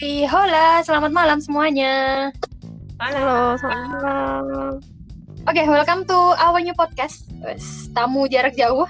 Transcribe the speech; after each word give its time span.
Hai, 0.00 0.24
hola, 0.24 0.80
selamat 0.80 1.12
malam 1.12 1.44
semuanya. 1.44 1.92
Halo, 2.96 3.52
selamat 3.60 4.00
malam. 4.00 4.72
Oke, 5.44 5.60
welcome 5.68 6.08
to 6.08 6.16
our 6.40 6.56
new 6.64 6.72
podcast. 6.72 7.28
Tamu 7.92 8.24
jarak 8.24 8.56
jauh. 8.56 8.88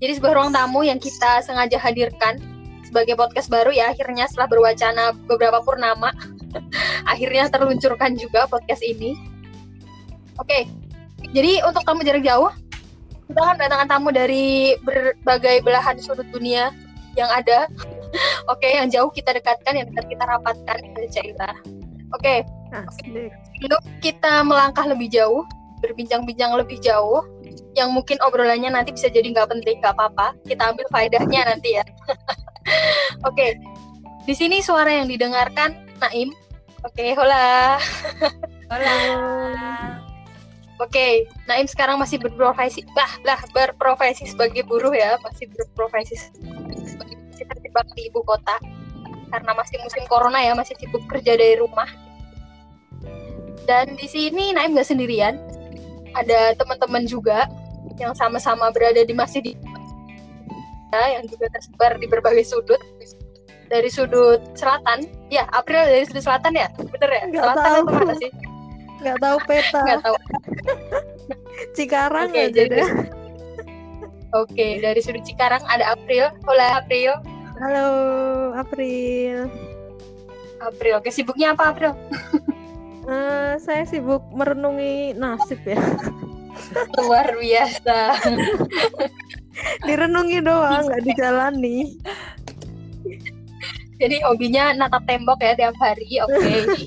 Jadi 0.00 0.16
sebuah 0.16 0.40
ruang 0.40 0.48
tamu 0.56 0.80
yang 0.80 0.96
kita 0.96 1.44
sengaja 1.44 1.76
hadirkan 1.76 2.40
sebagai 2.88 3.20
podcast 3.20 3.52
baru 3.52 3.68
ya. 3.68 3.92
Akhirnya 3.92 4.32
setelah 4.32 4.48
berwacana 4.48 5.12
beberapa 5.28 5.60
purnama, 5.60 6.08
akhirnya 7.12 7.52
terluncurkan 7.52 8.16
juga 8.16 8.48
podcast 8.48 8.80
ini. 8.80 9.20
Oke, 10.40 10.64
jadi 11.36 11.68
untuk 11.68 11.84
tamu 11.84 12.00
jarak 12.00 12.24
jauh, 12.24 12.48
kita 13.28 13.44
akan 13.44 13.60
mendatangkan 13.60 13.88
tamu 13.92 14.08
dari 14.08 14.72
berbagai 14.80 15.60
belahan 15.68 16.00
sudut 16.00 16.24
dunia 16.32 16.72
yang 17.12 17.28
ada. 17.28 17.68
Oke, 18.52 18.68
yang 18.68 18.88
jauh 18.90 19.10
kita 19.12 19.34
dekatkan, 19.34 19.76
yang 19.76 19.86
dekat 19.92 20.06
kita 20.10 20.24
rapatkan, 20.26 20.78
cerita. 21.10 21.48
Oke, 22.10 22.42
Asik. 22.74 23.30
untuk 23.62 23.82
kita 24.02 24.42
melangkah 24.42 24.86
lebih 24.86 25.10
jauh, 25.10 25.46
berbincang-bincang 25.78 26.58
lebih 26.58 26.82
jauh, 26.82 27.22
yang 27.78 27.94
mungkin 27.94 28.18
obrolannya 28.22 28.74
nanti 28.74 28.90
bisa 28.90 29.06
jadi 29.06 29.30
nggak 29.30 29.50
penting, 29.50 29.78
nggak 29.78 29.94
apa-apa. 29.94 30.34
Kita 30.46 30.74
ambil 30.74 30.86
faedahnya 30.90 31.46
nanti 31.46 31.78
ya. 31.78 31.84
Oke, 33.28 33.54
di 34.26 34.34
sini 34.34 34.58
suara 34.62 34.90
yang 34.90 35.06
didengarkan 35.06 35.74
Naim. 36.02 36.34
Oke, 36.80 37.12
hola. 37.12 37.76
Hola. 38.70 38.96
Oke, 40.80 41.28
Naim 41.44 41.68
sekarang 41.68 42.00
masih 42.00 42.16
berprofesi, 42.16 42.86
bah, 42.96 43.20
lah 43.26 43.36
berprofesi 43.52 44.30
sebagai 44.30 44.64
buruh 44.64 44.94
ya, 44.94 45.20
masih 45.20 45.50
berprofesi 45.52 46.16
terjebak 47.70 47.86
di 47.94 48.10
ibu 48.10 48.20
kota 48.26 48.58
karena 49.30 49.54
masih 49.54 49.78
musim 49.86 50.02
corona 50.10 50.42
ya, 50.42 50.58
masih 50.58 50.74
sibuk 50.74 51.06
kerja 51.06 51.38
dari 51.38 51.54
rumah. 51.54 51.86
Dan 53.62 53.94
di 53.94 54.10
sini 54.10 54.50
Naim 54.50 54.74
nggak 54.74 54.90
sendirian, 54.90 55.38
ada 56.18 56.58
teman-teman 56.58 57.06
juga 57.06 57.46
yang 58.02 58.10
sama-sama 58.18 58.74
berada 58.74 59.06
di 59.06 59.14
masih 59.14 59.38
di 59.38 59.52
yang 60.90 61.22
juga 61.30 61.46
tersebar 61.54 62.02
di 62.02 62.10
berbagai 62.10 62.42
sudut. 62.42 62.82
Dari 63.70 63.86
sudut 63.86 64.42
selatan, 64.58 65.06
ya 65.30 65.46
April 65.54 65.86
dari 65.86 66.02
sudut 66.02 66.26
selatan 66.26 66.58
ya, 66.58 66.66
bener 66.74 67.10
ya? 67.14 67.22
Nggak 67.30 67.44
selatan 67.46 67.62
tahu. 67.62 67.78
atau 67.86 67.94
mana 67.94 68.14
sih? 68.18 68.30
Nggak 68.98 69.18
tahu 69.22 69.36
peta. 69.46 69.80
Nggak 69.86 70.00
tahu. 70.02 70.16
Cikarang 71.78 72.30
Oke, 72.34 72.42
aja 72.42 72.50
jadi 72.50 72.82
deh. 72.82 72.90
Oke, 74.42 74.66
dari 74.82 74.98
sudut 74.98 75.22
Cikarang 75.22 75.62
ada 75.70 75.94
April. 75.94 76.34
Hola 76.42 76.82
April. 76.82 77.14
Halo, 77.60 77.88
April. 78.56 79.52
April. 80.64 80.92
Oke, 80.96 81.12
sibuknya 81.12 81.52
apa 81.52 81.76
April? 81.76 81.92
Eh, 83.10 83.54
saya 83.58 83.82
sibuk 83.88 84.22
merenungi 84.30 85.18
nasib 85.18 85.58
ya. 85.66 85.80
Luar 87.00 87.26
biasa. 87.34 88.22
Direnungi 89.88 90.38
doang, 90.38 90.86
nggak 90.86 91.02
dijalani. 91.08 91.98
Jadi 93.98 94.16
hobinya 94.22 94.76
natap 94.76 95.02
tembok 95.10 95.42
ya 95.42 95.58
tiap 95.58 95.74
hari. 95.82 96.22
Oke. 96.22 96.86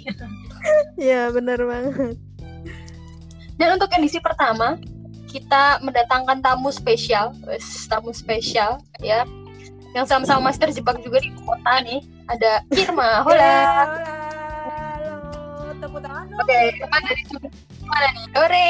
Ya, 0.96 1.28
bener 1.34 1.60
banget. 1.60 2.16
Dan 3.60 3.76
untuk 3.76 3.92
edisi 3.92 4.24
pertama, 4.24 4.80
kita 5.28 5.84
mendatangkan 5.84 6.40
tamu 6.40 6.72
spesial, 6.72 7.36
tamu 7.92 8.16
spesial 8.16 8.80
ya. 9.04 9.28
Yang 9.94 10.06
sama-sama 10.10 10.50
masih 10.50 10.60
terjebak 10.70 10.98
juga 11.06 11.22
di 11.22 11.30
kota 11.46 11.74
nih. 11.86 12.02
Ada 12.30 12.66
Irma. 12.74 13.22
Hola. 13.22 13.54
Hola. 13.78 14.14
Halo. 14.66 15.14
Tepuk 15.78 16.00
tangan 16.02 16.26
dong. 16.34 16.40
Oke, 16.42 16.58
Irma 16.82 16.98
dari 17.06 17.24
sudut 17.30 17.54
mana 17.86 18.08
nih? 18.10 18.26
Ore. 18.34 18.68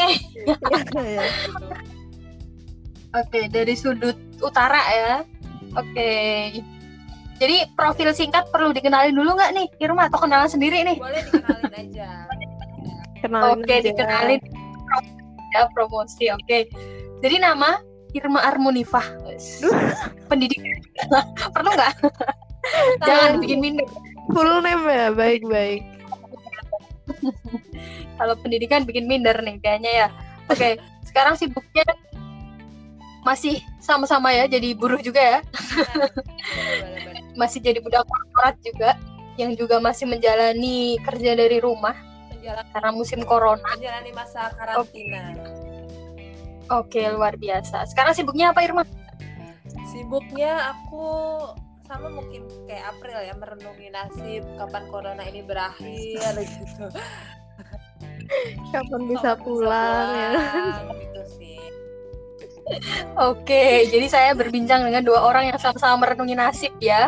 Oke, 3.23 3.39
dari 3.47 3.73
sudut 3.79 4.17
utara 4.43 4.81
ya. 4.91 5.15
Oke. 5.79 6.11
Jadi 7.39 7.57
profil 7.75 8.11
singkat 8.11 8.45
perlu 8.51 8.75
dikenalin 8.75 9.15
dulu 9.15 9.35
nggak 9.35 9.51
nih, 9.55 9.67
Irma 9.79 10.07
atau 10.11 10.21
kenalan 10.21 10.51
sendiri 10.51 10.83
nih? 10.85 10.97
Boleh 10.99 11.23
dikenalin 11.27 11.73
aja. 11.75 12.09
Kenalin 13.23 13.63
Oke, 13.63 13.73
aja. 13.79 13.83
dikenalin 13.89 14.41
ya 15.55 15.61
promosi. 15.71 16.27
Oke. 16.35 16.67
Jadi 17.23 17.35
nama 17.39 17.79
Irma 18.11 18.43
Armunifah. 18.43 19.07
Pendidikan. 20.27 20.72
Perlu 21.55 21.69
nggak? 21.73 21.93
Jangan 23.03 23.31
bikin 23.43 23.59
minder. 23.59 23.87
Full 24.31 24.51
name 24.63 24.87
ya, 24.87 25.07
baik-baik. 25.11 25.83
Kalau 28.15 28.33
pendidikan 28.39 28.87
bikin 28.87 29.05
minder 29.09 29.35
nih 29.43 29.59
kayaknya 29.59 29.91
ya. 29.91 30.07
Oke, 30.47 30.79
sekarang 31.03 31.35
sibuknya 31.35 31.83
masih 33.23 33.59
sama-sama 33.79 34.31
ya 34.35 34.47
jadi 34.47 34.75
buruh 34.75 34.99
juga 34.99 35.19
ya. 35.19 35.39
Boleh-boleh. 35.43 37.21
Masih 37.35 37.59
jadi 37.63 37.79
budak 37.83 38.07
korporat 38.07 38.55
juga 38.63 38.95
yang 39.39 39.57
juga 39.57 39.81
masih 39.81 40.05
menjalani 40.05 41.01
kerja 41.01 41.33
dari 41.33 41.57
rumah 41.57 41.97
Menjalani, 42.29 42.69
karena 42.69 42.89
musim 42.93 43.19
corona. 43.25 43.65
menjalani 43.73 44.11
masa 44.13 44.53
karantina. 44.53 45.33
Oke, 46.71 47.01
luar 47.11 47.35
biasa. 47.35 47.83
Sekarang 47.89 48.13
sibuknya 48.15 48.53
apa 48.55 48.63
Irma? 48.63 48.85
Sibuknya 49.93 50.73
aku 50.73 51.05
sama 51.85 52.09
mungkin 52.09 52.49
kayak 52.65 52.97
April 52.97 53.17
ya 53.21 53.33
merenungi 53.37 53.87
nasib 53.93 54.41
kapan 54.57 54.83
corona 54.89 55.21
ini 55.29 55.45
berakhir 55.45 56.33
gitu. 56.41 56.89
Kapan 58.73 59.01
bisa 59.05 59.37
Kapan 59.37 59.45
pulang 59.45 60.07
ya? 60.09 60.31
pulang, 60.33 60.83
gitu 60.97 61.21
sih. 61.37 61.61
Oke, 63.21 63.85
jadi 63.93 64.07
saya 64.09 64.29
berbincang 64.33 64.81
dengan 64.89 65.05
dua 65.05 65.21
orang 65.21 65.53
yang 65.53 65.59
sama-sama 65.61 66.07
merenungi 66.09 66.33
nasib 66.33 66.73
ya. 66.81 67.05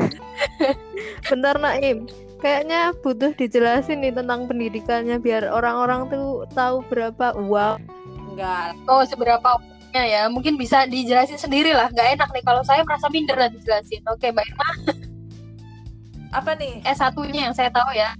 Bentar 1.28 1.60
Naim, 1.60 2.08
kayaknya 2.40 2.96
butuh 3.04 3.36
dijelasin 3.36 4.00
nih 4.00 4.16
tentang 4.16 4.48
pendidikannya 4.48 5.20
biar 5.20 5.52
orang-orang 5.52 6.08
tuh 6.08 6.48
tahu 6.56 6.80
berapa 6.88 7.36
uang. 7.36 7.84
Enggak. 8.32 8.72
Oh, 8.88 9.04
seberapa 9.04 9.60
ya? 10.00 10.22
Mungkin 10.32 10.56
bisa 10.56 10.88
dijelasin 10.88 11.36
sendiri 11.36 11.76
lah. 11.76 11.92
Nggak 11.92 12.08
enak 12.16 12.28
nih 12.32 12.44
kalau 12.48 12.64
saya 12.64 12.80
merasa 12.80 13.12
minder 13.12 13.36
lah 13.36 13.52
dijelasin. 13.52 14.00
Oke, 14.08 14.32
Mbak 14.32 14.48
Irma, 14.48 14.68
Apa 16.40 16.56
nih? 16.56 16.80
S1-nya 16.88 17.52
yang 17.52 17.54
saya 17.54 17.68
tahu 17.68 17.92
ya. 17.92 18.16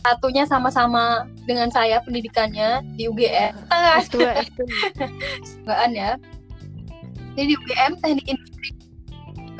Satunya 0.00 0.48
sama-sama 0.48 1.28
dengan 1.44 1.68
saya 1.70 2.00
pendidikannya 2.02 2.82
di 2.96 3.06
UGM. 3.06 3.52
Tengah 3.68 3.94
S2, 4.00 4.16
S2. 4.48 4.58
Enggak 5.62 5.78
ya. 5.92 6.10
Ini 7.36 7.44
di 7.46 7.54
UGM 7.54 7.92
Teknik 8.00 8.26
Industri. 8.26 8.68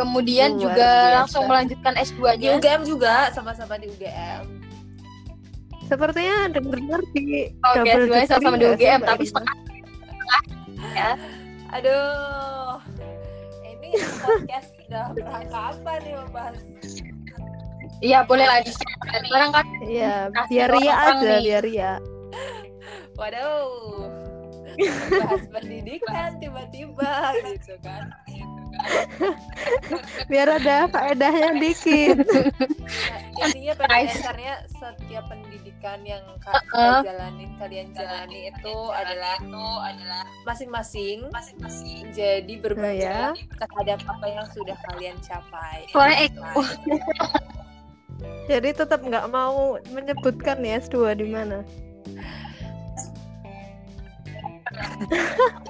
Kemudian 0.00 0.56
Luar 0.56 0.62
juga 0.64 0.91
biasa. 0.91 1.16
langsung 1.20 1.44
melanjutkan 1.44 1.92
Di 1.92 2.02
S2-nya. 2.08 2.50
UGM 2.56 2.82
juga 2.88 3.28
sama-sama 3.36 3.76
di 3.76 3.86
UGM. 3.92 4.59
Sepertinya 5.91 6.37
dengar 6.55 7.03
di 7.12 7.51
Oke, 7.51 7.83
double 7.83 8.15
S2 8.15 8.31
sama-sama 8.31 8.56
di 8.56 8.67
UGM, 8.71 9.01
tapi 9.03 9.25
Irma? 9.27 9.28
setengah 9.28 9.56
ya. 10.95 11.11
Aduh. 11.75 12.75
Ini 13.67 13.89
podcast 14.23 14.71
udah 14.87 15.05
berangka 15.12 15.61
apa 15.75 15.93
nih 16.03 16.15
membahas 16.15 16.59
Iya, 18.01 18.19
boleh 18.25 18.47
lah 18.48 18.65
di 18.65 18.72
Barang 19.28 19.53
kan 19.53 19.66
Iya, 19.84 20.15
biar 20.48 20.69
ria 20.72 20.95
aja, 20.95 21.21
nih. 21.21 21.41
biar 21.45 21.63
ria. 21.66 21.93
Waduh. 23.19 24.09
Bahas 25.13 25.45
pendidikan 25.53 26.41
tiba-tiba 26.41 27.13
gitu 27.45 27.75
kan. 27.84 28.09
Biar 30.30 30.48
ada 30.60 30.88
faedahnya 30.88 31.59
dikit. 31.59 32.16
Nah, 32.24 33.21
intinya 33.47 33.72
pada 33.77 33.94
dasarnya 34.04 34.54
setiap 34.68 35.24
pendidikan 35.28 35.98
yang 36.04 36.22
ka- 36.41 36.54
Uh-uh. 36.72 37.00
kita 37.03 37.09
jalanin 37.12 37.50
kalian 37.56 37.86
jalani 37.92 38.53
itu 38.53 38.77
adalah 38.92 39.34
itu 39.41 39.66
adalah 39.80 40.22
masing-masing 40.44 41.18
masing-masing 41.32 42.09
jadi 42.12 42.54
berbagi 42.60 43.04
ya. 43.04 43.32
terhadap 43.59 44.00
apa 44.09 44.27
yang 44.28 44.47
sudah 44.53 44.77
kalian 44.92 45.16
capai. 45.24 45.84
Eko. 46.21 46.62
Jadi 48.50 48.68
tetap 48.76 49.00
nggak 49.00 49.26
mau 49.33 49.80
menyebutkan 49.88 50.60
ya 50.60 50.80
S2 50.83 51.16
di 51.16 51.26
mana. 51.30 51.65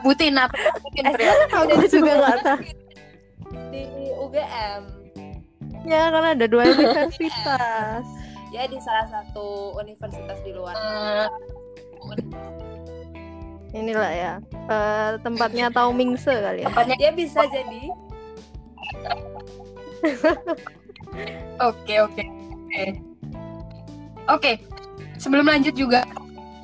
Butin 0.03 0.35
apa? 0.37 0.57
Butin 0.83 1.05
Eh. 1.09 1.29
Aku 1.57 1.85
juga 1.89 2.13
nggak 2.19 2.39
tahu. 2.45 2.61
Di 3.71 3.87
UGM 4.19 4.83
Ya 5.89 6.13
kan 6.13 6.37
ada 6.37 6.45
dua 6.45 6.69
universitas. 6.77 8.05
ya 8.51 8.67
di 8.67 8.77
salah 8.83 9.07
satu 9.09 9.79
universitas 9.79 10.37
di 10.43 10.51
luar. 10.53 10.75
Eh, 10.75 11.29
Inilah 13.71 14.11
ya 14.11 14.33
eh, 14.67 15.11
tempatnya 15.23 15.71
Tau 15.71 15.95
Mingse 15.95 16.35
kali 16.35 16.67
ya. 16.67 16.69
tempatnya 16.69 16.97
Dia 16.99 17.13
bisa 17.15 17.47
jadi 17.47 17.83
Oke, 21.61 21.95
oke. 22.01 22.25
Oke. 22.67 22.85
Oke. 24.27 24.53
Sebelum 25.21 25.47
lanjut 25.47 25.75
juga 25.77 26.03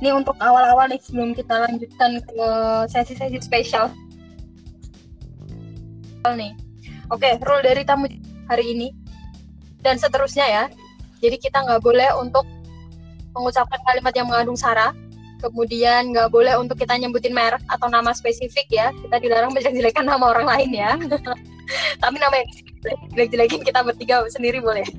nih 0.01 0.13
untuk 0.13 0.37
awal-awal 0.41 0.89
nih 0.89 1.01
sebelum 1.01 1.33
kita 1.33 1.67
lanjutkan 1.69 2.21
ke 2.21 2.49
sesi-sesi 2.91 3.39
spesial 3.41 3.91
nih. 6.27 6.53
Oke, 7.07 7.39
rule 7.39 7.63
dari 7.63 7.87
tamu 7.87 8.11
hari 8.51 8.75
ini 8.75 8.91
dan 9.83 9.95
seterusnya 9.95 10.47
ya. 10.47 10.65
Jadi 11.23 11.39
kita 11.39 11.63
nggak 11.63 11.83
boleh 11.83 12.11
untuk 12.19 12.43
mengucapkan 13.37 13.79
kalimat 13.87 14.15
yang 14.17 14.27
mengandung 14.27 14.59
sara. 14.59 14.91
Kemudian 15.37 16.17
nggak 16.17 16.33
boleh 16.33 16.57
untuk 16.59 16.81
kita 16.81 16.97
nyebutin 16.97 17.31
merek 17.31 17.63
atau 17.71 17.87
nama 17.87 18.11
spesifik 18.11 18.67
ya. 18.73 18.91
Kita 18.91 19.23
dilarang 19.23 19.55
menjelek-jelekan 19.55 20.07
nama 20.09 20.35
orang 20.35 20.47
lain 20.49 20.71
ya. 20.75 20.99
Tapi 22.03 22.17
nama 22.19 22.35
yang 22.43 22.51
jelek-jelekin 23.15 23.63
kita 23.63 23.87
bertiga 23.87 24.27
sendiri 24.27 24.59
boleh. 24.59 24.83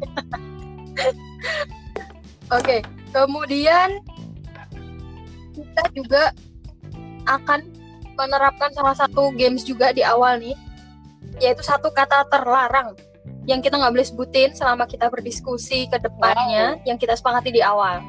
Oke, 2.57 2.79
kemudian 3.11 3.99
kita 5.51 5.83
juga 5.91 6.31
akan 7.27 7.67
menerapkan 8.15 8.71
salah 8.71 8.95
satu 8.95 9.35
games 9.35 9.67
juga 9.67 9.91
di 9.91 10.01
awal 10.01 10.39
nih, 10.39 10.55
yaitu 11.37 11.61
satu 11.61 11.93
kata 11.93 12.25
terlarang 12.29 12.97
yang 13.47 13.63
kita 13.63 13.79
nggak 13.79 13.93
boleh 13.95 14.07
sebutin 14.07 14.51
selama 14.51 14.83
kita 14.83 15.07
berdiskusi 15.07 15.87
ke 15.87 15.97
depannya 16.03 16.79
yang 16.83 16.99
kita 16.99 17.15
sepakati 17.15 17.55
di 17.55 17.63
awal. 17.63 18.03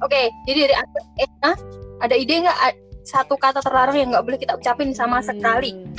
Oke, 0.00 0.32
jadi 0.48 0.70
dari 0.70 0.74
eh, 1.20 1.30
nah, 1.44 1.56
ada 2.00 2.14
ide 2.16 2.46
nggak 2.46 2.58
satu 3.04 3.36
kata 3.36 3.60
terlarang 3.60 3.96
yang 4.00 4.08
nggak 4.14 4.24
boleh 4.24 4.38
kita 4.40 4.56
ucapin 4.56 4.96
sama 4.96 5.20
sekali? 5.20 5.76
Hmm. 5.76 5.92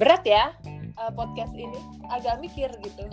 Berat 0.00 0.24
ya 0.24 0.56
uh, 1.02 1.12
podcast 1.12 1.52
ini, 1.52 1.78
agak 2.08 2.40
mikir 2.40 2.70
gitu. 2.80 3.04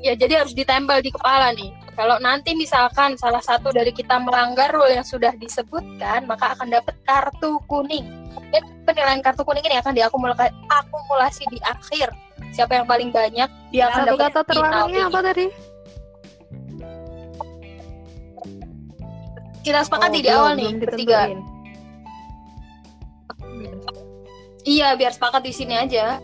Ya, 0.00 0.16
jadi 0.16 0.44
harus 0.44 0.54
ditempel 0.56 1.02
di 1.02 1.10
kepala 1.12 1.52
nih. 1.52 1.74
Kalau 2.00 2.16
nanti 2.16 2.56
misalkan 2.56 3.12
salah 3.20 3.44
satu 3.44 3.68
dari 3.76 3.92
kita 3.92 4.16
melanggar 4.24 4.72
rule 4.72 4.88
yang 4.88 5.04
sudah 5.04 5.36
disebutkan, 5.36 6.24
maka 6.24 6.56
akan 6.56 6.72
dapat 6.72 6.96
kartu 7.04 7.60
kuning. 7.68 8.08
Dan 8.48 8.64
penilaian 8.88 9.20
kartu 9.20 9.44
kuning 9.44 9.60
ini 9.68 9.76
akan 9.76 9.92
diakumulasi 9.92 10.48
akumulasi 10.72 11.44
di 11.52 11.60
akhir. 11.60 12.08
Siapa 12.56 12.80
yang 12.80 12.88
paling 12.88 13.12
banyak, 13.12 13.52
dia 13.68 13.92
akan 13.92 14.16
dapat 14.16 14.32
kata 14.32 14.40
terlarangnya 14.48 15.12
apa 15.12 15.20
tadi? 15.20 15.46
Kita 19.60 19.84
sepakati 19.84 20.18
Oh, 20.18 20.24
di 20.24 20.30
awal 20.32 20.52
nih, 20.56 20.72
bertiga. 20.80 21.28
Iya, 24.64 24.96
biar 24.96 25.12
sepakat 25.12 25.44
di 25.44 25.52
sini 25.52 25.76
aja. 25.76 26.16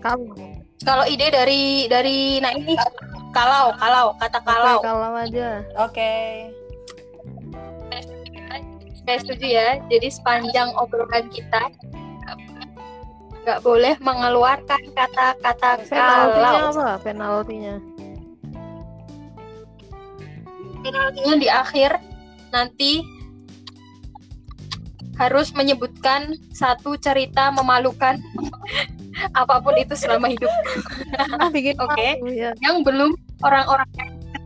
Kamu. 0.00 0.51
Kalau 0.82 1.04
ide 1.06 1.30
dari 1.30 1.86
dari 1.86 2.42
nah 2.42 2.50
ini 2.50 2.74
kalau 3.30 3.72
kalau 3.78 4.12
kata 4.18 4.38
kalau 4.42 4.76
Oke, 4.78 4.86
kalau 4.86 5.08
aja. 5.16 5.48
Oke. 5.78 6.14
saya 9.02 9.18
setuju 9.18 9.46
ya. 9.46 9.68
Jadi 9.90 10.08
sepanjang 10.14 10.70
obrolan 10.78 11.26
kita 11.30 11.70
nggak 13.42 13.58
boleh 13.66 13.98
mengeluarkan 13.98 14.82
kata-kata 14.94 15.82
Penaltinya 15.90 16.50
kalau. 16.50 16.70
apa? 16.70 16.86
Penaltinya. 17.02 17.74
Penaltinya 20.82 21.34
di 21.38 21.48
akhir 21.50 21.90
nanti 22.54 23.02
harus 25.18 25.50
menyebutkan 25.54 26.38
satu 26.54 26.94
cerita 26.98 27.50
memalukan 27.50 28.22
apa 29.30 29.54
pun 29.58 29.74
itu 29.74 29.94
selama 29.94 30.26
hidup 30.26 30.50
Oke. 31.84 32.08
malu, 32.18 32.28
ya. 32.28 32.50
yang 32.58 32.82
belum 32.82 33.14
orang-orang 33.40 33.88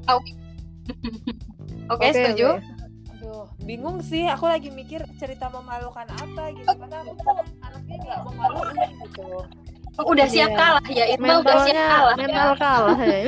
tahu. 0.02 0.20
Oke, 1.88 2.02
Oke, 2.02 2.06
setuju? 2.12 2.48
oke. 2.52 2.64
Aduh, 3.16 3.44
bingung 3.60 3.98
sih. 4.00 4.28
Aku 4.28 4.44
lagi 4.44 4.68
mikir 4.68 5.02
cerita 5.16 5.48
memalukan 5.48 6.06
apa 6.06 6.42
gitu. 6.52 6.68
Karena 6.68 7.02
aku 7.02 7.12
anaknya 7.60 7.96
nggak 7.98 8.20
memalukan 8.22 8.74
gitu. 9.00 9.28
Oh, 9.96 10.04
udah 10.06 10.26
siap 10.26 10.50
Iya. 10.50 10.58
kalah 10.58 10.86
ya, 10.86 11.04
Irma 11.08 11.40
udah 11.40 11.56
siap 11.62 11.72
Mentalnya 11.72 11.82
kalah. 11.82 12.12
ya. 12.12 12.16
mental 12.18 12.50
kalah 12.54 12.98
ya. 13.00 13.20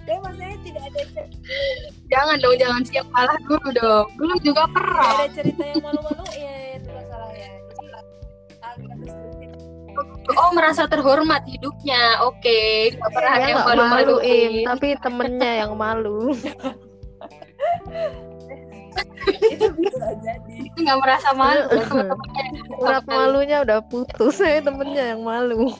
Tapi 0.00 0.18
maksudnya 0.24 0.56
tidak 0.60 0.82
ada 0.84 1.00
cerita, 1.04 1.22
Jangan 2.06 2.36
dong, 2.38 2.56
jangan 2.56 2.82
siap 2.86 3.06
kalah 3.10 3.38
dulu 3.40 3.68
dong. 3.72 4.06
Belum 4.14 4.38
juga 4.40 4.62
tidak 4.62 4.74
perang. 4.74 5.16
ada 5.16 5.26
cerita 5.30 5.62
yang 5.64 5.80
malu-maluin 5.80 6.69
Oh, 10.30 10.50
merasa 10.52 10.84
terhormat 10.86 11.42
hidupnya. 11.48 12.20
Oke, 12.28 12.92
nggak 12.94 13.12
pernah 13.12 13.34
Dia 13.34 13.42
yang 13.42 13.56
nggak 13.56 13.66
maluin, 13.66 13.90
malu-maluin. 13.90 14.52
tapi 14.68 14.88
temennya 15.00 15.52
yang 15.66 15.72
malu. 15.74 16.30
Itu 19.52 19.66
bisa 19.76 20.06
jadi. 20.20 20.56
Nggak 20.76 20.98
merasa 21.00 21.28
malu. 21.34 21.64
teman-temannya. 21.70 22.46
Urat 22.78 23.04
malunya 23.06 23.56
udah 23.64 23.78
putus, 23.86 24.38
saya 24.38 24.60
temennya 24.66 25.16
yang 25.16 25.22
malu. 25.24 25.70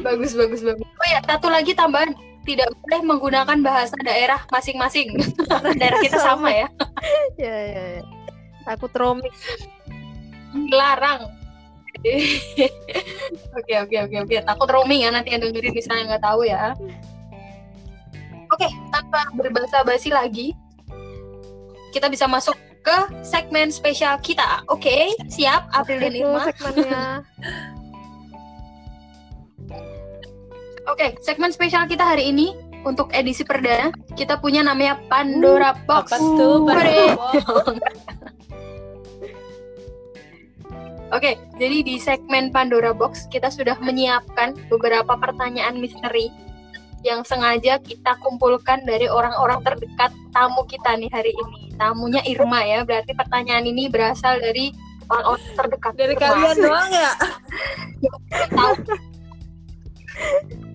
Bagus, 0.00 0.32
bagus, 0.32 0.64
bagus. 0.64 0.80
Oh 0.80 1.06
ya, 1.12 1.20
satu 1.28 1.52
lagi 1.52 1.76
tambahan. 1.76 2.16
Tidak 2.40 2.72
boleh 2.72 3.00
menggunakan 3.04 3.60
bahasa 3.60 3.92
daerah 4.00 4.40
masing-masing. 4.48 5.12
daerah 5.76 6.00
kita 6.00 6.16
sama 6.24 6.48
ya. 6.48 6.72
ya 7.36 7.56
ya 7.68 7.84
ya. 8.00 8.02
Aku 8.64 8.88
tromik. 8.88 9.28
Dilarang. 10.54 11.22
Oke, 13.60 13.74
oke, 13.76 13.96
oke, 14.08 14.16
oke. 14.24 14.36
Takut 14.40 14.68
roaming 14.72 15.04
ya 15.04 15.12
nanti 15.12 15.36
yang 15.36 15.44
dengerin 15.44 15.76
misalnya 15.76 16.16
nggak 16.16 16.24
tahu 16.24 16.48
ya. 16.48 16.72
Oke, 18.48 18.72
tanpa 18.88 19.28
berbahasa 19.36 19.84
basi 19.84 20.08
lagi, 20.08 20.56
kita 21.92 22.08
bisa 22.08 22.24
masuk 22.24 22.56
ke 22.80 22.96
segmen 23.20 23.68
spesial 23.68 24.16
kita. 24.24 24.64
Oke, 24.72 25.12
siap? 25.28 25.68
April 25.76 26.00
dan 26.00 26.14
Irma. 26.16 26.48
segmennya. 26.48 27.20
Oke, 30.90 31.20
segmen 31.20 31.52
spesial 31.52 31.84
kita 31.84 32.02
hari 32.02 32.32
ini 32.32 32.56
untuk 32.82 33.12
edisi 33.12 33.44
perdana 33.44 33.92
kita 34.16 34.40
punya 34.40 34.64
namanya 34.64 34.96
Pandora 35.06 35.76
Box. 35.84 36.10
Apa 36.10 36.18
tuh? 36.18 36.66
Pandora 36.66 36.90
Oke, 41.10 41.34
jadi 41.58 41.82
di 41.82 41.98
segmen 41.98 42.54
Pandora 42.54 42.94
Box 42.94 43.26
kita 43.26 43.50
sudah 43.50 43.74
menyiapkan 43.82 44.54
beberapa 44.70 45.18
pertanyaan 45.18 45.82
misteri 45.82 46.30
yang 47.02 47.26
sengaja 47.26 47.82
kita 47.82 48.14
kumpulkan 48.22 48.84
dari 48.86 49.08
orang-orang 49.10 49.58
terdekat 49.66 50.12
tamu 50.30 50.62
kita 50.70 50.94
nih 50.94 51.10
hari 51.10 51.32
ini. 51.34 51.74
Tamunya 51.74 52.22
Irma 52.28 52.62
ya, 52.62 52.86
berarti 52.86 53.16
pertanyaan 53.16 53.66
ini 53.66 53.90
berasal 53.90 54.38
dari 54.38 54.70
orang-orang 55.10 55.50
terdekat. 55.58 55.92
Dari 55.98 56.14
Irma. 56.14 56.22
kalian 56.30 56.56
doang 56.62 56.90
ya? 56.92 57.10
Tahu. 58.54 58.74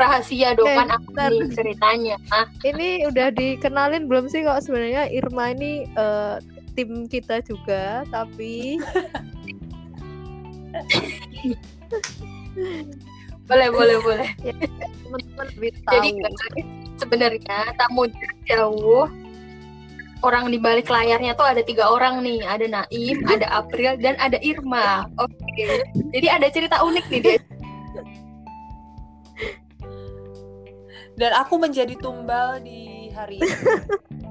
Rahasia 0.00 0.56
kan 0.56 0.88
aku 0.88 1.10
nih 1.16 1.48
ceritanya. 1.52 2.16
Ah, 2.32 2.46
Ini 2.64 3.08
udah 3.10 3.28
dikenalin 3.34 4.08
belum 4.08 4.28
sih 4.30 4.44
kok 4.44 4.62
sebenarnya 4.64 5.10
Irma 5.10 5.52
ini 5.52 5.84
eh, 5.84 6.36
tim 6.76 7.08
kita 7.08 7.40
juga, 7.40 8.04
tapi 8.12 8.76
boleh, 13.48 13.68
boleh, 13.72 13.96
boleh. 14.04 14.30
teman-teman 15.00 15.46
lebih 15.56 15.72
tahu. 15.88 15.96
Jadi 15.96 16.10
sebenarnya 17.00 17.58
tamu 17.80 18.04
jauh 18.44 19.08
orang 20.24 20.48
di 20.50 20.58
balik 20.60 20.88
layarnya 20.88 21.36
tuh 21.36 21.46
ada 21.48 21.62
tiga 21.64 21.88
orang 21.88 22.20
nih, 22.20 22.44
ada 22.44 22.66
Naim, 22.68 23.24
ada 23.28 23.46
April, 23.52 23.96
dan 24.00 24.18
ada 24.20 24.36
Irma. 24.44 25.08
Oke, 25.16 25.86
jadi 26.12 26.26
ada 26.40 26.46
cerita 26.52 26.82
unik 26.84 27.06
nih 27.08 27.20
dia. 27.22 27.40
Dan 31.16 31.32
aku 31.32 31.56
menjadi 31.56 31.96
tumbal 31.96 32.60
di 32.60 33.08
hari 33.16 33.40
ini. 33.40 33.48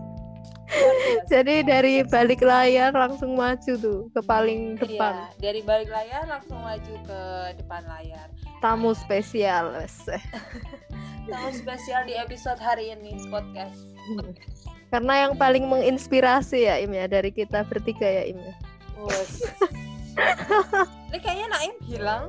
Jadi 1.32 1.62
dari 1.66 2.02
balik 2.06 2.42
layar 2.42 2.92
langsung 2.94 3.38
maju 3.38 3.74
tuh 3.78 4.10
ke 4.12 4.22
paling 4.26 4.78
depan. 4.82 5.14
Iya, 5.14 5.28
dari 5.42 5.62
balik 5.62 5.90
layar 5.90 6.26
langsung 6.26 6.60
maju 6.62 6.94
ke 7.06 7.22
depan 7.62 7.82
layar. 7.86 8.28
Tamu 8.60 8.98
spesial. 8.98 9.78
wes. 9.78 10.10
Tamu 11.30 11.50
spesial 11.54 12.06
di 12.06 12.14
episode 12.18 12.58
hari 12.62 12.94
ini 12.94 13.18
podcast. 13.30 13.82
Karena 14.94 15.28
yang 15.28 15.34
paling 15.36 15.66
menginspirasi 15.66 16.70
ya 16.70 16.78
Im 16.82 16.94
ya 16.94 17.10
dari 17.10 17.34
kita 17.34 17.66
bertiga 17.66 18.06
ya 18.06 18.24
Im. 18.30 18.40
ya. 18.42 18.56
Ini 21.12 21.20
kayaknya 21.20 21.48
Naim 21.52 21.76
hilang. 21.84 22.26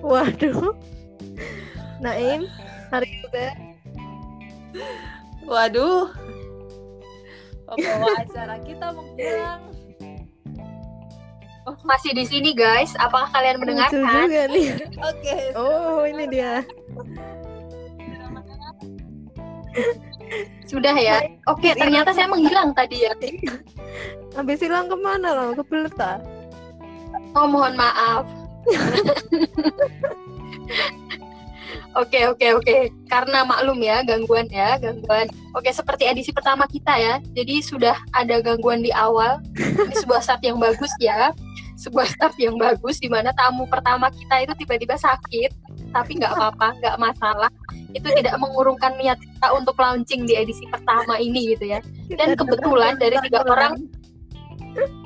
Waduh. 0.00 0.74
Naim, 1.98 2.46
hari 2.94 3.10
juga. 3.26 3.46
Waduh. 5.46 6.10
pembawa 7.68 8.24
acara 8.24 8.56
kita 8.64 8.86
menghilang. 8.96 9.60
Masih 11.84 12.16
di 12.16 12.24
sini 12.24 12.56
guys. 12.56 12.96
Apakah 12.96 13.28
kalian 13.28 13.60
Lucu 13.60 13.68
mendengarkan? 13.68 14.24
juga 14.24 14.42
nih. 14.48 14.68
Oke. 15.04 15.36
Oh, 15.60 16.00
ini 16.08 16.24
dia. 16.32 16.64
Sudah 20.64 20.96
ya. 20.96 21.20
Oke, 21.48 21.72
ternyata 21.76 22.12
saya 22.16 22.28
menghilang 22.28 22.72
tadi 22.72 23.04
ya. 23.04 23.12
Habis 24.36 24.64
hilang 24.64 24.88
ke 24.88 24.96
mana 24.96 25.36
lo? 25.36 25.52
Ke 25.56 25.64
Beleta? 25.64 26.20
Oh, 27.36 27.48
mohon 27.48 27.76
maaf. 27.76 28.24
Oke, 31.96 32.28
oke, 32.28 32.46
oke. 32.60 32.76
Karena 33.08 33.48
maklum 33.48 33.80
ya, 33.80 34.04
gangguan 34.04 34.44
ya, 34.52 34.76
gangguan. 34.76 35.24
Oke, 35.56 35.72
seperti 35.72 36.04
edisi 36.04 36.30
pertama 36.36 36.68
kita 36.68 36.92
ya. 37.00 37.14
Jadi 37.32 37.64
sudah 37.64 37.96
ada 38.12 38.44
gangguan 38.44 38.84
di 38.84 38.92
awal. 38.92 39.40
Ini 39.56 39.94
sebuah 40.04 40.20
start 40.20 40.44
yang 40.44 40.60
bagus 40.60 40.92
ya. 41.00 41.32
Sebuah 41.78 42.10
start 42.10 42.36
yang 42.36 42.58
bagus 42.58 42.98
di 43.00 43.08
mana 43.08 43.32
tamu 43.32 43.64
pertama 43.70 44.10
kita 44.10 44.44
itu 44.44 44.52
tiba-tiba 44.66 44.98
sakit, 44.98 45.50
tapi 45.94 46.18
nggak 46.18 46.34
apa-apa, 46.34 46.74
nggak 46.82 46.96
masalah. 46.98 47.50
Itu 47.94 48.10
tidak 48.12 48.36
mengurungkan 48.36 48.98
niat 48.98 49.16
kita 49.22 49.48
untuk 49.54 49.78
launching 49.78 50.26
di 50.26 50.34
edisi 50.36 50.66
pertama 50.68 51.16
ini 51.16 51.54
gitu 51.56 51.72
ya. 51.72 51.80
Dan 52.12 52.34
kebetulan 52.34 52.98
dari 52.98 53.16
tiga 53.24 53.46
orang 53.46 53.78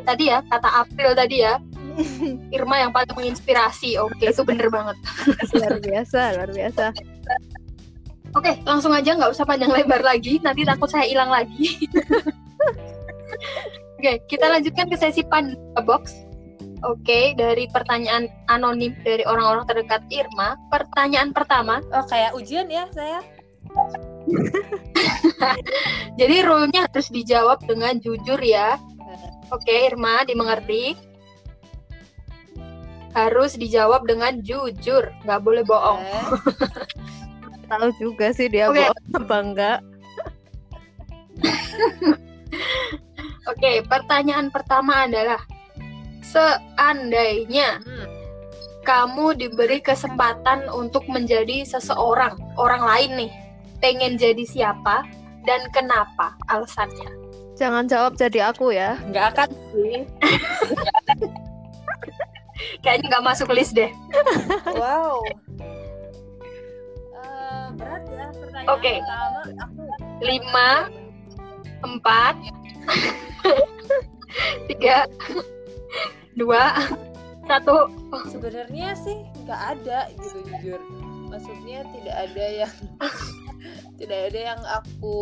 tadi 0.09 0.33
ya, 0.33 0.43
kata 0.49 0.69
April 0.89 1.13
tadi 1.15 1.45
ya, 1.45 1.61
Irma 2.57 2.77
yang 2.83 2.93
paling 2.93 3.15
menginspirasi. 3.15 4.01
Oke, 4.01 4.33
itu 4.33 4.43
bener 4.43 4.69
banget. 4.73 4.97
luar 5.57 5.77
biasa, 5.81 6.21
luar 6.39 6.51
biasa. 6.51 6.85
Oke, 8.33 8.57
langsung 8.65 8.97
aja 8.97 9.13
nggak 9.13 9.33
usah 9.33 9.45
panjang 9.45 9.69
lebar 9.69 10.01
lagi. 10.01 10.41
Nanti 10.41 10.65
takut 10.65 10.89
saya 10.89 11.05
hilang 11.05 11.29
lagi. 11.29 11.77
Oke, 14.01 14.19
kita 14.27 14.49
lanjutkan 14.49 14.89
ke 14.89 14.97
sesi 14.97 15.23
Panda 15.23 15.83
Box. 15.85 16.25
Oke, 16.83 17.39
dari 17.39 17.71
pertanyaan 17.71 18.27
anonim 18.51 18.97
dari 19.07 19.23
orang-orang 19.23 19.69
terdekat 19.71 20.03
Irma. 20.11 20.59
Pertanyaan 20.73 21.31
pertama, 21.31 21.79
Oh 21.95 22.03
kayak 22.11 22.35
ujian 22.35 22.67
ya 22.67 22.91
saya. 22.91 23.23
jadi 26.21 26.43
rule-nya 26.43 26.91
harus 26.91 27.07
dijawab 27.15 27.63
dengan 27.63 28.03
jujur 28.03 28.41
ya. 28.43 28.75
Oke, 29.55 29.93
Irma, 29.93 30.27
dimengerti? 30.27 31.12
Harus 33.13 33.61
dijawab 33.61 34.09
dengan 34.09 34.41
jujur, 34.41 35.13
nggak 35.25 35.41
boleh 35.45 35.65
bohong. 35.65 36.01
Eh, 36.01 36.25
Tahu 37.73 37.89
juga 38.01 38.33
sih 38.33 38.49
dia 38.49 38.69
Oke. 38.69 38.81
bohong 38.81 38.97
apa 39.17 39.37
enggak. 39.41 39.79
Oke, 43.51 43.83
pertanyaan 43.85 44.49
pertama 44.49 45.05
adalah 45.05 45.41
seandainya 46.23 47.83
hmm. 47.83 48.07
kamu 48.87 49.35
diberi 49.37 49.83
kesempatan 49.83 50.71
untuk 50.71 51.05
menjadi 51.11 51.67
seseorang, 51.67 52.39
orang 52.55 52.87
lain 52.87 53.27
nih, 53.27 53.33
pengen 53.83 54.15
jadi 54.17 54.47
siapa 54.47 55.03
dan 55.45 55.67
kenapa 55.75 56.39
alasannya? 56.47 57.11
Jangan 57.59 57.91
jawab 57.91 58.17
jadi 58.17 58.55
aku 58.55 58.73
ya. 58.73 58.97
nggak 59.11 59.27
akan 59.37 59.51
sih. 59.75 60.07
Kayaknya 62.83 63.07
nggak 63.15 63.27
masuk 63.27 63.49
list 63.55 63.79
deh. 63.79 63.91
Wow. 64.83 65.23
Eh, 67.23 67.67
berat 67.79 68.05
ya 68.11 68.27
pertanyaan 68.35 69.03
pertama. 69.07 69.41
Aku 69.63 69.83
Lima, 70.23 70.71
empat, 71.87 72.35
tiga, 74.71 75.07
dua, 76.35 76.75
satu. 77.47 77.91
sebenarnya 78.31 78.95
sih 78.99 79.23
nggak 79.47 79.61
ada 79.79 80.11
gitu 80.19 80.39
jujur. 80.47 80.81
Maksudnya 81.31 81.87
tidak 81.95 82.17
ada 82.29 82.45
yang 82.67 82.73
tidak 84.03 84.35
ada 84.35 84.41
yang 84.55 84.61
aku 84.67 85.17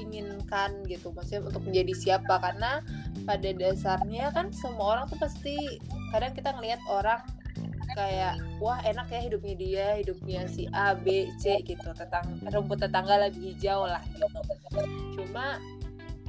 inginkan 0.00 0.80
gitu. 0.88 1.12
Maksudnya 1.12 1.44
untuk 1.44 1.62
menjadi 1.68 1.92
siapa 1.92 2.40
karena 2.40 2.80
pada 3.28 3.52
dasarnya 3.52 4.32
kan 4.32 4.48
semua 4.56 4.96
orang 4.96 5.04
tuh 5.12 5.20
pasti 5.20 5.78
kadang 6.08 6.32
kita 6.32 6.56
ngelihat 6.56 6.80
orang 6.88 7.20
kayak 7.92 8.40
wah 8.56 8.80
enak 8.88 9.04
ya 9.12 9.20
hidupnya 9.20 9.54
dia 9.60 9.86
hidupnya 10.00 10.48
si 10.48 10.64
A 10.72 10.96
B 10.96 11.28
C 11.36 11.60
gitu 11.60 11.92
tentang 11.92 12.24
rumput 12.48 12.80
tetangga 12.80 13.20
lebih 13.28 13.52
hijau 13.52 13.84
lah 13.84 14.00
gitu 14.16 14.26
cuma 15.20 15.60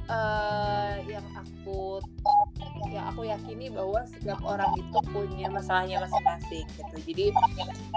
eh, 0.04 0.94
yang 1.08 1.26
aku 1.32 2.00
yang 2.92 3.10
aku 3.10 3.26
yakini 3.26 3.72
bahwa 3.72 4.04
setiap 4.06 4.38
orang 4.44 4.70
itu 4.76 4.98
punya 5.10 5.48
masalahnya 5.48 6.04
masing-masing 6.04 6.66
gitu. 6.76 6.96
Jadi 7.10 7.26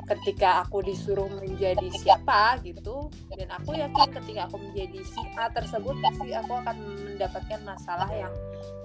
ketika 0.07 0.63
aku 0.65 0.81
disuruh 0.81 1.27
menjadi 1.27 1.85
siapa 1.99 2.57
gitu 2.63 3.11
dan 3.35 3.51
aku 3.51 3.75
yakin 3.75 4.09
ketika 4.23 4.47
aku 4.47 4.57
menjadi 4.57 4.99
si 5.03 5.21
A 5.35 5.51
tersebut 5.51 5.95
pasti 6.01 6.31
aku 6.33 6.53
akan 6.63 6.75
mendapatkan 7.03 7.59
masalah 7.67 8.09
yang 8.15 8.33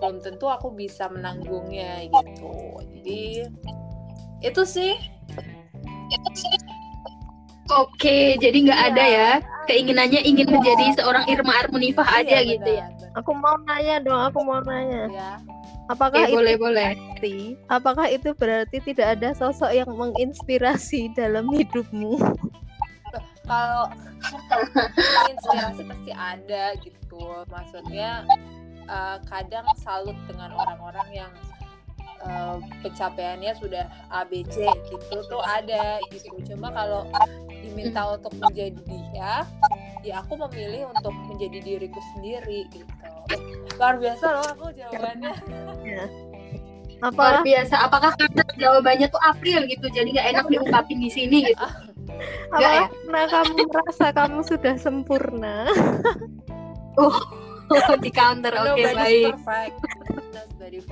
belum 0.03 0.19
tentu 0.21 0.51
aku 0.51 0.75
bisa 0.75 1.07
menanggungnya 1.09 2.05
gitu. 2.11 2.53
Jadi 2.99 3.23
itu 4.43 4.63
sih. 4.67 4.93
Oke, 7.73 8.37
jadi 8.37 8.53
nggak 8.69 8.81
Iya. 8.85 8.91
ada 8.93 9.05
ya 9.07 9.31
keinginannya 9.65 10.21
ingin 10.27 10.51
menjadi 10.51 10.93
seorang 11.01 11.25
Irma 11.31 11.57
Armunifah 11.63 12.21
aja 12.21 12.43
Iya, 12.43 12.59
gitu 12.59 12.69
ya. 12.69 12.87
Aku 13.19 13.31
mau 13.37 13.57
nanya 13.69 14.01
dong, 14.01 14.21
aku 14.33 14.39
mau 14.41 14.61
nanya. 14.65 15.09
ya 15.13 15.33
Apakah 15.91 16.25
Oke, 16.25 16.33
itu 16.33 16.37
boleh 16.39 16.55
boleh. 16.57 16.89
berarti, 16.97 17.37
apakah 17.69 18.07
itu 18.09 18.31
berarti 18.33 18.79
tidak 18.81 19.19
ada 19.19 19.37
sosok 19.37 19.75
yang 19.75 19.91
menginspirasi 19.93 21.13
dalam 21.13 21.51
hidupmu? 21.53 22.17
kalau 23.47 23.91
inspirasi 25.33 25.83
pasti 25.85 26.13
ada 26.15 26.65
gitu 26.81 27.45
maksudnya 27.51 28.25
eh, 28.87 29.17
kadang 29.27 29.67
salut 29.83 30.17
dengan 30.31 30.55
orang-orang 30.55 31.09
yang 31.13 31.33
eh, 32.23 32.57
pencapaiannya 32.81 33.53
sudah 33.59 33.85
ABC 34.15 34.63
gitu 34.89 35.17
tuh 35.27 35.43
ada 35.43 35.99
gitu 36.15 36.55
cuma 36.55 36.71
kalau 36.71 37.07
diminta 37.51 38.15
untuk 38.15 38.35
menjadi 38.39 38.81
dia 38.89 39.47
ya 40.03 40.19
aku 40.23 40.35
memilih 40.49 40.91
untuk 40.91 41.15
menjadi 41.31 41.59
diriku 41.63 42.01
sendiri 42.17 42.67
gitu 42.75 43.02
luar 43.79 43.95
biasa 43.99 44.25
loh 44.31 44.47
aku 44.47 44.67
jawabannya 44.79 45.33
Luar 47.03 47.03
Apakah 47.03 47.43
biasa. 47.43 47.75
Apakah 47.83 48.15
karena 48.15 48.47
jawabannya 48.55 49.11
tuh 49.11 49.19
April 49.27 49.67
gitu, 49.67 49.91
jadi 49.91 50.07
nggak 50.07 50.29
enak 50.39 50.47
diungkapin 50.47 51.03
di 51.03 51.11
sini 51.11 51.51
gitu? 51.51 51.67
Nggak 52.55 52.63
ya? 52.63 52.87
apakah 52.87 52.89
karena 52.95 53.27
kamu 53.27 53.59
merasa 53.67 54.07
kamu 54.15 54.39
sudah 54.47 54.75
sempurna? 54.79 55.67
di 58.07 58.11
counter, 58.15 58.55
oke 58.55 58.79
Nobody's 58.79 58.95
baik. 58.95 59.35
perfect 59.35 59.75
perfect. 59.83 60.87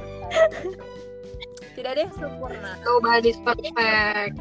tidak 1.76 1.90
ada 1.94 2.00
yang 2.08 2.14
sempurna 2.18 2.70
Nobody's 2.82 3.38
perfect. 3.46 4.34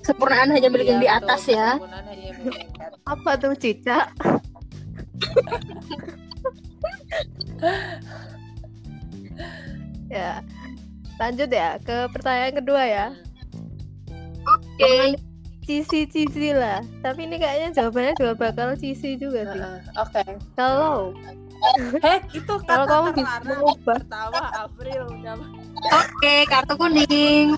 Sempurnaan 0.00 0.48
hanya 0.56 0.72
milik 0.72 0.88
yang 0.88 1.04
di 1.04 1.08
Iya, 1.10 1.20
atas 1.20 1.44
betul. 1.44 1.60
ya. 1.60 1.68
Kesempurnaan 1.76 2.04
hanya 2.08 2.32
milik 2.40 2.56
yang 2.56 2.72
di 2.72 2.80
atas. 2.80 3.00
Apa 3.04 3.30
tuh 3.36 3.52
Cica? 3.60 4.08
ya. 10.08 10.40
Lanjut 11.20 11.50
ya 11.52 11.76
ke 11.84 12.08
pertanyaan 12.10 12.54
kedua 12.64 12.82
ya. 12.82 13.06
Oke. 14.48 15.16
Cici-cici 15.60 16.50
lah. 16.50 16.80
Tapi 17.04 17.28
ini 17.28 17.36
kayaknya 17.38 17.68
jawabannya 17.76 18.16
juga 18.18 18.32
bakal 18.34 18.74
cici 18.74 19.14
juga 19.14 19.46
sih. 19.52 19.60
Heeh, 19.60 19.80
Oke. 20.00 20.22
Kalau 20.56 21.12
Heh, 22.00 22.18
itu 22.40 22.54
Kalau 22.64 22.88
kata 22.88 22.90
kamu 23.04 23.08
bisa 23.20 23.36
mengubah. 23.44 23.98
pertama 24.00 24.42
April 24.56 25.00
udah 25.12 25.36
Oke, 25.92 26.34
kartu 26.48 26.74
kuning. 26.74 27.52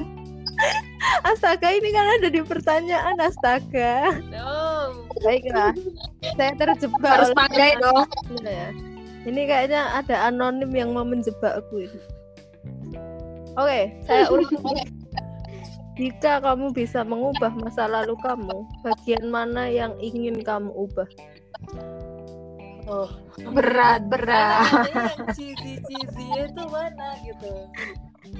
astaga 1.31 1.71
ini 1.75 1.91
kan 1.91 2.07
ada 2.21 2.29
di 2.29 2.43
pertanyaan 2.43 3.17
astaga. 3.23 4.19
no. 4.27 5.07
Baiklah. 5.23 5.71
Saya 6.35 6.53
terjebak 6.59 6.99
Harus 7.01 7.31
pandai 7.33 7.79
dong. 7.79 8.05
pertanyaan 8.27 8.51
ya. 8.51 8.92
Ini 9.23 9.43
kayaknya 9.47 10.03
ada 10.03 10.31
anonim 10.31 10.71
yang 10.75 10.95
mau 10.95 11.07
menjebakku 11.07 11.87
ini. 11.87 12.01
Oke, 13.55 13.95
saya 14.09 14.27
ulang. 14.33 14.51
Jika 15.93 16.41
kamu 16.41 16.73
bisa 16.73 17.05
mengubah 17.05 17.53
masa 17.53 17.85
lalu 17.85 18.17
kamu, 18.25 18.65
bagian 18.81 19.29
mana 19.29 19.69
yang 19.69 19.93
ingin 20.01 20.41
kamu 20.41 20.73
ubah? 20.73 21.05
Oh, 22.89 23.07
Berat, 23.39 24.11
berat. 24.11 24.67
Cheesy-cheesy 25.39 26.27
itu 26.35 26.63
mana 26.67 27.15
gitu. 27.23 27.71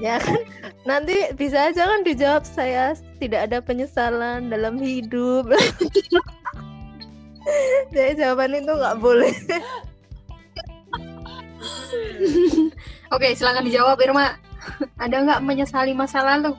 Ya 0.01 0.19
kan, 0.19 0.41
nanti 0.89 1.31
bisa 1.37 1.71
aja 1.71 1.87
kan 1.87 2.03
dijawab 2.03 2.43
saya 2.43 2.97
tidak 3.21 3.47
ada 3.51 3.59
penyesalan 3.63 4.51
dalam 4.51 4.81
hidup. 4.81 5.47
Jadi 7.95 8.19
jawaban 8.19 8.59
itu 8.59 8.73
nggak 8.73 8.99
boleh. 8.99 9.31
Oke, 13.11 13.35
silakan 13.35 13.65
dijawab 13.65 13.99
Irma. 13.99 14.37
Ada 14.97 15.17
nggak 15.21 15.41
menyesali 15.43 15.91
masa 15.93 16.23
lalu? 16.23 16.55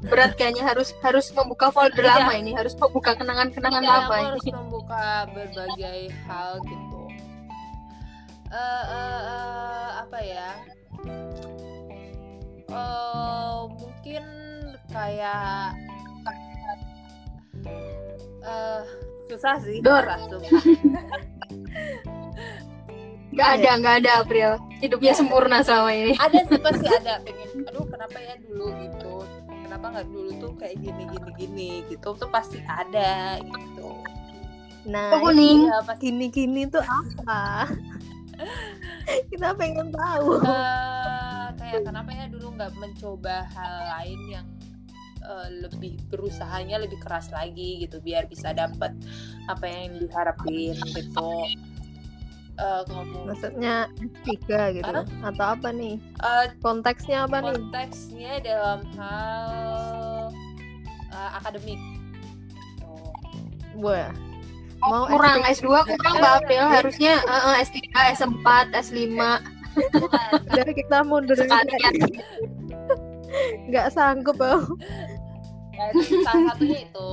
Berat 0.00 0.32
kayaknya 0.34 0.64
harus 0.64 0.94
harus 1.00 1.28
membuka 1.30 1.68
folder 1.68 2.00
Iya. 2.00 2.22
lama 2.22 2.32
ini, 2.32 2.54
harus 2.54 2.72
membuka 2.74 3.12
kenangan-kenangan 3.12 3.82
Ya, 3.82 3.90
lama 3.90 4.06
aku 4.06 4.12
harus 4.30 4.44
ini. 4.44 4.52
membuka 4.54 5.04
berbagai 5.28 6.00
hal 6.24 6.50
gitu. 6.62 7.00
Eh, 8.48 8.56
eh, 8.88 9.20
eh, 9.26 9.88
apa 10.00 10.18
ya? 10.20 10.48
Eh, 12.70 13.58
mungkin 13.68 14.24
kayak 14.88 15.74
eh 18.40 18.82
susah 19.28 19.56
sih. 19.60 19.82
Dor. 19.82 20.06
susah, 20.06 20.18
susah. 20.30 20.62
Nggak 23.30 23.48
ada, 23.60 23.70
nggak 23.78 23.94
ada 24.02 24.10
April. 24.22 24.50
Hidupnya 24.80 25.12
sempurna 25.14 25.62
selama 25.62 25.90
ini. 25.92 26.14
ada 26.18 26.38
sih 26.48 26.58
pasti 26.66 26.86
ada 26.88 27.20
pengen 27.22 27.48
aduh 27.68 27.84
kenapa 27.86 28.16
ya 28.18 28.34
dulu 28.42 28.66
gitu 28.80 29.14
kenapa 29.68 29.86
nggak 29.92 30.06
dulu 30.08 30.30
tuh 30.40 30.52
kayak 30.56 30.76
gini 30.80 31.02
gini 31.06 31.30
gini 31.36 31.70
gitu 31.92 32.08
tuh 32.16 32.28
pasti 32.32 32.58
ada 32.66 33.38
gitu 33.38 33.88
Nah, 34.88 35.12
Kok 35.12 35.28
kuning? 35.28 35.68
Iya, 35.68 35.78
pasti 35.84 36.08
gini-gini 36.08 36.64
tuh 36.64 36.80
apa? 36.80 37.68
Kita 39.30 39.52
pengen 39.52 39.92
tahu. 39.92 40.40
Eh, 40.40 41.46
kayak 41.60 41.84
kenapa 41.84 42.08
ya 42.16 42.24
dulu 42.32 42.56
nggak 42.56 42.72
mencoba 42.80 43.44
hal 43.52 43.74
lain 44.00 44.20
yang 44.40 44.46
eh, 45.20 45.48
lebih 45.68 46.00
berusahanya 46.08 46.80
lebih 46.80 46.96
keras 46.96 47.28
lagi 47.28 47.84
gitu 47.84 48.00
biar 48.00 48.24
bisa 48.24 48.56
dapat 48.56 48.96
apa 49.52 49.64
yang 49.68 50.00
diharapin 50.00 50.72
gitu 50.96 51.30
Eh, 52.60 52.80
kamu 52.84 53.18
Maksudnya 53.24 53.74
S3 54.20 54.36
gitu 54.74 54.84
Hah? 54.92 55.04
atau 55.24 55.46
apa 55.56 55.68
nih? 55.70 55.96
Eh, 55.96 56.44
Konteksnya 56.60 57.24
apa 57.24 57.40
nih? 57.40 57.56
konteksnya 57.56 58.32
dalam 58.40 58.80
hal 58.94 60.28
eh, 61.08 61.30
akademik 61.34 61.80
Tuh. 62.76 63.12
Wah. 63.76 64.12
Oh, 64.80 65.04
Mau 65.04 65.04
kurang 65.10 65.44
S2 65.44 65.68
kurang 65.86 66.14
Mbak 66.16 66.32
April, 66.38 66.56
Iya. 66.58 66.72
harusnya 66.74 67.12
eh, 67.18 67.42
eh, 67.50 67.56
S3, 67.62 67.76
S4, 68.14 68.46
S5 68.74 69.16
Dari 70.50 70.72
kita 70.74 70.98
mundur 71.02 71.36
sekalian. 71.36 71.94
nggak 73.66 73.86
sanggup 73.88 74.36
oh. 74.36 74.64
Ya, 75.70 75.84
salah 76.22 76.52
satunya 76.52 76.82
itu 76.82 77.08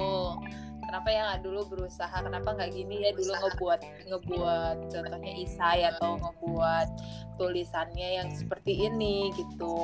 kenapa 0.98 1.14
ya 1.14 1.22
nggak 1.30 1.42
dulu 1.46 1.62
berusaha 1.70 2.18
kenapa 2.26 2.50
nggak 2.58 2.74
gini 2.74 3.06
ya 3.06 3.14
dulu 3.14 3.30
ngebuat 3.38 3.80
ngebuat 4.10 4.78
contohnya 4.90 5.34
isai 5.46 5.86
atau 5.94 6.18
ngebuat 6.18 6.88
tulisannya 7.38 8.10
yang 8.18 8.34
seperti 8.34 8.90
ini 8.90 9.30
gitu. 9.38 9.78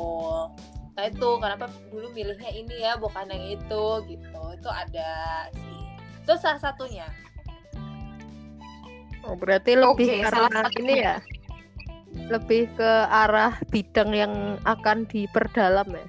Nah 0.98 1.04
itu 1.06 1.30
kenapa 1.38 1.70
dulu 1.94 2.10
milihnya 2.18 2.50
ini 2.50 2.82
ya 2.82 2.98
bukan 2.98 3.30
yang 3.30 3.46
itu 3.46 3.86
gitu. 4.10 4.42
Itu 4.58 4.70
ada 4.74 5.12
sih. 5.54 5.82
Itu 6.26 6.34
salah 6.42 6.58
satunya. 6.58 7.06
Oh, 9.30 9.38
berarti 9.38 9.78
lebih 9.78 10.18
Oke, 10.18 10.34
salah 10.34 10.66
ini 10.82 10.96
ya. 10.98 11.22
Lebih 12.26 12.74
ke 12.74 12.92
arah 13.06 13.54
bidang 13.70 14.18
yang 14.18 14.34
akan 14.66 15.06
diperdalam 15.06 15.94
ya. 15.94 16.08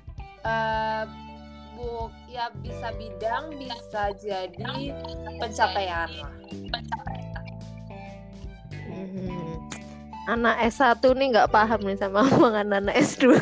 Eh, 0.48 1.02
bu 1.76 2.08
ya 2.34 2.50
bisa 2.58 2.90
bidang 2.98 3.54
bisa 3.54 4.10
jadi 4.18 4.90
pencapaian 5.38 6.10
lah 6.18 6.34
Hmm. 8.94 9.58
Anak 10.26 10.70
S1 10.74 10.98
nih 11.02 11.26
nggak 11.34 11.50
paham 11.54 11.82
nih 11.86 11.98
sama 11.98 12.26
omongan 12.34 12.82
anak 12.82 12.94
S2. 12.98 13.30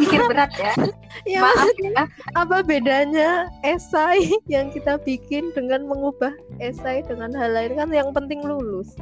Mikir 0.00 0.20
berat 0.28 0.52
ya. 0.56 0.72
ya, 1.36 1.40
Maaf 1.44 1.68
ya. 1.80 2.04
apa 2.36 2.60
bedanya 2.64 3.48
esai 3.64 4.32
yang 4.48 4.70
kita 4.72 4.96
bikin 5.02 5.52
dengan 5.56 5.88
mengubah 5.88 6.32
esai 6.60 7.02
dengan 7.04 7.32
hal 7.36 7.52
lain 7.52 7.76
kan 7.76 7.88
yang 7.92 8.08
penting 8.12 8.40
lulus. 8.44 8.96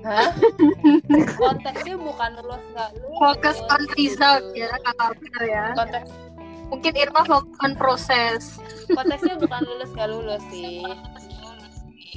Hah? 0.00 0.32
konteksnya 1.36 2.00
bukan 2.00 2.30
lulus 2.40 2.64
nggak 2.72 2.88
lulus 2.96 3.20
Fokus 3.20 3.58
on 3.68 3.84
result 4.00 4.44
ya, 4.56 4.72
Kakak 4.80 5.12
ya. 5.44 5.76
konteks 5.76 6.08
Mungkin 6.70 6.92
Irma 6.94 7.22
fokus 7.26 7.58
on 7.62 7.74
proses. 7.74 8.58
konteksnya 8.90 9.38
bukan 9.38 9.62
lulus 9.70 9.90
nggak 9.94 10.10
lulus 10.10 10.42
sih. 10.50 10.82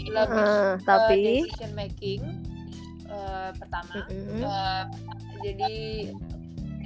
Lebih 0.10 0.26
ke 0.26 0.86
tapi 0.90 1.46
decision 1.46 1.72
making 1.78 2.22
eh, 3.06 3.50
pertama. 3.58 4.10
Mm-mm. 4.10 4.42
Eh, 4.42 4.84
jadi 5.46 5.74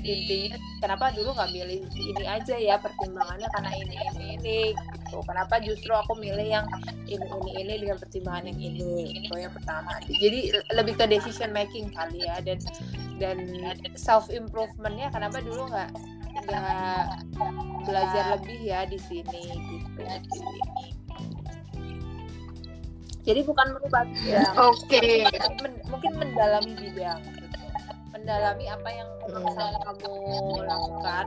intinya 0.07 0.55
kenapa 0.79 1.11
dulu 1.15 1.35
nggak 1.35 1.51
milih 1.51 1.79
ini 1.95 2.23
aja 2.27 2.55
ya 2.55 2.75
pertimbangannya? 2.79 3.47
Karena 3.55 3.71
ini 3.75 3.95
ini 3.95 4.25
ini 4.39 4.57
gitu. 5.07 5.23
Kenapa 5.23 5.59
justru 5.63 5.91
aku 5.95 6.19
milih 6.19 6.47
yang 6.47 6.67
ini 7.07 7.23
ini 7.23 7.51
ini 7.63 7.73
dengan 7.79 7.97
pertimbangan 7.97 8.43
yang 8.51 8.59
ini 8.59 9.23
itu 9.23 9.33
yang 9.39 9.53
pertama. 9.55 9.95
Jadi 10.03 10.51
lebih 10.75 10.93
ke 10.99 11.05
decision 11.07 11.55
making 11.55 11.91
kali 11.95 12.27
ya 12.27 12.43
dan 12.43 12.59
dan 13.17 13.37
self 13.95 14.27
improvementnya 14.29 15.09
kenapa 15.09 15.39
dulu 15.41 15.71
nggak 15.71 15.89
nggak 16.47 17.03
belajar 17.87 18.23
lebih 18.37 18.59
ya 18.61 18.83
di 18.85 18.99
sini 18.99 19.41
gitu 19.55 20.03
jadi 23.27 23.39
bukan 23.43 23.67
merubah 23.75 24.03
bidang 24.07 24.53
Oke. 24.55 25.27
men- 25.59 25.83
mungkin 25.87 26.11
mendalami 26.15 26.71
bidang 26.79 27.19
gitu. 27.23 27.59
mendalami 28.11 28.65
apa 28.67 28.89
yang 28.91 29.09
emang 29.27 29.43
Hmm. 29.43 29.51
sedang 29.55 29.75
kamu 29.83 30.13
lakukan 30.63 31.25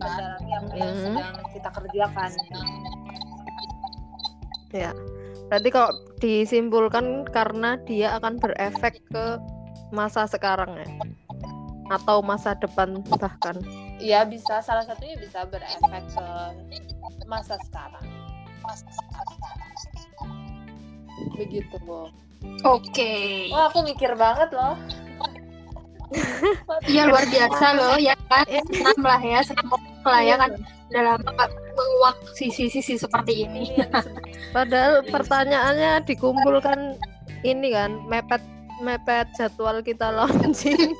mendalami 0.00 0.50
apa 0.52 0.74
yang 0.76 0.92
Hmm. 0.92 1.04
sedang 1.04 1.34
kita 1.52 1.68
kerjakan 1.68 2.30
Berarti 5.52 5.68
kalau 5.68 5.92
disimpulkan 6.16 7.28
karena 7.28 7.76
dia 7.84 8.16
akan 8.16 8.40
berefek 8.40 9.04
ke 9.12 9.36
masa 9.92 10.24
sekarang 10.24 10.80
ya. 10.80 10.88
Atau 11.90 12.22
masa 12.22 12.54
depan 12.56 13.02
bahkan. 13.18 13.58
ya 14.02 14.26
bisa 14.26 14.58
salah 14.62 14.82
satunya 14.82 15.14
bisa 15.14 15.46
berefek 15.46 16.04
ke 16.10 16.26
masa 17.26 17.54
sekarang 17.70 18.02
begitu 21.38 21.76
bu 21.86 22.10
Oke. 22.66 23.46
wah 23.54 23.70
aku 23.70 23.86
mikir 23.86 24.14
banget 24.18 24.50
loh 24.50 24.74
Iya 26.84 27.06
luar 27.10 27.24
biasa 27.24 27.66
loh 27.72 27.96
ya 27.96 28.12
kan. 28.28 28.44
Senang 28.44 29.00
lah 29.00 29.20
ya, 29.24 29.40
senang 29.40 29.68
lah 30.04 30.20
ya 30.20 30.36
kan. 30.36 30.50
Dalam 30.92 31.24
menguak 31.72 32.16
sisi-sisi 32.36 33.00
seperti 33.00 33.48
ini. 33.48 33.72
disebut 33.80 34.52
Padahal 34.52 35.00
pertanyaannya 35.08 36.04
dikumpulkan 36.04 37.00
ini 37.48 37.72
kan 37.72 37.96
mepet 38.12 38.44
mepet 38.82 39.30
jadwal 39.38 39.78
kita 39.80 40.10
launching. 40.10 40.92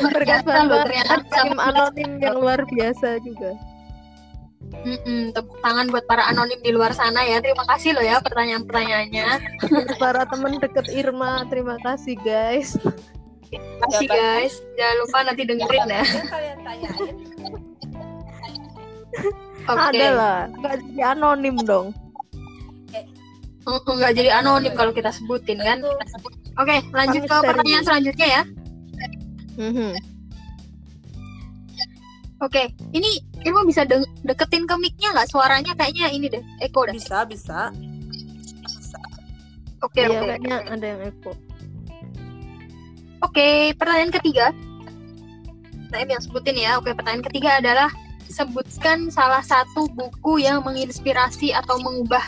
Berkat 0.00 0.46
bantuan 0.46 0.86
ternyata 0.86 1.14
tim 1.26 1.58
anonim 1.58 2.10
yang 2.22 2.38
luar 2.38 2.62
biasa 2.70 3.18
juga. 3.26 3.58
Mm-mm, 4.70 5.34
tepuk 5.34 5.58
tangan 5.66 5.90
buat 5.90 6.06
para 6.06 6.30
anonim 6.30 6.62
di 6.62 6.70
luar 6.70 6.94
sana 6.94 7.26
ya. 7.26 7.42
Terima 7.42 7.66
kasih 7.66 7.98
loh 7.98 8.04
ya 8.06 8.22
pertanyaan-pertanyaannya. 8.22 9.26
Para 9.98 10.22
teman 10.30 10.62
deket 10.62 10.86
Irma, 10.94 11.42
terima 11.50 11.74
kasih 11.82 12.14
guys. 12.22 12.78
Terima 13.50 13.76
kasih 13.90 14.06
guys. 14.06 14.54
Jangan 14.78 14.96
lupa 15.02 15.18
nanti 15.26 15.42
dengerin 15.42 15.86
ya. 15.90 16.04
kalian 16.30 16.58
tanyain 16.62 17.16
Oke. 19.68 19.92
Ada 19.94 20.08
lah, 20.16 20.38
nggak 20.56 20.74
jadi 20.82 21.02
anonim 21.14 21.56
dong. 21.62 21.92
Nggak 23.66 24.12
jadi 24.16 24.30
anonim 24.40 24.72
kalau 24.72 24.90
kita 24.90 25.12
sebutin 25.12 25.60
kan. 25.60 25.84
Oke, 26.58 26.76
lanjut 26.92 27.22
ke 27.28 27.36
pertanyaan 27.44 27.84
selanjutnya 27.84 28.26
ya. 28.26 28.42
Mhm. 29.60 29.92
Oke, 32.40 32.72
ini 32.96 33.20
Irma 33.44 33.68
bisa 33.68 33.84
de- 33.84 34.08
deketin 34.24 34.64
ke 34.64 34.74
mic-nya 34.80 35.12
nggak? 35.12 35.28
Suaranya 35.28 35.76
kayaknya 35.76 36.08
ini 36.08 36.32
deh, 36.32 36.40
Eko 36.64 36.88
dah. 36.88 36.96
bisa 36.96 37.28
bisa 37.28 37.68
Oke, 39.80 40.04
Iya, 40.04 40.12
oke. 40.12 40.24
kayaknya 40.28 40.56
ada 40.68 40.86
yang 40.92 41.00
echo. 41.08 41.32
Oke, 43.24 43.72
pertanyaan 43.80 44.12
ketiga. 44.12 44.46
Saya 45.88 46.04
yang 46.04 46.20
sebutin 46.20 46.56
ya. 46.56 46.76
Oke, 46.76 46.92
pertanyaan 46.92 47.24
ketiga 47.24 47.64
adalah 47.64 47.88
sebutkan 48.28 49.08
salah 49.08 49.40
satu 49.40 49.88
buku 49.96 50.44
yang 50.44 50.60
menginspirasi 50.62 51.56
atau 51.56 51.80
mengubah 51.80 52.22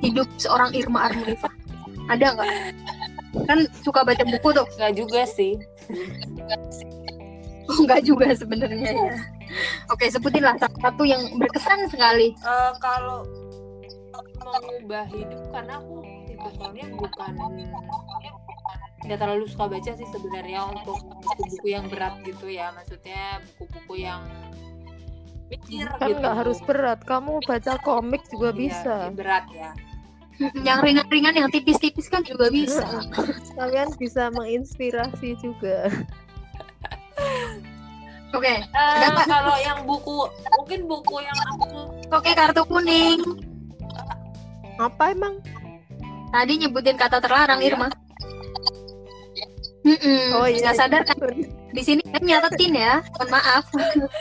hidup 0.00 0.28
seorang 0.40 0.72
Irma 0.76 1.08
Armunifah. 1.08 1.52
Ada 2.10 2.26
nggak? 2.34 2.48
Kan 3.46 3.58
suka 3.86 4.02
baca 4.02 4.24
buku 4.26 4.48
tuh. 4.50 4.66
nggak 4.76 4.92
juga 4.98 5.22
sih 5.22 5.54
Oh, 7.70 7.86
nggak 7.86 8.02
juga 8.02 8.34
sebenarnya 8.34 8.90
ya. 8.90 9.14
Oke, 9.94 10.10
sebutinlah 10.10 10.58
satu 10.58 11.06
yang 11.06 11.22
berkesan 11.38 11.86
sekali. 11.86 12.34
Eh, 12.34 12.72
kalau 12.82 13.22
mengubah 14.42 15.06
hidup 15.14 15.42
karena 15.54 15.78
aku 15.78 16.02
soalnya 16.58 16.86
bukan 16.96 17.32
nggak 19.06 19.18
terlalu 19.20 19.44
suka 19.48 19.64
baca 19.70 19.92
sih 19.96 20.08
sebenarnya 20.12 20.60
untuk 20.72 20.98
buku-buku 21.20 21.66
yang 21.72 21.84
berat 21.88 22.14
gitu 22.24 22.46
ya 22.48 22.72
maksudnya 22.72 23.40
buku-buku 23.56 23.94
yang 24.04 24.22
mikir 25.48 25.88
kan 25.98 26.08
gitu 26.08 26.20
nggak 26.20 26.36
harus 26.36 26.58
berat 26.64 27.00
kamu 27.04 27.40
baca 27.44 27.74
komik 27.80 28.22
juga 28.28 28.50
Iya, 28.52 28.60
bisa 28.60 28.94
berat 29.12 29.46
ya 29.52 29.70
yang 30.64 30.80
ringan-ringan 30.80 31.36
yang 31.36 31.48
tipis-tipis 31.52 32.08
kan 32.08 32.24
juga 32.24 32.48
bisa. 32.48 32.84
Kalian 33.54 33.92
bisa 33.96 34.32
menginspirasi 34.32 35.36
juga. 35.38 35.88
Oke 38.30 38.46
Eh, 38.46 38.62
Kenapa? 38.70 39.26
kalau 39.26 39.58
yang 39.58 39.82
buku 39.82 40.22
mungkin 40.54 40.86
buku 40.86 41.18
yang 41.18 41.34
aku 41.50 41.90
oke 42.14 42.30
kartu 42.30 42.62
kuning. 42.62 43.18
Apa 44.78 45.10
emang? 45.10 45.42
Tadi 46.30 46.62
nyebutin 46.62 46.94
kata 46.94 47.18
terlarang. 47.18 47.58
Irma 47.58 47.90
Mm-mm, 49.80 50.36
oh 50.36 50.44
iya. 50.44 50.60
Nggak 50.60 50.76
sadar 50.76 51.02
kan? 51.08 51.16
Di 51.72 51.82
sini 51.82 52.02
kan 52.04 52.20
nyatetin 52.20 52.76
ya. 52.76 53.00
Mohon 53.16 53.28
maaf. 53.32 53.64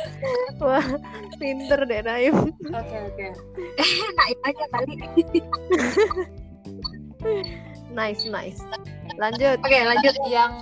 Wah 0.63 0.87
pinter 1.35 1.79
deh 1.83 1.99
Naim. 1.99 2.35
Oke 2.71 2.97
oke. 3.11 3.27
Naik 4.19 4.39
aja 4.47 4.65
kali. 4.71 4.93
Nice 7.89 8.23
nice. 8.31 8.63
Lanjut. 9.19 9.59
Oke 9.59 9.79
lanjut. 9.83 10.15
Yang 10.29 10.53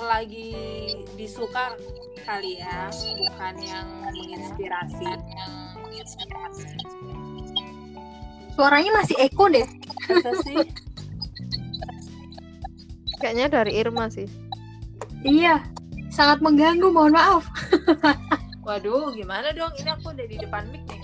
lagi 0.00 0.50
disuka 1.14 1.78
kali 2.26 2.58
ya 2.58 2.90
bukan 2.90 3.54
yang 3.62 3.86
menginspirasi. 4.02 5.06
Suaranya 8.58 8.90
masih 8.98 9.16
eko 9.22 9.46
deh. 9.52 9.68
Masa 10.10 10.32
sih? 10.42 10.58
Kayaknya 13.20 13.46
dari 13.52 13.76
Irma 13.76 14.08
sih 14.08 14.39
iya 15.22 15.60
sangat 16.10 16.40
mengganggu 16.40 16.90
mohon 16.90 17.14
maaf. 17.14 17.46
Waduh 18.66 19.12
gimana 19.12 19.50
dong? 19.50 19.72
Ini 19.74 19.94
aku 19.94 20.12
udah 20.12 20.26
di 20.26 20.36
depan 20.36 20.62
mic 20.68 20.82
nih. 20.86 21.00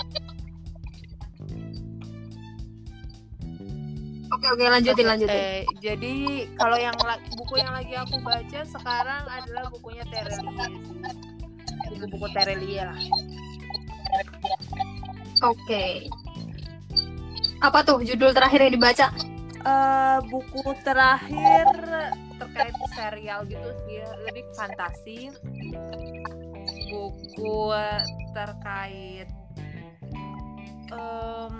Oke 4.28 4.46
oke 4.50 4.64
lanjutin 4.66 5.06
Oke, 5.06 5.10
lanjutin. 5.16 5.38
eh, 5.38 5.62
jadi 5.78 6.14
kalau 6.58 6.76
yang 6.76 6.92
la- 7.00 7.22
buku 7.32 7.56
yang 7.56 7.72
lagi 7.72 7.94
aku 7.94 8.20
baca 8.20 8.60
sekarang 8.66 9.22
adalah 9.24 9.70
bukunya 9.70 10.04
Terelie. 10.04 10.76
Buku-buku 11.88 12.26
Terelie 12.34 12.82
lah. 12.82 12.98
Oke. 15.40 16.10
Apa 17.62 17.80
tuh 17.80 18.02
judul 18.02 18.34
terakhir 18.34 18.60
yang 18.60 18.74
dibaca? 18.76 19.06
Eh, 19.62 20.18
buku 20.28 20.74
terakhir 20.84 21.64
terkait 22.56 22.76
serial 22.96 23.40
gitu 23.44 23.68
sih 23.84 24.00
lebih 24.24 24.44
fantasi 24.56 25.18
buku 26.88 27.76
terkait 28.32 29.28
em, 30.88 31.54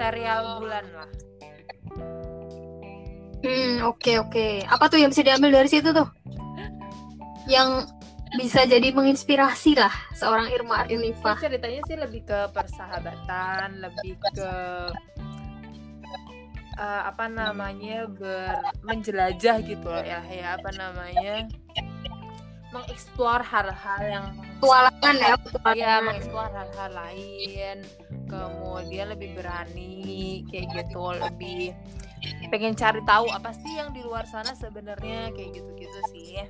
serial 0.00 0.64
bulan 0.64 0.86
lah 0.96 1.10
Hmm, 3.40 3.80
oke 3.88 4.20
oke. 4.20 4.68
Apa 4.68 4.92
tuh 4.92 5.00
yang 5.00 5.08
bisa 5.08 5.24
diambil 5.24 5.48
dari 5.48 5.68
situ 5.72 5.96
tuh? 5.96 6.04
Yang 7.48 7.88
bisa 8.36 8.68
jadi 8.68 8.92
menginspirasi 8.92 9.80
lah 9.80 9.90
seorang 10.12 10.52
Irma 10.52 10.84
Arunifah. 10.84 11.40
ceritanya 11.40 11.80
sih 11.88 11.96
lebih 11.96 12.28
ke 12.28 12.38
persahabatan 12.52 13.80
lebih 13.80 14.20
ke 14.36 14.52
eh, 16.80 17.02
apa 17.04 17.24
namanya 17.28 18.08
ber 18.08 18.56
menjelajah 18.80 19.56
gitu 19.62 19.86
loh 19.86 20.00
ya 20.00 20.24
ya 20.26 20.56
apa 20.56 20.70
namanya 20.74 21.44
mengeksplor 22.70 23.42
hal-hal 23.42 24.00
yang 24.06 24.26
Petualangan 24.62 25.14
ya, 25.18 25.26
ya 25.26 25.36
petualangan. 25.42 26.02
mengeksplor 26.06 26.48
hal-hal 26.54 26.90
lain 26.94 27.76
kemudian 28.30 29.06
lebih 29.10 29.30
berani 29.34 30.46
kayak 30.48 30.66
gitu 30.78 31.04
lebih 31.18 31.74
pengen 32.52 32.76
cari 32.76 33.00
tahu 33.08 33.26
apa 33.32 33.50
sih 33.56 33.72
yang 33.80 33.90
di 33.90 34.04
luar 34.04 34.22
sana 34.28 34.52
sebenarnya 34.54 35.34
kayak 35.34 35.50
gitu-gitu 35.56 36.00
sih 36.14 36.40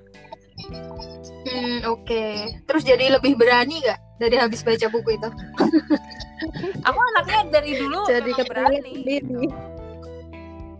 Hmm, 0.60 1.80
oke. 1.88 2.24
Terus 2.68 2.82
jadi 2.84 3.16
lebih 3.16 3.32
berani 3.40 3.80
gak 3.80 3.96
dari 4.20 4.36
habis 4.36 4.60
baca 4.60 4.92
buku 4.92 5.16
itu? 5.16 5.28
aku 6.84 6.98
anaknya 7.14 7.60
dari 7.60 7.80
dulu 7.80 8.04
jadi 8.08 8.30
berani 8.44 8.78
sendiri 8.84 9.48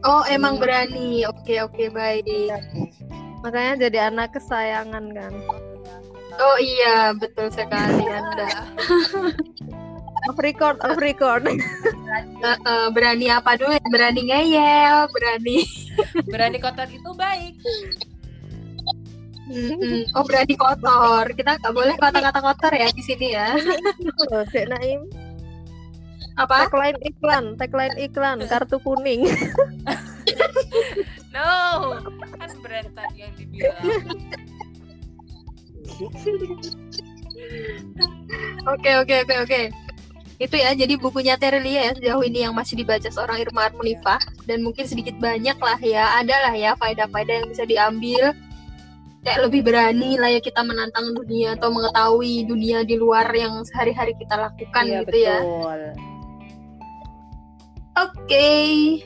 Oh, 0.00 0.24
emang 0.26 0.56
berani. 0.56 1.28
Oke 1.28 1.60
oke 1.60 1.92
baik. 1.92 2.24
makanya 3.40 3.88
jadi 3.88 4.12
anak 4.12 4.36
kesayangan 4.36 5.16
kan 5.16 5.32
Oh 6.36 6.56
iya, 6.60 7.16
betul 7.16 7.48
sekali 7.48 8.04
Anda. 8.04 8.68
off 10.28 10.36
record 10.36 10.76
off 10.84 11.00
record 11.00 11.48
Eh, 11.48 11.56
eh, 12.44 12.86
berani 12.92 13.32
apa 13.32 13.56
dulu? 13.56 13.72
ya? 13.72 13.80
Berani 13.88 14.20
ngeyel, 14.28 15.08
berani. 15.08 15.64
berani 16.28 16.58
kotor 16.60 16.84
itu 16.84 17.10
baik 17.16 17.56
Mm-mm. 19.50 20.06
Oh, 20.14 20.22
berani 20.22 20.54
kotor. 20.54 21.26
Kita 21.34 21.58
nggak 21.58 21.74
boleh 21.74 21.96
kata-kata 21.98 22.38
kotor 22.38 22.70
ya 22.70 22.86
di 22.86 23.02
sini 23.02 23.34
ya. 23.34 23.56
Oh, 24.30 24.44
Naim 24.46 25.10
Apa? 26.40 26.66
tagline 26.66 26.98
iklan 27.04 27.44
tagline 27.60 27.96
iklan 28.00 28.38
kartu 28.48 28.80
kuning 28.80 29.28
no 31.36 32.00
kan 32.40 32.50
brand 32.64 32.88
tadi 32.96 33.28
yang 33.28 33.32
dibilang 33.36 33.76
Oke 38.68 38.90
oke 39.00 39.14
oke 39.26 39.34
oke. 39.44 39.62
Itu 40.40 40.56
ya 40.56 40.72
jadi 40.72 40.96
bukunya 40.96 41.36
Terelia 41.36 41.88
ya 41.88 41.92
sejauh 41.92 42.24
ini 42.24 42.48
yang 42.48 42.56
masih 42.56 42.80
dibaca 42.80 43.04
seorang 43.12 43.44
Irma 43.44 43.68
Armunifah 43.68 44.20
dan 44.48 44.64
mungkin 44.64 44.88
sedikit 44.88 45.12
banyak 45.20 45.56
lah 45.60 45.76
ya 45.84 46.16
ada 46.16 46.48
lah 46.48 46.54
ya 46.56 46.72
faedah-faedah 46.80 47.44
yang 47.44 47.48
bisa 47.52 47.68
diambil 47.68 48.32
kayak 49.20 49.40
lebih 49.44 49.68
berani 49.68 50.16
lah 50.16 50.32
ya 50.32 50.40
kita 50.40 50.64
menantang 50.64 51.12
dunia 51.12 51.60
atau 51.60 51.68
mengetahui 51.68 52.48
dunia 52.48 52.88
di 52.88 52.96
luar 52.96 53.28
yang 53.36 53.60
sehari-hari 53.68 54.16
kita 54.16 54.40
lakukan 54.40 54.84
Iya, 54.88 55.04
gitu 55.04 55.18
ya. 55.20 55.38
Oke, 58.00 58.48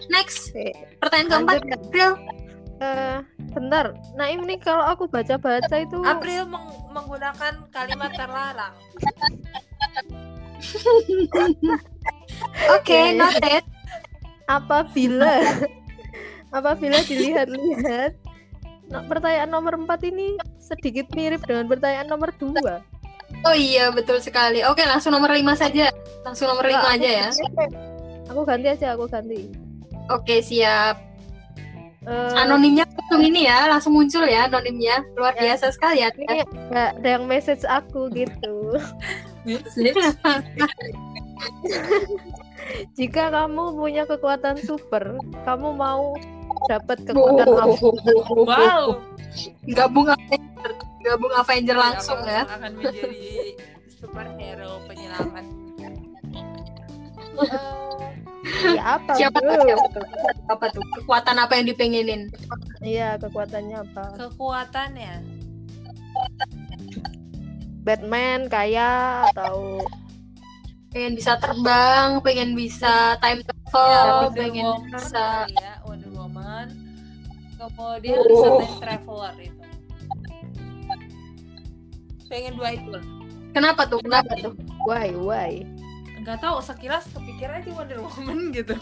next 0.07 0.55
pertanyaan 0.99 1.29
keempat 1.43 1.55
lanjut 1.57 1.67
ya. 1.67 1.77
April. 1.77 2.11
Eh, 2.75 3.19
bentar 3.55 3.85
Naim 4.15 4.43
nih 4.43 4.59
kalau 4.59 4.83
aku 4.83 5.07
baca-baca 5.07 5.77
itu 5.79 5.99
April 6.03 6.43
meng- 6.45 6.75
menggunakan 6.91 7.71
kalimat 7.71 8.11
terlarang 8.13 8.75
Oke, 12.69 12.99
Oke. 12.99 13.01
noted. 13.15 13.63
apabila 14.45 15.39
apabila 16.51 16.99
dilihat-lihat 17.01 18.13
no- 18.91 19.07
pertanyaan 19.07 19.49
nomor 19.49 19.79
4 19.79 20.11
ini 20.11 20.37
sedikit 20.59 21.09
mirip 21.15 21.47
dengan 21.47 21.65
pertanyaan 21.65 22.11
nomor 22.11 22.35
2 22.37 22.53
Oh 23.43 23.53
iya 23.53 23.91
betul 23.91 24.21
sekali. 24.21 24.63
Oke 24.63 24.87
langsung 24.87 25.11
nomor 25.11 25.33
lima 25.33 25.53
saja. 25.55 25.91
Langsung 26.23 26.49
nomor 26.49 26.65
lima 26.65 26.87
aja 26.87 27.09
ya. 27.09 27.29
Aku 28.35 28.43
ganti 28.43 28.67
aja 28.69 28.99
aku 28.99 29.07
ganti 29.07 29.47
Oke 30.11 30.43
siap. 30.43 31.01
Eh, 32.05 32.33
Anonimnya 32.37 32.85
langsung 32.85 33.25
ini 33.25 33.49
ya, 33.49 33.65
langsung 33.65 33.97
muncul 33.97 34.29
ya 34.29 34.45
anonimnya. 34.45 35.01
Luar 35.17 35.33
Ya. 35.33 35.49
biasa 35.49 35.73
sekali 35.73 36.05
ya. 36.05 36.13
ini 36.13 36.45
nggak 36.69 37.01
ada 37.01 37.09
yang 37.09 37.25
message 37.25 37.65
aku 37.65 38.13
gitu 38.13 38.77
jika 42.95 43.29
kamu 43.29 43.77
punya 43.77 44.05
kekuatan 44.05 44.57
super 44.61 45.17
kamu 45.45 45.69
mau 45.73 46.13
dapat 46.67 47.01
kekuatan 47.05 47.49
apa 47.49 47.65
wow 48.37 48.87
Gabung 49.67 50.07
Avenger, 50.07 50.71
gabung 51.03 51.33
Avenger 51.35 51.75
langsung 51.77 52.21
ya. 52.23 52.47
akan 52.47 52.73
menjadi 52.77 53.57
superhero 53.91 54.85
penyelamat 54.85 55.45
Eh, 57.35 57.94
ya 58.77 58.83
apa 59.01 59.11
Siapa 59.17 59.39
tuh? 59.41 59.57
Siapa 59.65 59.87
tuh? 59.93 60.05
Apa 60.53 60.67
tuh? 60.69 60.85
Kekuatan 61.01 61.37
apa 61.41 61.53
yang 61.57 61.67
dipengenin? 61.69 62.23
iya 62.85 63.17
kekuatannya 63.17 63.81
apa 63.81 64.05
kekuatannya 64.21 65.15
Batman 67.85 68.49
kaya 68.49 69.25
atau 69.33 69.81
Pengen 70.95 71.19
bisa 71.19 71.35
terbang, 71.43 72.23
pengen 72.23 72.55
bisa 72.55 73.19
time 73.19 73.43
ya, 73.43 73.51
travel, 73.51 74.07
Wonder 74.31 74.39
pengen 74.39 74.63
Woman 74.63 74.87
bisa 74.95 75.25
kali 75.43 75.55
ya 75.59 75.75
Wonder 75.83 76.11
Woman 76.15 76.67
kemudian 77.59 78.15
Oh. 78.15 78.27
bisa 78.29 78.49
time 78.63 78.79
traveler 78.79 79.35
itu 79.43 79.65
pengen 82.29 82.53
dua 82.55 82.71
itu 82.75 82.91
Kenapa 83.55 83.87
tuh? 83.87 83.99
Kenapa 84.03 84.35
tuh? 84.39 84.55
why 84.87 85.11
why 85.15 85.53
nggak 86.25 86.41
tahu 86.41 86.57
sekilas 86.65 87.05
kepikir 87.13 87.53
aja 87.53 87.69
Wonder 87.77 88.01
Woman 88.01 88.49
gitu 88.57 88.73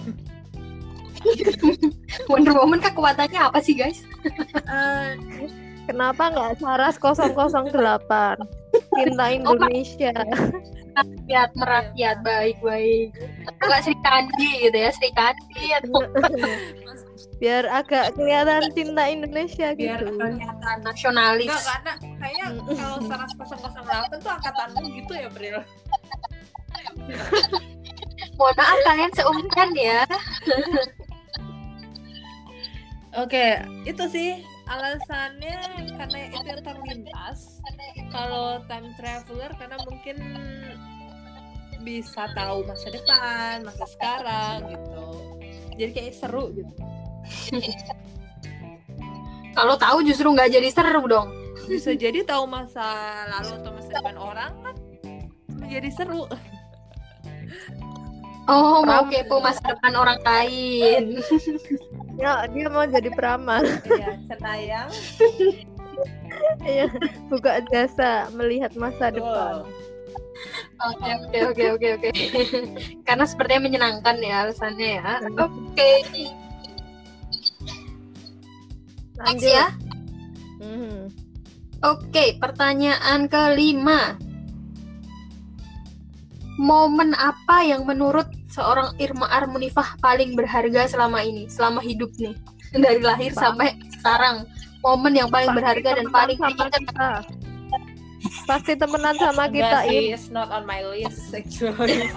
Wonder 2.31 2.55
Woman 2.55 2.83
kekuatannya 2.83 3.39
apa 3.39 3.59
sih 3.63 3.79
guys? 3.79 4.03
Eh, 4.67 5.15
Kenapa 5.87 6.31
nggak 6.31 6.63
Saras 6.63 6.97
008? 6.99 8.39
Cinta 8.95 9.25
Indonesia. 9.35 10.15
Rakyat 10.93 11.51
merakyat 11.59 12.17
baik 12.23 12.59
baik. 12.63 13.11
Enggak 13.59 13.81
Sri 13.83 13.97
Kandi 14.05 14.51
gitu 14.69 14.79
ya 14.79 14.91
Sri 14.95 15.11
Kandi 15.11 15.65
Biar 17.43 17.67
agak 17.67 18.15
kelihatan 18.15 18.71
cinta 18.71 19.11
Indonesia 19.11 19.75
biar 19.75 19.99
gitu. 19.99 20.15
kelihatan 20.15 20.77
nasionalis. 20.87 21.51
Enggak, 21.51 21.65
karena 21.67 21.93
kayaknya 22.23 22.47
kalau 22.79 22.99
Saras 23.11 23.33
008 23.35 24.23
tuh 24.23 24.31
angkatanmu 24.31 24.83
gitu 25.03 25.13
ya, 25.19 25.29
Bril. 25.35 25.59
Mohon 28.39 28.55
maaf 28.59 28.79
kalian 28.87 29.13
seumuran 29.13 29.71
ya. 29.77 30.01
Oke, 33.13 33.61
itu 33.85 34.05
sih 34.09 34.41
alasannya 34.65 35.57
karena 36.01 36.19
itu 36.33 36.39
yang 36.49 36.63
terlintas. 36.65 37.61
Kalau 38.09 38.65
time 38.69 38.89
traveler 38.97 39.53
karena 39.61 39.77
mungkin 39.85 40.17
bisa 41.85 42.31
tahu 42.33 42.65
masa 42.65 42.89
depan, 42.89 43.67
masa 43.67 43.85
sekarang 43.85 44.59
gitu. 44.71 45.07
Jadi 45.77 45.91
kayak 45.93 46.15
seru 46.17 46.57
gitu. 46.57 46.73
Kalau 49.53 49.77
tahu 49.77 50.01
justru 50.09 50.33
nggak 50.33 50.49
jadi 50.49 50.69
seru 50.73 51.05
dong. 51.05 51.29
Bisa 51.69 51.93
jadi 51.93 52.25
tahu 52.25 52.49
masa 52.49 52.85
lalu 53.29 53.61
atau 53.61 53.71
masa 53.77 53.91
depan 53.93 54.17
orang 54.17 54.53
kan 54.65 54.77
menjadi 55.61 55.91
seru. 55.93 56.25
Oh, 58.51 58.83
mau 58.83 59.07
kepo 59.07 59.39
masa 59.39 59.63
depan 59.63 59.95
orang 59.95 60.21
lain. 60.23 61.05
Ya, 62.21 62.45
dia 62.45 62.69
mau 62.69 62.85
jadi 62.85 63.09
peramal. 63.09 63.65
Iya, 63.89 64.21
cenayang. 64.29 64.93
Iya, 66.61 66.89
buka 67.33 67.65
jasa 67.73 68.29
melihat 68.37 68.73
masa 68.77 69.09
depan. 69.09 69.65
Oke, 70.83 71.09
oke, 71.09 71.39
oke, 71.53 71.65
oke, 71.79 71.89
oke. 71.99 72.11
Karena 73.07 73.25
sepertinya 73.25 73.63
menyenangkan 73.69 74.17
ya 74.21 74.45
alasannya 74.49 74.89
ya. 74.99 75.13
Oke. 75.41 75.93
Next 79.17 79.43
Lanjut. 79.43 79.51
ya. 79.53 79.67
Mhm. 80.59 80.99
Oke, 81.83 82.25
pertanyaan 82.39 83.27
kelima. 83.27 84.19
Momen 86.61 87.17
apa 87.17 87.65
yang 87.65 87.89
menurut 87.89 88.29
seorang 88.53 88.93
Irma 89.01 89.25
Armunifah 89.33 89.97
paling 90.05 90.37
berharga 90.37 90.85
selama 90.85 91.25
ini, 91.25 91.49
selama 91.49 91.81
hidup 91.81 92.13
nih, 92.21 92.37
dari 92.85 93.01
lahir 93.01 93.33
sampai 93.33 93.81
sekarang? 94.01 94.45
Momen 94.83 95.15
yang 95.15 95.31
paling 95.31 95.55
Pasti 95.55 95.59
berharga 95.63 95.91
dan 95.95 96.07
paling 96.11 96.37
sama 96.37 96.51
diingat. 96.51 96.83
kita. 96.83 97.11
Pasti 98.47 98.73
temenan 98.75 99.15
sama 99.19 99.45
kita, 99.47 99.63
Enggak 99.63 99.83
sih, 99.87 100.11
it's 100.11 100.29
not 100.31 100.51
on 100.51 100.67
my 100.67 100.83
list 100.83 101.33
actually. 101.33 102.03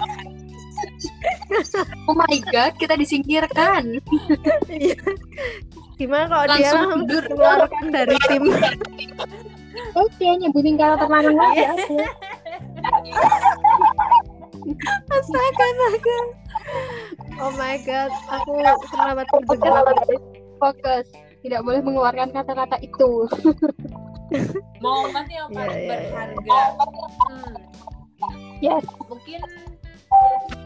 Oh 2.04 2.12
my 2.12 2.36
god, 2.52 2.76
kita 2.76 3.00
disingkirkan. 3.00 3.96
Iya. 4.68 5.00
Gimana 5.96 6.28
kalau 6.28 6.46
dia 6.52 6.68
Langsung 6.76 7.08
dikeluarkan 7.08 7.84
dari 7.88 8.16
tim? 8.28 8.44
Oke, 9.96 10.28
nyebutin 10.36 10.76
karakter 10.76 11.08
lanang 11.08 11.40
aja. 11.40 11.72
Astaga, 14.66 15.64
astaga. 15.66 16.18
Oh 17.38 17.52
my 17.54 17.78
god, 17.86 18.10
aku 18.32 18.52
kenapa 18.90 19.22
terjebak? 19.30 19.86
Fokus. 20.58 21.06
Tidak 21.46 21.60
boleh 21.62 21.78
mengeluarkan 21.84 22.34
kata-kata 22.34 22.80
itu. 22.82 23.30
Momen 24.82 25.26
yang 25.30 25.46
paling 25.54 25.78
iya, 25.78 25.86
iya. 25.86 25.90
berharga. 26.10 26.60
Hmm. 27.30 27.54
Yes. 28.58 28.84
Mungkin 29.06 29.40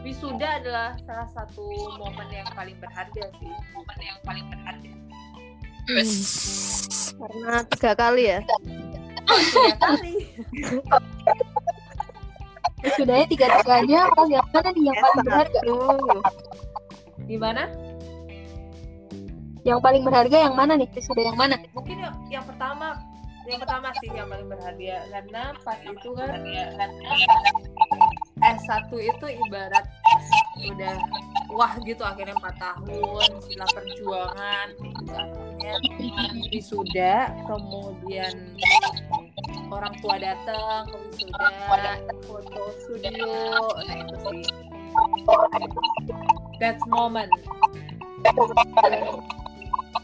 wisuda 0.01 0.63
adalah 0.63 0.97
salah 1.05 1.29
satu 1.37 1.61
momen 2.01 2.27
yang 2.33 2.49
paling 2.57 2.73
berharga 2.81 3.23
sih. 3.37 3.51
Momen 3.77 3.99
yang 4.01 4.17
paling 4.25 4.45
berharga. 4.49 4.91
Karena 7.21 7.55
tiga 7.69 7.91
kali 7.93 8.23
ya. 8.25 8.39
Tiga 9.29 9.75
kali. 9.77 10.13
Sudahnya 12.81 13.25
tiga-tiganya 13.29 13.99
atau 14.09 14.25
yang 14.25 14.45
mana 14.49 14.69
nih 14.73 14.83
yang 14.89 14.97
paling 14.97 15.23
berharga? 15.25 15.59
Tuh. 15.61 16.21
Gimana? 17.29 17.63
Yang 19.61 19.79
paling 19.85 20.01
berharga 20.01 20.37
yang 20.49 20.55
mana 20.57 20.73
nih? 20.73 20.89
Sudah 20.97 21.23
yang 21.29 21.37
mana? 21.37 21.55
Mungkin 21.77 21.97
yang, 22.01 22.15
yang 22.33 22.45
pertama 22.45 22.97
yang 23.49 23.57
pertama 23.57 23.89
sih 23.97 24.09
yang 24.13 24.29
paling 24.29 24.47
berharga 24.47 24.95
karena 25.09 25.43
pas 25.65 25.79
itu 25.81 26.09
kan 26.13 26.39
S1 28.41 28.91
itu 28.93 29.25
ibarat 29.49 29.85
udah 30.61 30.95
wah 31.49 31.73
gitu 31.81 32.05
akhirnya 32.05 32.37
4 32.37 32.53
tahun 32.61 33.29
sila 33.41 33.65
perjuangan 33.73 34.67
gitu 34.77 35.13
akhirnya 35.17 35.73
wisuda 36.53 37.15
kemudian 37.49 38.33
orang 39.71 39.93
tua 40.03 40.15
datang 40.19 40.83
ke 40.91 40.97
wisuda 41.15 41.95
foto 42.27 42.61
studio. 42.83 43.31
Nah 43.87 43.95
itu 44.03 44.15
sih. 44.19 44.43
That's 46.59 46.83
moment. 46.91 47.31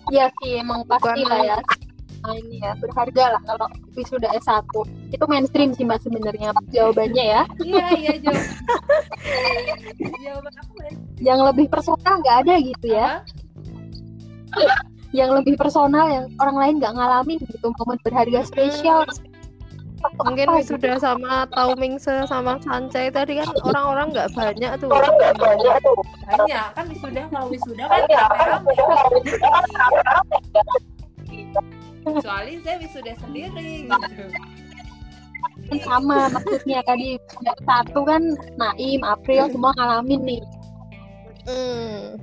Iya 0.07 0.31
sih, 0.39 0.63
emang 0.63 0.87
pasti 0.87 1.21
Bukan 1.21 1.27
lah 1.27 1.43
ya. 1.43 1.59
Nah, 2.25 2.33
ini 2.33 2.59
ya 2.59 2.73
berharga 2.81 3.37
lah 3.37 3.41
kalau 3.45 3.67
wisuda 3.93 4.27
S1 4.35 4.67
itu 5.15 5.25
mainstream 5.29 5.71
sih 5.71 5.85
mbak 5.87 6.01
sebenarnya 6.01 6.51
jawabannya 6.73 7.23
ya. 7.23 7.41
Iya 7.61 7.87
iya 7.93 8.13
jawab 8.19 8.43
jawaban 9.95 10.53
aku 10.59 10.73
ya 10.81 10.91
yang 11.23 11.39
lebih 11.41 11.65
personal 11.71 12.19
nggak 12.19 12.37
ada 12.45 12.55
gitu 12.61 12.87
ya. 12.91 13.21
Yang 15.15 15.29
lebih 15.41 15.55
personal 15.55 16.05
yang 16.11 16.25
orang 16.41 16.57
lain 16.57 16.75
nggak 16.83 16.93
ngalamin 16.99 17.39
gitu 17.47 17.67
momen 17.79 17.97
berharga 18.03 18.43
spesial 18.43 19.07
Mungkin 19.97 20.47
Apa 20.49 20.61
sudah 20.61 20.95
sama 21.01 21.49
Taumingse 21.49 22.29
sama 22.29 22.61
Sancai 22.61 23.09
tadi 23.09 23.41
kan 23.41 23.49
orang-orang 23.65 24.13
nggak 24.13 24.29
banyak 24.37 24.71
tuh. 24.77 24.89
Banyak 24.93 26.65
kan 26.77 26.85
wisuda 26.89 27.21
kalau 27.33 27.47
wisuda 27.49 27.83
kan 27.89 28.01
rame-rame. 28.05 28.73
Kecuali 32.05 32.53
saya 32.61 32.77
wisuda 32.77 33.13
sendiri 33.19 33.89
gitu. 33.89 34.25
Sama 35.83 36.31
maksudnya 36.31 36.79
tadi 36.85 37.17
satu 37.65 38.05
kan 38.05 38.21
Naim 38.55 39.01
April 39.03 39.51
semua 39.51 39.73
ngalamin 39.75 40.21
nih 40.23 40.41
Hmm. 41.47 42.19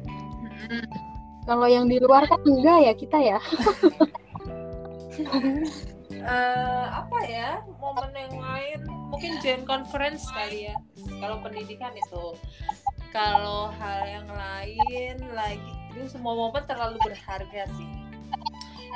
kalau 1.49 1.65
yang 1.65 1.89
di 1.89 1.97
luar 1.97 2.29
kan 2.29 2.37
enggak 2.45 2.79
ya 2.85 2.93
kita 2.93 3.17
ya 3.17 3.41
Eh, 6.25 6.87
apa 6.89 7.19
ya 7.29 7.61
momen 7.77 8.09
yang 8.17 8.33
lain? 8.41 8.81
Mungkin 9.13 9.45
joint 9.45 9.69
conference 9.69 10.25
kali 10.33 10.73
ya. 10.73 10.77
Kalau 11.21 11.45
pendidikan 11.45 11.93
itu. 11.93 12.33
Kalau 13.13 13.69
hal 13.77 14.01
yang 14.09 14.29
lain 14.33 15.21
lagi 15.37 15.73
itu 15.95 16.11
semua 16.11 16.33
momen 16.35 16.65
terlalu 16.65 16.97
berharga 17.05 17.69
sih. 17.77 17.91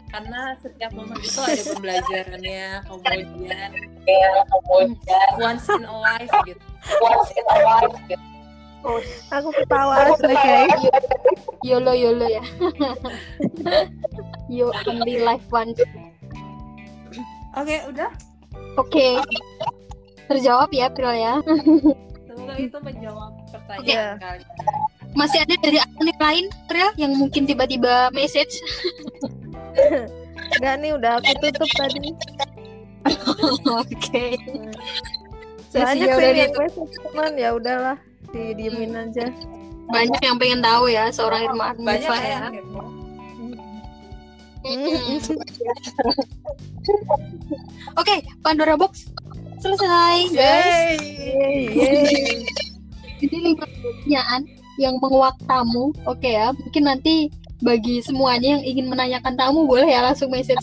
Karena 0.09 0.57
setiap 0.57 0.91
momen 0.97 1.21
itu 1.21 1.37
ada 1.37 1.63
pembelajarannya 1.69 2.81
kemudian 2.89 3.71
once 5.37 5.69
in 5.69 5.85
a 5.85 5.95
life 6.01 6.33
gitu. 6.49 6.65
Aku 9.29 9.49
ketawa 9.53 10.17
guys. 10.17 10.81
yolo 11.61 11.93
yolo 11.93 12.25
ya. 12.25 12.45
Yo 14.49 14.73
only 14.89 15.21
life 15.21 15.45
once 15.53 15.77
oke 17.59 17.77
udah 17.91 18.11
oke 18.77 19.09
terjawab 20.27 20.71
ya 20.71 20.87
April 20.87 21.13
ya 21.13 21.35
semoga 22.25 22.55
itu 22.57 22.79
menjawab 22.79 23.33
pertanyaan 23.51 23.85
Iya. 23.85 24.07
kalian 24.17 24.47
masih 25.17 25.39
ada 25.41 25.55
dari 25.59 25.79
akun 25.79 26.07
yang 26.07 26.21
lain 26.21 26.45
April 26.65 26.89
yang 26.97 27.13
mungkin 27.17 27.43
tiba-tiba 27.45 28.13
message 28.13 28.61
Enggak 30.59 30.75
nih 30.81 30.91
udah 30.91 31.19
aku 31.19 31.33
tutup 31.45 31.71
tadi. 31.77 32.11
oke 33.69 34.27
Banyak 35.69 36.09
sesinya 36.09 36.09
sih 36.09 36.19
udah 36.19 36.31
message, 36.35 36.75
cuman 37.05 37.33
ya 37.37 37.51
udahlah 37.53 37.97
didiemin 38.29 38.93
aja. 38.97 39.29
banyak 39.89 40.21
yang 40.21 40.37
pengen 40.37 40.61
tahu 40.61 40.89
ya 40.89 41.09
seorang 41.09 41.47
Irma 41.47 41.73
banyak 41.75 42.05
ya 42.05 42.21
ya. 42.21 42.39
Oke, 48.01 48.15
Pandora 48.45 48.77
Box 48.77 49.09
selesai, 49.59 50.31
guys. 50.31 51.03
Jadi 53.19 53.37
lima 53.43 53.67
pertanyaan 53.67 54.47
yang 54.79 54.95
menguak 55.03 55.35
tamu. 55.51 55.91
Oke 56.07 56.39
ya, 56.39 56.55
mungkin 56.55 56.87
nanti 56.87 57.35
bagi 57.59 57.99
semuanya 58.05 58.59
yang 58.59 58.63
ingin 58.63 58.87
menanyakan 58.87 59.35
tamu 59.35 59.67
boleh 59.67 59.91
ya 59.91 60.07
langsung 60.07 60.31
message 60.31 60.63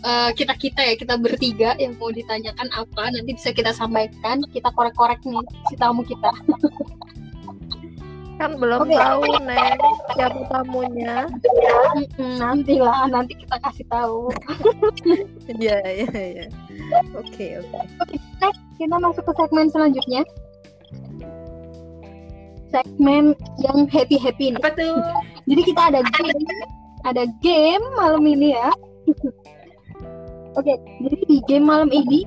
eh, 0.00 0.30
kita 0.32 0.56
kita 0.56 0.80
ya 0.80 0.94
kita 0.96 1.20
bertiga 1.20 1.76
yang 1.76 1.92
mau 2.00 2.08
ditanyakan 2.08 2.72
apa. 2.72 3.12
Nanti 3.12 3.36
bisa 3.36 3.52
kita 3.52 3.76
sampaikan 3.76 4.40
kita 4.48 4.72
korek-korek 4.72 5.20
nih 5.26 5.44
si 5.68 5.76
tamu 5.76 6.00
kita 6.06 6.32
Kan 8.40 8.56
belum 8.56 8.88
Oke. 8.88 8.96
tahu 8.96 9.20
Neng 9.44 9.76
siapa 10.16 10.40
tamunya. 10.48 11.28
Mm-mm, 11.92 12.40
nantilah 12.40 13.04
nanti 13.12 13.36
kita 13.36 13.56
kasih 13.60 13.84
tahu 13.92 14.32
Iya 15.60 15.76
iya 15.84 16.08
iya. 16.08 16.44
Oke 17.14 17.60
oke. 17.60 17.76
next 18.40 18.62
kita 18.80 18.96
masuk 18.96 19.22
ke 19.28 19.32
segmen 19.36 19.68
selanjutnya 19.68 20.22
segmen 22.70 23.34
yang 23.60 23.84
happy 23.90 24.16
happy 24.16 24.54
nih 24.54 24.58
Apa 24.62 24.70
tuh? 24.72 24.96
jadi 25.44 25.60
kita 25.66 25.82
ada 25.92 26.00
game 26.16 26.42
ada 27.04 27.24
game 27.42 27.84
malam 27.98 28.22
ini 28.24 28.54
ya 28.54 28.70
oke 30.54 30.74
jadi 31.02 31.16
di 31.26 31.38
game 31.44 31.66
malam 31.66 31.90
ini 31.90 32.22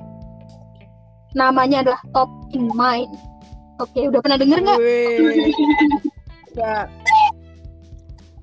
namanya 1.32 1.82
adalah 1.82 2.02
top 2.12 2.30
in 2.52 2.68
mind 2.76 3.10
oke 3.80 4.00
udah 4.10 4.20
pernah 4.22 4.38
denger 4.38 4.58
nggak 4.62 4.80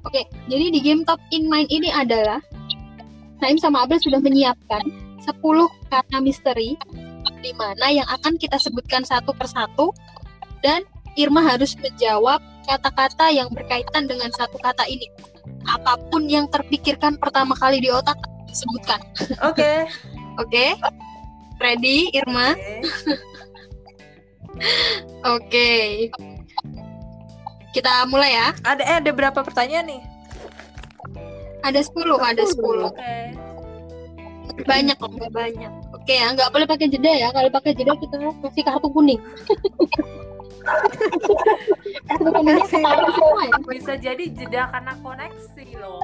Oke, 0.02 0.26
jadi 0.50 0.74
di 0.74 0.82
game 0.82 1.06
Top 1.06 1.22
in 1.30 1.46
Mind 1.46 1.70
ini 1.70 1.94
adalah 1.94 2.42
Naim 3.38 3.62
sama 3.62 3.86
Abel 3.86 4.02
sudah 4.02 4.18
menyiapkan 4.18 4.82
10 5.22 5.38
kata 5.94 6.18
misteri 6.26 6.74
di 7.42 7.52
mana 7.54 7.94
yang 7.94 8.06
akan 8.10 8.38
kita 8.38 8.58
sebutkan 8.58 9.06
satu 9.06 9.34
persatu 9.38 9.94
dan 10.66 10.82
Irma 11.18 11.46
harus 11.46 11.78
menjawab 11.78 12.42
kata-kata 12.66 13.34
yang 13.34 13.50
berkaitan 13.52 14.10
dengan 14.10 14.32
satu 14.34 14.58
kata 14.62 14.88
ini. 14.88 15.10
Apa 15.68 16.00
pun 16.10 16.26
yang 16.26 16.50
terpikirkan 16.50 17.22
pertama 17.22 17.54
kali 17.58 17.82
di 17.82 17.90
otak 17.94 18.18
sebutkan. 18.50 19.02
Oke. 19.46 19.86
Oke? 20.42 20.74
Ready, 21.62 22.10
Irma? 22.16 22.58
Oke. 25.38 26.10
Kita 27.72 28.04
mulai 28.10 28.36
ya. 28.36 28.48
Ada 28.68 28.84
eh, 28.84 28.98
ada 29.00 29.12
berapa 29.16 29.40
pertanyaan 29.40 29.88
nih? 29.88 30.02
Ada 31.62 31.86
10, 31.86 32.18
ada 32.20 32.44
10. 32.44 32.90
Oke. 32.90 33.16
banyak 34.62 34.94
kok 35.00 35.10
nggak 35.16 35.34
banyak 35.34 35.72
oke 35.96 36.12
ya 36.12 36.28
nggak 36.38 36.52
boleh 36.54 36.68
pakai 36.70 36.86
jeda 36.92 37.10
ya 37.10 37.34
kalau 37.34 37.50
pakai 37.50 37.74
jeda 37.74 37.98
kita 37.98 38.16
kasih 38.46 38.64
kartu 38.68 38.88
kuning 38.94 39.18
kartu 42.12 42.30
kuningnya 42.30 42.66
semua 42.70 42.94
ya 43.48 43.58
Bisa 43.66 43.94
jadi 43.98 44.24
jeda 44.30 44.70
karena 44.70 44.94
koneksi 45.02 45.66
loh. 45.82 46.04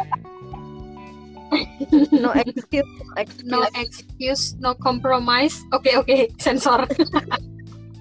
no 2.18 2.34
excuse, 2.34 2.88
no 2.88 3.14
excuse. 3.20 3.46
no 3.46 3.60
excuse 3.78 4.44
no 4.58 4.72
compromise 4.80 5.62
oke 5.76 5.92
oke 5.94 6.32
sensor 6.42 6.82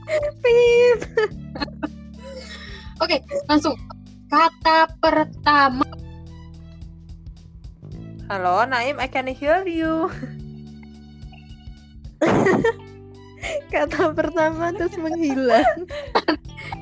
Pip. 0.07 0.99
oke 3.03 3.17
langsung 3.51 3.75
kata 4.31 4.91
pertama 5.03 5.85
Halo, 8.27 8.67
Naim, 8.67 8.99
I 8.99 9.07
can 9.07 9.31
hear 9.31 9.63
you. 9.63 10.11
Kata 13.71 14.11
pertama 14.11 14.75
terus 14.75 14.99
menghilang. 14.99 15.87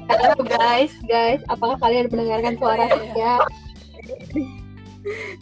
halo 0.08 0.37
guys 0.44 0.92
guys 1.08 1.40
apakah 1.48 1.76
kalian 1.80 2.08
mendengarkan 2.12 2.54
suara 2.60 2.84
saya 2.92 3.40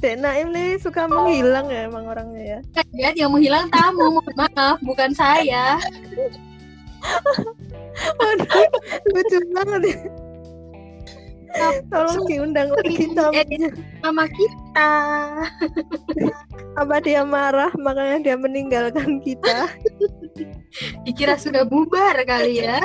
Dek 0.03 0.19
Naim 0.19 0.51
nih 0.51 0.79
suka 0.79 1.07
menghilang 1.07 1.71
ya 1.71 1.87
emang 1.87 2.07
orangnya 2.07 2.59
ya. 2.59 2.59
lihat 2.95 3.15
yang 3.19 3.31
menghilang 3.31 3.71
tamu 3.71 4.19
mohon 4.19 4.35
maaf 4.35 4.79
bukan 4.83 5.11
saya 5.15 5.79
Aduh, 8.21 8.69
lucu 9.13 9.39
banget 9.55 9.83
ya. 9.87 9.99
Tolong 11.93 12.25
diundang 12.25 12.73
lagi 12.73 13.13
tamunya. 13.13 13.69
sama 14.01 14.25
kita 14.25 14.93
Apa 16.81 16.97
dia 17.05 17.29
marah 17.29 17.69
makanya 17.77 18.25
dia 18.25 18.37
meninggalkan 18.41 19.21
kita? 19.21 19.69
dikira 21.05 21.37
sudah 21.37 21.69
bubar 21.69 22.17
kali 22.25 22.65
ya 22.65 22.81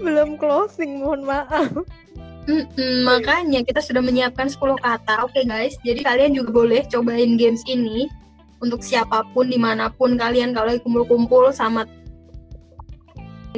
Belum 0.00 0.40
closing, 0.40 1.04
mohon 1.04 1.28
maaf. 1.28 1.68
Mm-mm, 2.48 3.04
makanya 3.04 3.60
kita 3.60 3.84
sudah 3.84 4.00
menyiapkan 4.00 4.48
10 4.48 4.78
kata. 4.80 5.26
Oke 5.28 5.44
guys, 5.44 5.76
jadi 5.84 6.00
kalian 6.00 6.32
juga 6.32 6.64
boleh 6.64 6.80
cobain 6.88 7.36
games 7.36 7.60
ini 7.68 8.08
untuk 8.64 8.80
siapa 8.80 9.26
pun 9.36 9.52
di 9.52 9.60
mana 9.60 9.92
pun 9.92 10.16
kalian 10.16 10.56
kalau 10.56 10.72
kumpul-kumpul 10.80 11.52
sama 11.52 11.84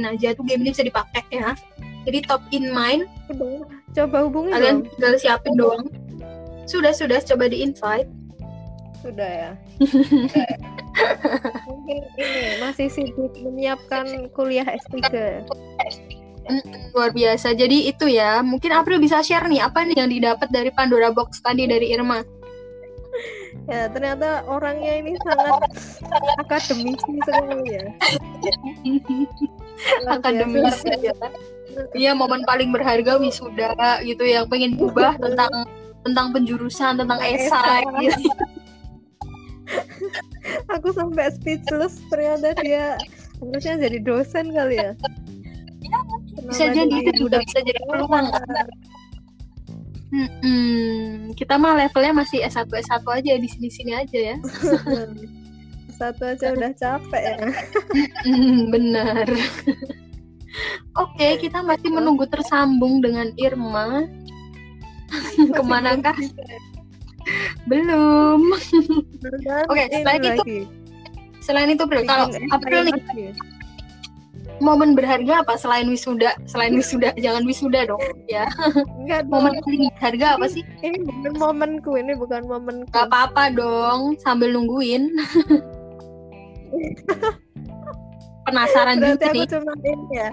aja 0.07 0.35
tuh 0.35 0.45
game 0.47 0.63
ini 0.67 0.71
bisa 0.75 0.85
dipakai 0.87 1.25
ya. 1.31 1.57
Jadi 2.07 2.19
top 2.25 2.43
in 2.55 2.71
mind 2.73 3.07
Coba 3.97 4.17
hubungi 4.25 4.53
kalian 4.53 4.85
dong. 4.85 4.91
tinggal 4.95 5.15
siapin 5.19 5.55
doang. 5.57 5.85
Sudah 6.69 6.93
sudah 6.93 7.19
coba 7.25 7.49
di 7.49 7.65
invite. 7.65 8.09
Sudah 9.01 9.31
ya. 9.31 9.51
Mungkin 11.69 11.99
ini 12.19 12.43
masih 12.63 12.89
sibuk 12.91 13.33
menyiapkan 13.39 14.29
kuliah 14.35 14.67
S3. 14.67 14.99
Mm-mm, 16.49 16.93
luar 16.97 17.13
biasa. 17.13 17.55
Jadi 17.57 17.89
itu 17.93 18.07
ya. 18.11 18.45
Mungkin 18.45 18.73
April 18.73 19.01
bisa 19.01 19.23
share 19.25 19.47
nih 19.49 19.65
apa 19.65 19.85
nih 19.85 19.97
yang 19.97 20.11
didapat 20.11 20.49
dari 20.53 20.71
Pandora 20.73 21.13
Box 21.13 21.41
tadi 21.41 21.65
dari 21.65 21.93
Irma. 21.93 22.25
Ya, 23.69 23.85
ternyata 23.93 24.49
orangnya 24.49 24.97
ini 24.97 25.13
sangat 25.29 25.61
akademisi 26.43 27.13
sekali 27.25 27.69
ya. 27.69 27.85
Akademis 30.07 30.83
ya. 30.85 31.13
Iya 31.95 32.11
momen 32.17 32.43
paling 32.43 32.75
berharga 32.75 33.21
wisuda 33.23 34.03
gitu 34.03 34.27
yang 34.27 34.51
pengen 34.51 34.75
ubah 34.81 35.15
tentang 35.21 35.51
tentang 36.03 36.27
penjurusan 36.35 36.99
tentang 36.99 37.21
esai 37.23 37.85
gitu. 38.03 38.31
Aku 40.73 40.91
sampai 40.97 41.29
speechless 41.35 42.01
ternyata 42.09 42.57
dia 42.65 42.97
harusnya 43.39 43.75
jadi 43.79 43.99
dosen 44.03 44.51
kali 44.51 44.81
ya. 44.81 44.93
Bisa 46.49 46.71
Kenapa 46.71 46.77
jadi 46.77 46.95
itu 47.05 47.13
juga 47.27 47.37
bisa 47.45 47.59
jadi 47.63 47.81
peluang. 47.87 48.27
Mm-mm. 50.09 51.37
Kita 51.37 51.61
mah 51.61 51.77
levelnya 51.77 52.25
masih 52.25 52.41
S1 52.41 52.65
S1 52.65 53.05
aja 53.05 53.33
di 53.37 53.49
sini-sini 53.49 53.93
aja 53.93 54.19
ya. 54.35 54.37
Satu 55.99 56.31
aja 56.31 56.55
udah 56.55 56.71
capek 56.79 57.23
ya. 57.27 57.37
Benar. 58.73 59.27
Oke, 60.95 61.43
kita 61.43 61.59
masih 61.67 61.91
menunggu 61.91 62.23
tersambung 62.31 63.03
dengan 63.03 63.35
Irma. 63.35 64.07
Ke 65.59 65.63
manakah? 65.63 66.15
Belum. 67.67 68.41
Oke, 69.69 69.83
Ini 69.91 70.07
selain 70.07 70.23
itu. 70.23 70.43
Selain 71.43 71.69
itu, 71.73 71.83
April, 71.83 72.03
kalau 72.07 72.27
Bikin 72.31 72.51
April 72.53 72.81
nih 72.87 72.95
lagi. 72.95 73.27
momen 74.59 74.93
berharga 74.93 75.47
apa 75.47 75.55
selain 75.55 75.87
wisuda? 75.87 76.35
Selain 76.45 76.75
wisuda, 76.75 77.15
jangan 77.19 77.43
wisuda 77.47 77.89
dong. 77.89 78.03
Ya, 78.27 78.47
Enggak 79.01 79.27
momen 79.31 79.55
paling 79.65 79.89
berharga 79.97 80.37
apa 80.37 80.47
sih? 80.51 80.63
Ini 80.83 81.03
bukan 81.07 81.35
momenku, 81.39 81.95
ini 81.95 82.13
bukan 82.19 82.43
momenku. 82.47 82.91
Gak 82.91 83.09
apa-apa 83.09 83.55
dong, 83.55 84.19
sambil 84.23 84.51
nungguin. 84.55 85.15
Penasaran 88.49 88.97
Berarti 88.97 89.13
juga 89.13 89.27
aku 89.29 89.37
nih, 89.37 89.47
cuma 89.53 89.73
ini 89.85 90.07
ya. 90.17 90.31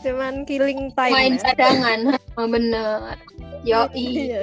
Cuman 0.00 0.34
killing 0.48 0.80
time 0.96 1.12
main 1.12 1.34
ya. 1.36 1.42
cadangan. 1.52 2.00
Oh, 2.40 2.48
bener. 2.48 3.20
Yoi. 3.68 4.06
Iya. 4.30 4.40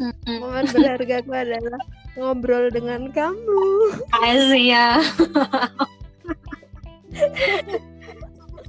Mm-mm. 0.00 0.36
Momen 0.40 0.66
berharga 0.72 1.20
aku 1.20 1.32
adalah 1.36 1.80
ngobrol 2.16 2.72
dengan 2.72 3.12
kamu. 3.12 3.64
Asik 4.24 4.64
ya. 4.72 4.98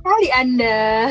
Kali 0.03 0.29
Anda. 0.35 1.09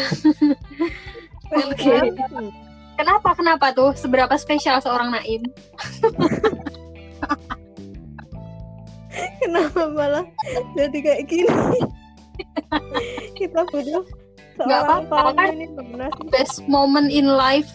Oke. 1.48 1.96
Hmm. 2.12 2.48
Kenapa? 2.96 3.28
Kenapa 3.32 3.66
tuh? 3.72 3.96
Seberapa 3.96 4.36
spesial 4.36 4.78
seorang 4.84 5.16
Naim? 5.16 5.42
Kenapa 9.42 9.82
malah 9.92 10.26
jadi 10.76 10.98
kayak 10.98 11.22
gini? 11.28 11.48
Kita 13.38 13.60
butuh 13.68 14.04
seorang 14.56 15.04
tamu 15.08 15.32
kan? 15.36 15.52
ini 15.52 15.66
sih? 15.68 16.28
Best 16.32 16.64
moment 16.68 17.12
in 17.12 17.28
life. 17.28 17.68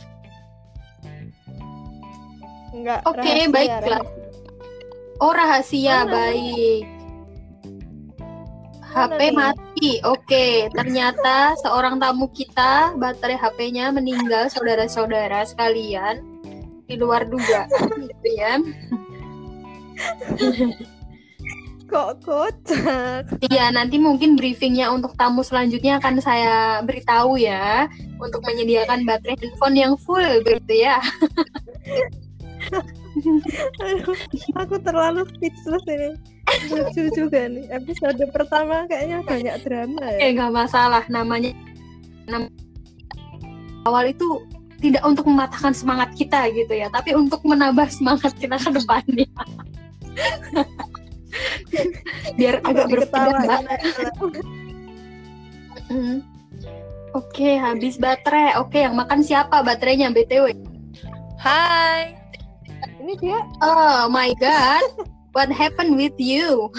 Enggak. 2.73 3.01
Oke, 3.09 3.21
rahasia, 3.21 3.49
baiklah. 3.49 3.81
rahasia. 3.81 3.99
Oh 5.17 5.33
rahasia, 5.33 6.05
Mana? 6.05 6.13
baik. 6.13 6.85
HP 8.97 9.19
nih? 9.21 9.31
mati. 9.33 9.91
Oke, 10.05 10.69
ternyata 10.73 11.53
seorang 11.61 12.01
tamu 12.01 12.29
kita 12.33 12.97
baterai 12.97 13.37
HP-nya 13.37 13.93
meninggal 13.93 14.49
saudara-saudara 14.49 15.45
sekalian 15.45 16.25
di 16.89 16.97
luar 16.97 17.29
dugaan 17.29 18.09
gitu 18.09 18.29
ya. 18.33 18.57
Kok 21.87 22.11
kocak? 22.19 23.23
Iya, 23.47 23.71
nanti 23.71 23.95
mungkin 23.95 24.35
briefingnya 24.35 24.91
untuk 24.91 25.15
tamu 25.15 25.39
selanjutnya 25.39 26.03
akan 26.03 26.19
saya 26.19 26.83
beritahu 26.83 27.39
ya 27.39 27.87
untuk 28.19 28.43
menyediakan 28.43 29.07
baterai 29.07 29.39
handphone 29.39 29.77
yang 29.79 29.93
full 30.03 30.43
begitu 30.43 30.83
ya. 30.83 30.99
Aduh, 33.79 34.19
aku 34.59 34.75
terlalu 34.83 35.23
speechless 35.31 35.85
ini. 35.87 36.11
Lucu 36.71 37.07
juga 37.15 37.47
nih. 37.47 37.71
Episode 37.71 38.19
pertama 38.35 38.83
kayaknya 38.91 39.23
banyak 39.23 39.55
drama 39.63 40.03
ya. 40.03 40.19
Eh 40.27 40.29
nggak 40.35 40.51
masalah 40.51 41.03
namanya 41.07 41.55
nam- 42.27 42.51
awal 43.87 44.11
itu 44.11 44.43
tidak 44.83 45.01
untuk 45.07 45.25
mematahkan 45.25 45.73
semangat 45.73 46.13
kita 46.13 46.51
gitu 46.53 46.69
ya, 46.75 46.91
tapi 46.91 47.15
untuk 47.15 47.41
menambah 47.47 47.87
semangat 47.89 48.35
kita 48.37 48.59
ke 48.59 48.69
depannya. 48.75 49.25
Biar 52.37 52.61
agak 52.63 52.87
berpedang. 52.91 53.65
Hmm. 55.87 56.19
Oke, 57.15 57.55
habis 57.57 57.95
baterai. 57.97 58.59
Oke, 58.59 58.83
yang 58.83 58.99
makan 58.99 59.23
siapa 59.23 59.63
baterainya 59.63 60.11
BTW? 60.11 60.53
Hai. 61.39 62.13
Ini 63.01 63.13
dia 63.23 63.39
Oh 63.63 64.11
my 64.11 64.35
god. 64.37 64.83
What 65.31 65.53
happened 65.53 65.95
with 65.95 66.17
you? 66.17 66.69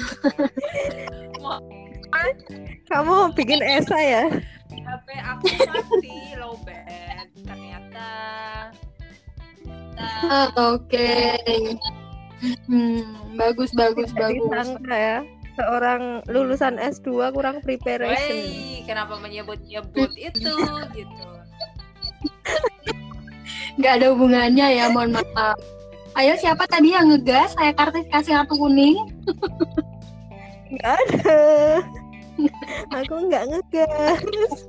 kamu 2.89 3.37
bikin 3.37 3.61
esai 3.61 4.07
ya? 4.11 4.25
HP 4.73 5.09
aku 5.21 5.45
mati 5.69 6.17
lowbat. 6.41 7.29
Ternyata. 7.45 8.11
Oke. 10.57 11.13
Hmm, 12.41 13.03
bagus 13.35 13.75
bagus 13.75 14.09
Tidak 14.15 14.23
bagus. 14.23 14.47
disangka 14.47 14.97
ya. 14.97 15.19
Seorang 15.59 16.23
lulusan 16.31 16.79
S2 16.79 17.35
kurang 17.35 17.59
preparation. 17.61 18.39
Wey, 18.39 18.87
kenapa 18.87 19.19
menyebut-nyebut 19.19 20.15
itu 20.15 20.55
gitu. 20.95 21.27
nggak 23.79 24.03
ada 24.03 24.07
hubungannya 24.11 24.67
ya 24.75 24.91
mohon 24.91 25.15
maaf 25.15 25.55
ayo 26.19 26.35
siapa 26.35 26.67
tadi 26.67 26.91
yang 26.91 27.15
ngegas 27.15 27.55
saya 27.55 27.71
kartu 27.71 28.03
kasih 28.11 28.35
kartu 28.35 28.59
kuning 28.59 28.99
Nggak 30.69 31.01
ada. 31.01 31.41
Aku 32.93 33.25
nggak 33.25 33.45
ngegas. 33.49 34.21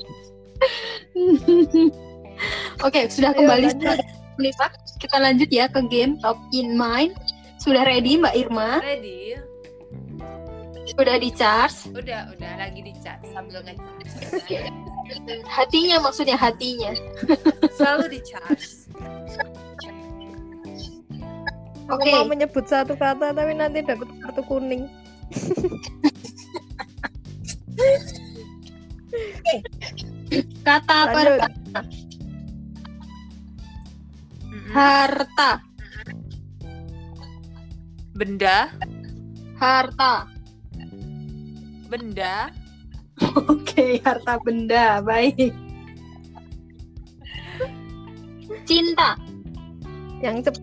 oke 2.88 3.00
sudah 3.12 3.36
Ayo, 3.36 3.44
kembali 3.44 3.68
Lisa. 4.40 4.72
kita 4.96 5.20
lanjut 5.20 5.52
ya 5.52 5.68
ke 5.68 5.84
game 5.92 6.16
top 6.24 6.40
in 6.56 6.80
mind 6.80 7.12
sudah 7.60 7.84
ready 7.84 8.16
mbak 8.18 8.34
Irma 8.36 8.80
Ready? 8.80 9.36
sudah 10.90 11.16
di 11.22 11.30
charge 11.32 11.92
Udah, 11.94 12.34
udah 12.34 12.52
lagi 12.58 12.82
di 12.82 12.92
chat 13.00 13.22
sambil 13.30 13.62
ngecas. 13.62 14.42
hatinya 15.48 16.02
maksudnya 16.02 16.36
hatinya 16.36 16.92
Selalu 17.78 18.18
di 18.18 18.20
charge. 18.26 18.90
Aku 21.90 21.98
Oke. 21.98 22.10
mau 22.14 22.26
menyebut 22.28 22.66
satu 22.70 22.94
kata 22.94 23.34
tapi 23.34 23.58
nanti 23.58 23.82
dapat 23.82 24.06
kartu 24.22 24.42
kuning. 24.46 24.86
kata 30.62 30.98
Lanjut. 31.10 31.40
pertama 31.40 31.82
harta 34.70 35.52
Benda, 38.20 38.68
harta. 39.56 40.28
Benda, 41.88 42.52
oke 43.48 44.04
harta 44.04 44.36
benda. 44.44 45.00
Baik. 45.00 45.56
Cinta. 48.68 49.16
Yang 50.20 50.52
cep 50.52 50.56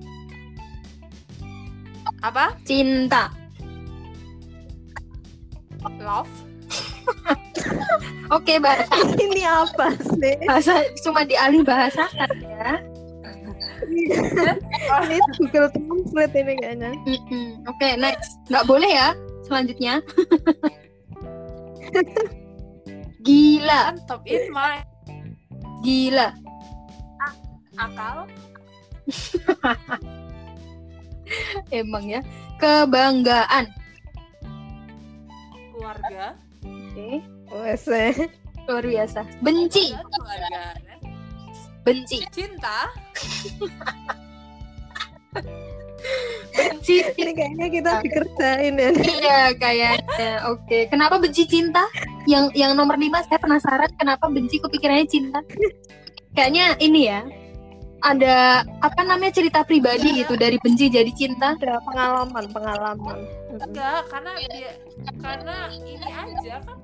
apa? 2.20 2.52
cinta. 2.68 3.32
Love, 5.96 6.28
oke 8.36 8.54
bahasa 8.60 8.96
ini 9.16 9.48
apa 9.48 9.96
sih? 9.96 10.36
bahasa 10.44 10.84
cuma 11.00 11.24
dialih 11.24 11.62
bahasakan 11.64 12.30
ya 12.42 12.84
Ini 15.06 15.16
Google 15.38 15.70
Translate 15.70 16.34
ini 16.34 16.58
kayaknya. 16.58 16.90
Oke, 17.70 17.88
next. 17.96 18.42
Nggak 18.50 18.66
boleh 18.66 18.90
ya 18.90 19.14
selanjutnya. 19.46 20.02
Gila, 23.26 23.98
top 24.06 24.22
in 24.26 24.50
mind. 24.54 24.86
gila. 25.82 26.30
Akal, 27.76 28.24
Emang 31.74 32.08
ya. 32.08 32.22
Kebanggaan. 32.56 33.68
keluarga, 35.76 36.32
Oke, 36.64 37.20
Wes 37.52 37.84
luar 38.66 38.82
biasa. 38.82 39.22
Benci, 39.44 39.92
keluarga, 39.92 40.72
benci, 41.86 42.18
cinta, 42.34 42.90
benci. 46.58 46.98
ini 47.14 47.30
kayaknya 47.30 47.66
kita 47.70 47.90
dikerjain 48.02 48.74
ya. 48.74 48.90
Iya, 48.90 49.40
kayaknya. 49.54 50.30
Oke, 50.50 50.90
kenapa 50.90 51.22
benci 51.22 51.46
cinta? 51.46 51.86
Yang 52.26 52.50
yang 52.58 52.74
nomor 52.74 52.98
lima 52.98 53.22
saya 53.30 53.38
penasaran 53.38 53.94
kenapa 54.02 54.26
benci 54.26 54.58
kepikirannya 54.58 55.06
cinta. 55.06 55.38
Kayaknya 56.34 56.74
ini 56.82 57.06
ya. 57.06 57.22
Ada 58.02 58.66
apa 58.82 59.00
namanya 59.06 59.32
cerita 59.40 59.62
pribadi 59.62 60.20
gitu 60.26 60.34
dari 60.34 60.58
benci 60.58 60.90
jadi 60.90 61.10
cinta. 61.14 61.54
Ada 61.54 61.78
pengalaman, 61.86 62.44
pengalaman. 62.50 63.18
enggak 63.56 64.04
karena 64.12 64.36
dia 64.52 64.72
karena 65.16 65.72
ini 65.72 65.96
aja 65.96 66.60
kan 66.60 66.76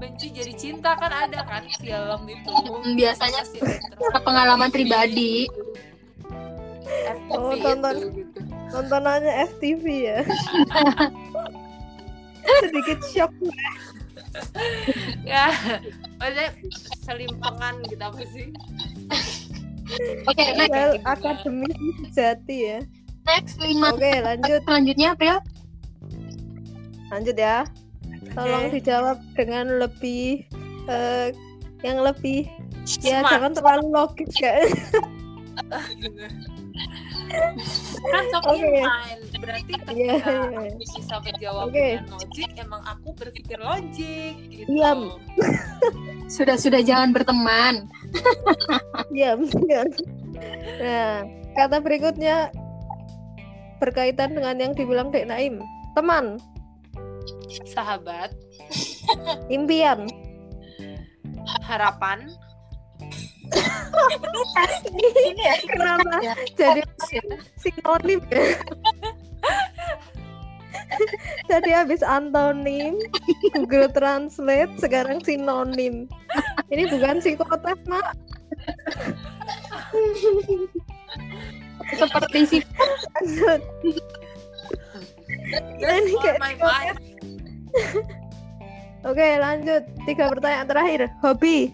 benci 0.00 0.32
jadi 0.32 0.52
cinta 0.52 0.96
kan 0.96 1.12
ada 1.12 1.44
kan 1.44 1.62
film 1.76 2.20
itu 2.24 2.50
Hmm, 2.50 2.96
Biasanya 2.96 3.42
pengalaman 4.24 4.72
pribadi. 4.72 5.44
FTV 6.90 7.30
Oh, 7.30 7.52
itu, 7.52 7.62
tonton. 7.62 7.96
gitu. 8.10 8.40
Tontonannya 8.70 9.32
FTV 9.46 9.84
ya. 10.02 10.18
Sedikit 12.62 12.98
shock. 13.06 13.32
ya 15.22 15.50
maksudnya 16.16 16.50
selimpangan 17.02 17.82
gitu 17.84 17.98
apa 18.00 18.22
sih 18.30 18.46
Oke, 20.24 20.44
next. 20.54 20.70
Well, 20.70 20.92
akademis 21.02 21.74
sejati 22.06 22.56
ya. 22.64 22.78
Next 23.26 23.58
lima 23.58 23.90
Oke, 23.90 24.22
lanjut. 24.22 24.62
selanjutnya 24.62 25.18
April. 25.18 25.42
Lanjut 27.10 27.34
ya. 27.34 27.66
Tolong 28.30 28.64
Oke. 28.68 28.74
dijawab 28.78 29.18
dengan 29.34 29.66
lebih 29.80 30.44
eh, 30.86 31.32
yang 31.80 32.04
lebih 32.04 32.44
ya 33.00 33.24
Smart. 33.24 33.32
jangan 33.32 33.52
terlalu 33.56 33.86
logis 33.92 34.30
kayak. 34.36 34.68
kan 38.10 38.24
top 38.32 38.42
Oke. 38.50 38.64
in 38.64 38.84
mind 38.84 39.20
berarti 39.40 39.72
ketika 39.72 39.92
iya. 39.96 40.14
aku 40.20 40.76
bisa 40.76 41.16
menjawab 41.24 41.64
Oke. 41.70 41.86
dengan 41.96 42.08
logik 42.12 42.50
emang 42.60 42.82
aku 42.84 43.08
berpikir 43.16 43.58
logik 43.60 44.34
gitu 44.52 44.68
Diam. 44.68 45.00
Sudah 46.36 46.54
sudah 46.54 46.78
jangan 46.78 47.10
berteman. 47.10 47.90
Diam, 49.14 49.50
diam. 49.50 49.90
Nah, 50.78 51.26
kata 51.58 51.82
berikutnya 51.82 52.54
berkaitan 53.82 54.38
dengan 54.38 54.54
yang 54.62 54.72
dibilang 54.78 55.10
Dek 55.10 55.26
Naim. 55.26 55.58
Teman, 55.98 56.38
sahabat 57.66 58.30
impian. 59.52 60.06
harapan 61.66 62.30
Ini 64.94 65.42
ya. 65.42 65.54
Kenapa 65.66 66.22
Ya. 66.22 66.34
jadi 66.54 66.82
sinonim 67.58 68.20
ya? 68.30 68.54
Jadi 71.50 71.70
habis 71.74 72.02
antonim 72.06 72.98
Google 73.54 73.90
Translate 73.90 74.70
sekarang 74.78 75.18
sinonim. 75.26 76.06
Ini 76.70 76.86
bukan 76.90 77.18
psikotes, 77.18 77.78
Mak. 77.90 78.14
Seperti 81.98 82.38
si 82.46 82.58
Ini 85.80 86.12
kayak 86.20 86.38
my 86.38 86.54
mind 86.58 86.98
Oke, 89.00 89.40
lanjut. 89.40 89.82
Tiga 90.04 90.28
pertanyaan 90.28 90.68
terakhir. 90.68 91.08
Hobi. 91.24 91.72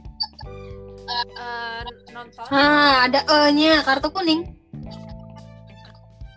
Eh, 1.07 1.83
nonton 2.15 2.47
Ah, 2.55 3.11
ada 3.11 3.27
E-nya, 3.27 3.83
kartu 3.83 4.15
kuning. 4.15 4.47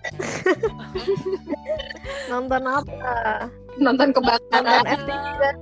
Nonton 2.31 2.63
apa? 2.65 3.45
Nonton 3.77 3.77
Nonton 3.77 4.09
kebakaran. 4.17 4.85
Kan? 5.39 5.55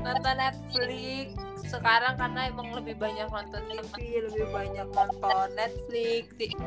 nonton 0.00 0.34
Netflix 0.34 1.36
sekarang 1.70 2.18
karena 2.18 2.50
emang 2.50 2.74
lebih 2.74 2.98
banyak 2.98 3.30
nonton 3.30 3.62
TV 3.68 4.26
lebih 4.26 4.46
banyak 4.50 4.88
nonton 4.90 5.48
Netflix 5.54 6.24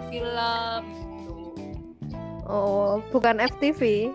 film 0.07 0.81
gitu. 0.87 1.42
Oh, 2.43 2.99
bukan 3.15 3.39
FTV. 3.39 4.11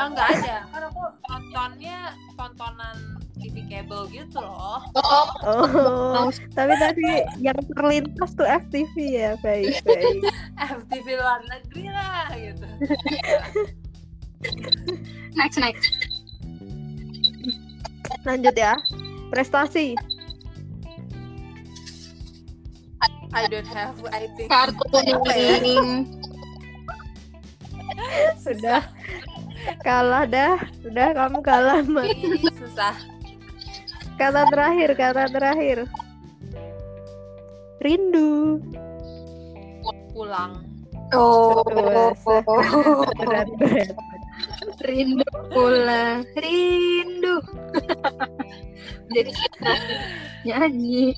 ah 0.00 0.08
nggak 0.08 0.28
ada 0.40 0.56
kan 0.72 0.82
aku 0.88 1.02
nontonnya 1.28 2.16
tontonan 2.38 2.96
TV 3.36 3.60
kabel 3.68 4.08
gitu 4.08 4.40
loh 4.40 4.80
Oh, 4.96 5.26
Oh, 5.44 6.28
tapi 6.56 6.72
tadi 6.80 7.24
yang 7.44 7.56
terlintas 7.76 8.32
tuh 8.32 8.48
FTV 8.48 8.94
ya, 8.96 9.30
baik 9.44 9.84
baik. 9.84 10.24
FTV 10.56 11.06
luar 11.20 11.40
negeri 11.44 11.84
lah 11.92 12.28
gitu 12.32 12.66
next 15.36 15.60
next. 15.60 15.84
Lanjut 18.24 18.56
ya. 18.56 18.76
Prestasi. 19.30 19.94
I 23.30 23.46
don't 23.46 23.68
have 23.68 23.94
I 24.10 24.26
think 24.34 24.50
Kartu 24.50 24.82
kuning. 24.90 26.19
Sudah 28.40 28.82
kalah 29.84 30.24
dah. 30.24 30.56
Sudah 30.80 31.12
kamu 31.12 31.38
kalah, 31.44 31.80
Mat. 31.84 32.08
Ih, 32.08 32.42
susah 32.56 32.96
Kata 34.20 34.44
terakhir, 34.52 34.90
kata 35.00 35.24
terakhir. 35.32 35.78
Rindu. 37.80 38.60
pulang 40.12 40.60
Oh, 41.10 41.64
Berat, 41.64 43.48
berat. 43.58 43.90
rindu 44.86 45.26
pulang, 45.50 46.22
rindu. 46.38 47.42
Jadi 49.10 49.30
nyanyi. 50.46 51.12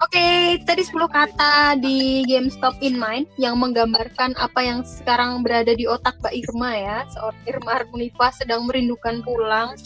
Oke, 0.00 0.58
tadi 0.64 0.82
10 0.82 0.94
kata 1.10 1.76
di 1.78 2.24
game 2.26 2.48
Stop 2.48 2.78
in 2.80 2.96
Mind 2.98 3.28
yang 3.38 3.58
menggambarkan 3.60 4.34
apa 4.38 4.60
yang 4.64 4.82
sekarang 4.82 5.44
berada 5.44 5.74
di 5.76 5.86
otak 5.86 6.18
Mbak 6.22 6.34
Irma 6.34 6.70
ya. 6.74 6.98
Seorang 7.12 7.42
Irma 7.46 7.72
Harmunifa 7.78 8.28
sedang 8.34 8.66
merindukan 8.66 9.22
pulang, 9.22 9.76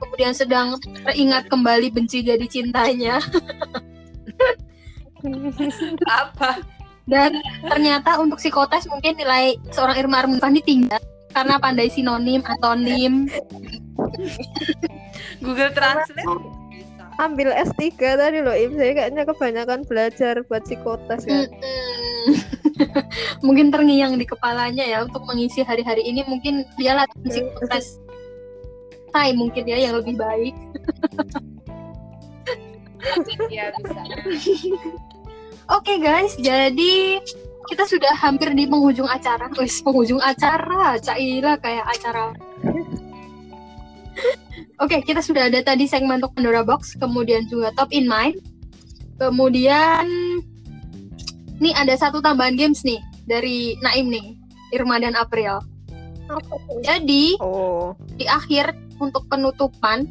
kemudian 0.00 0.32
sedang 0.32 0.78
teringat 1.04 1.50
kembali 1.50 1.92
benci 1.92 2.24
jadi 2.24 2.46
cintanya. 2.48 3.20
apa 6.08 6.64
Dan 7.04 7.36
ternyata 7.60 8.16
untuk 8.16 8.40
psikotes 8.40 8.88
mungkin 8.88 9.20
nilai 9.20 9.58
seorang 9.68 10.00
Irma 10.00 10.24
Harmunifa 10.24 10.48
ini 10.48 10.62
tinggi 10.64 10.96
karena 11.30 11.60
pandai 11.60 11.92
sinonim, 11.92 12.40
atonim, 12.46 13.28
Google 15.44 15.70
Translate 15.74 16.59
Ambil 17.20 17.52
S3 17.52 18.00
tadi 18.00 18.40
loh, 18.40 18.56
Im. 18.56 18.80
Saya 18.80 18.96
kayaknya 18.96 19.28
kebanyakan 19.28 19.84
belajar 19.84 20.40
buat 20.48 20.64
psikotes 20.64 21.28
kan. 21.28 21.52
Mungkin 23.46 23.68
terngiang 23.68 24.16
di 24.16 24.24
kepalanya 24.24 24.80
ya 24.80 25.04
untuk 25.04 25.28
mengisi 25.28 25.60
hari-hari 25.60 26.00
ini. 26.00 26.24
Mungkin 26.24 26.64
dia 26.80 26.96
latihan 26.96 27.28
psikotes 27.28 28.00
Hai 29.10 29.34
mungkin 29.34 29.66
ya 29.66 29.74
yang 29.74 29.98
lebih 29.98 30.14
baik. 30.14 30.54
Iya 33.50 33.74
bisa. 33.74 34.02
Oke 35.66 35.98
guys. 35.98 36.38
Jadi 36.38 37.18
kita 37.70 37.84
sudah 37.90 38.14
hampir 38.14 38.54
di 38.54 38.70
penghujung 38.70 39.10
acara. 39.10 39.50
Wis 39.58 39.82
penghujung 39.82 40.22
acara. 40.22 40.94
Caila 41.02 41.58
kayak 41.58 41.86
acara 41.90 42.30
oke 44.80 44.96
kita 45.04 45.20
sudah 45.20 45.52
ada 45.52 45.60
tadi 45.60 45.84
segmen 45.86 46.18
untuk 46.18 46.34
Pandora 46.34 46.64
Box 46.64 46.96
kemudian 46.96 47.46
juga 47.46 47.70
Top 47.76 47.92
in 47.92 48.08
Mind. 48.08 48.40
Kemudian 49.20 50.08
nih 51.60 51.74
ada 51.76 51.92
satu 51.94 52.24
tambahan 52.24 52.56
games 52.56 52.80
nih 52.82 52.98
dari 53.28 53.76
Naim 53.84 54.08
nih 54.08 54.34
Irma 54.72 54.96
dan 54.96 55.12
April. 55.14 55.60
Jadi 56.80 57.36
Oh, 57.42 57.92
di 58.16 58.24
akhir 58.24 58.72
untuk 59.02 59.26
penutupan 59.26 60.06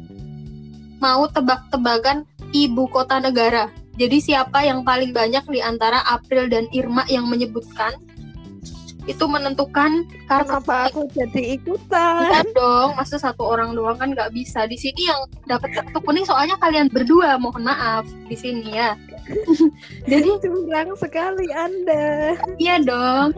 mau 1.00 1.24
tebak-tebakan 1.26 2.28
ibu 2.52 2.86
kota 2.92 3.18
negara. 3.18 3.72
Jadi 3.96 4.20
siapa 4.20 4.64
yang 4.64 4.84
paling 4.86 5.12
banyak 5.12 5.44
di 5.48 5.60
antara 5.60 6.04
April 6.06 6.48
dan 6.48 6.68
Irma 6.72 7.04
yang 7.08 7.26
menyebutkan 7.28 7.96
itu 9.08 9.24
menentukan 9.24 10.04
karena 10.28 10.44
kenapa 10.44 10.92
aku 10.92 11.08
jadi 11.12 11.56
ikutan? 11.56 12.28
Iya 12.28 12.42
dong, 12.52 12.88
masa 12.98 13.16
satu 13.16 13.48
orang 13.48 13.72
doang 13.72 13.96
kan 13.96 14.12
nggak 14.12 14.32
bisa. 14.36 14.68
Di 14.68 14.76
sini 14.76 15.08
yang 15.08 15.24
dapat 15.48 15.72
kartu 15.72 15.98
kuning 16.04 16.26
soalnya 16.28 16.60
kalian 16.60 16.92
berdua, 16.92 17.40
mohon 17.40 17.64
maaf 17.64 18.04
di 18.28 18.36
sini 18.36 18.76
ya. 18.76 18.92
Jadi 20.10 20.28
Curang 20.42 20.92
sekali 20.98 21.48
Anda. 21.54 22.36
iya 22.60 22.76
dong. 22.82 23.32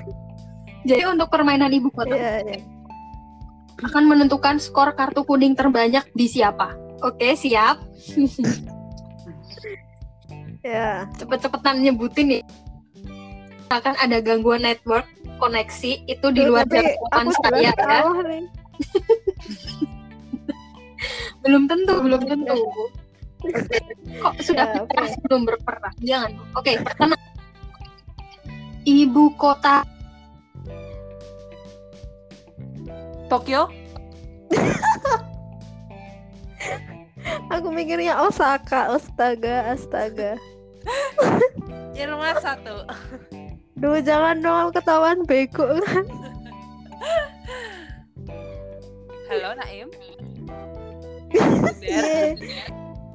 Jadi 0.88 1.02
untuk 1.06 1.30
permainan 1.30 1.70
ibu 1.70 1.92
kota 1.94 2.18
Iya, 2.18 2.34
iya. 2.42 2.58
akan 3.86 4.10
menentukan 4.10 4.58
skor 4.58 4.90
kartu 4.98 5.22
kuning 5.22 5.54
terbanyak 5.54 6.02
di 6.18 6.26
siapa. 6.26 6.74
Oke, 7.02 7.34
siap. 7.38 7.78
Ya. 10.62 11.10
cepet-cepetan 11.18 11.82
nyebutin 11.82 12.38
nih 12.38 12.42
akan 13.78 13.94
ada 14.02 14.18
gangguan 14.20 14.66
network 14.66 15.06
koneksi 15.40 16.04
itu 16.04 16.26
di 16.34 16.42
luar 16.44 16.66
jangkauan 16.68 17.26
saya 17.42 17.72
ya. 17.72 18.02
belum 21.42 21.66
tentu 21.66 21.94
belum 22.02 22.22
tentu. 22.26 22.54
Kok 24.22 24.34
sudah 24.38 24.66
Ya, 24.70 24.86
oke. 24.86 25.02
belum 25.26 25.42
berperang? 25.50 25.94
Jangan. 25.98 26.32
Oke 26.54 26.78
pertama. 26.78 27.16
Ibu 28.86 29.24
kota. 29.34 29.82
Tokyo? 33.26 33.66
Aku 37.50 37.68
mikirnya 37.72 38.20
Osaka, 38.22 38.92
astaga, 38.92 39.72
astaga. 39.72 40.36
Irma 42.00 42.34
satu 42.40 42.82
Duh, 43.82 43.98
jangan 43.98 44.38
dong 44.38 44.56
aku 44.62 44.70
ketahuan 44.78 45.26
bego 45.26 45.66
kan. 45.82 46.06
halo 49.26 49.50
Naim 49.58 49.88
Iya. 51.82 52.36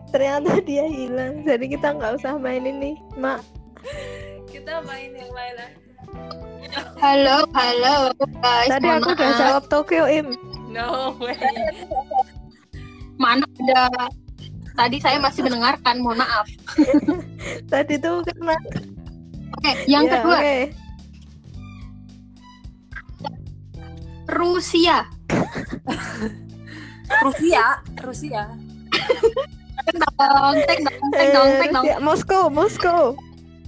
Ternyata 0.09 0.59
dia 0.65 0.84
hilang. 0.89 1.45
Jadi 1.45 1.72
kita 1.72 1.93
nggak 1.95 2.20
usah 2.20 2.36
main 2.36 2.65
ini, 2.65 2.97
Mak. 3.15 3.39
kita 4.49 4.82
main 4.84 5.13
yang 5.13 5.32
lain 5.32 5.55
aja. 5.55 5.80
halo 6.99 7.45
halo 7.55 8.11
guys 8.41 8.70
Tadi 8.70 8.88
aku 8.89 9.09
udah 9.15 9.32
jawab 9.39 9.63
Tokyo, 9.72 10.03
Im. 10.09 10.34
no 10.68 11.15
way 11.22 11.38
mana 13.18 13.47
ada 13.63 14.11
tadi 14.76 14.97
saya 15.01 15.18
masih 15.18 15.41
mendengarkan 15.47 16.03
mohon 16.03 16.22
maaf 16.22 16.45
Tadi 17.72 17.97
tuh 17.97 18.22
karena 18.28 18.57
oke 19.53 19.71
yang 19.85 20.03
Ya, 20.03 20.11
kedua 20.13 20.37
oke. 20.37 20.57
Rusia 24.29 24.97
Rusia 27.23 27.63
Rusia 27.97 28.43
dong 29.95 30.55
tek 30.67 30.79
dong 30.83 30.99
tek 31.09 31.21
Eh, 31.21 31.31
dong 31.31 31.49
tek 31.55 31.69
dong 31.71 31.85
Rusia. 31.85 31.97
Moskow, 32.03 32.43
Moskow. 32.49 33.03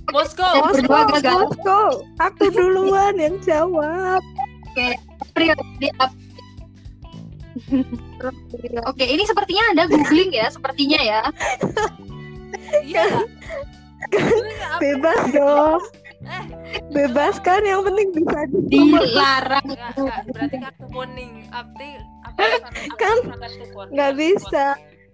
Moskow 0.10 0.52
Yang 0.52 0.66
berdua 0.76 1.00
Moskow, 1.00 1.16
gagal. 1.16 1.38
Moskow. 1.40 1.88
Aku 2.20 2.44
duluan 2.50 3.16
yang 3.16 3.36
jawab. 3.40 4.20
April 5.22 5.56
di 5.78 5.88
Ap- 5.96 6.18
Oke, 8.86 9.06
ini 9.06 9.24
sepertinya 9.24 9.64
ada 9.72 9.84
googling 9.86 10.34
ya, 10.34 10.50
sepertinya 10.50 11.00
ya. 11.00 11.22
iya 12.82 13.06
Bebas 14.82 15.22
dong. 15.32 15.82
eh 16.20 16.44
Bebas 16.92 17.40
kan 17.40 17.64
yang 17.64 17.82
penting 17.88 18.12
bisa 18.12 18.44
di 18.52 18.60
Dilarang. 18.68 19.64
enggak 19.66 19.92
enggak 19.96 20.20
berarti 20.36 20.58
kartu 20.60 20.86
kuning 20.92 21.32
Apti 21.50 21.90
apa 22.28 22.40
Kan, 23.00 23.18
kartu 23.40 23.66
kuning 23.72 23.94
nggak 23.96 24.14
bisa. 24.20 24.66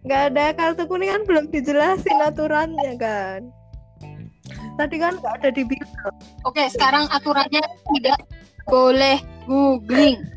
Nggak 0.06 0.22
ada 0.34 0.46
kartu 0.58 0.84
kuning 0.90 1.10
kan 1.14 1.22
belum 1.30 1.46
dijelasin 1.54 2.20
aturannya 2.22 2.94
kan. 2.98 3.40
Tadi 4.76 4.96
kan 5.00 5.14
nggak 5.22 5.34
ada 5.40 5.50
dibilang. 5.54 6.16
Oke, 6.44 6.68
sekarang 6.74 7.08
aturannya 7.14 7.64
tidak 7.96 8.20
boleh 8.66 9.18
googling. 9.46 10.20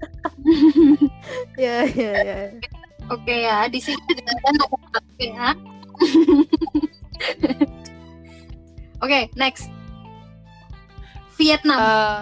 Ya 1.58 1.82
ya 1.84 2.12
ya. 2.22 2.40
Oke 3.10 3.34
ya, 3.42 3.66
di 3.66 3.82
sini 3.82 3.98
ada 4.22 4.64
ya. 5.18 5.48
Oke, 8.98 9.30
next. 9.34 9.70
Vietnam 11.34 11.78
Eh, 11.78 12.18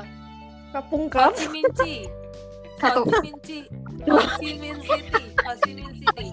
Kapung 0.70 1.08
Ho. 1.08 1.26
Chi 1.32 1.46
Minh 1.48 1.70
Chi. 1.72 2.04
satu, 2.76 3.00
Ho 3.00 3.08
Chi 3.08 3.18
Minh 3.24 3.40
Chi. 3.40 3.58
Ho 4.04 4.18
Chi 4.36 4.50
Minh 4.54 4.78
City. 4.78 5.22
Ho 5.40 5.52
Chi 5.64 5.70
Minh 5.72 5.92
City. 5.94 6.26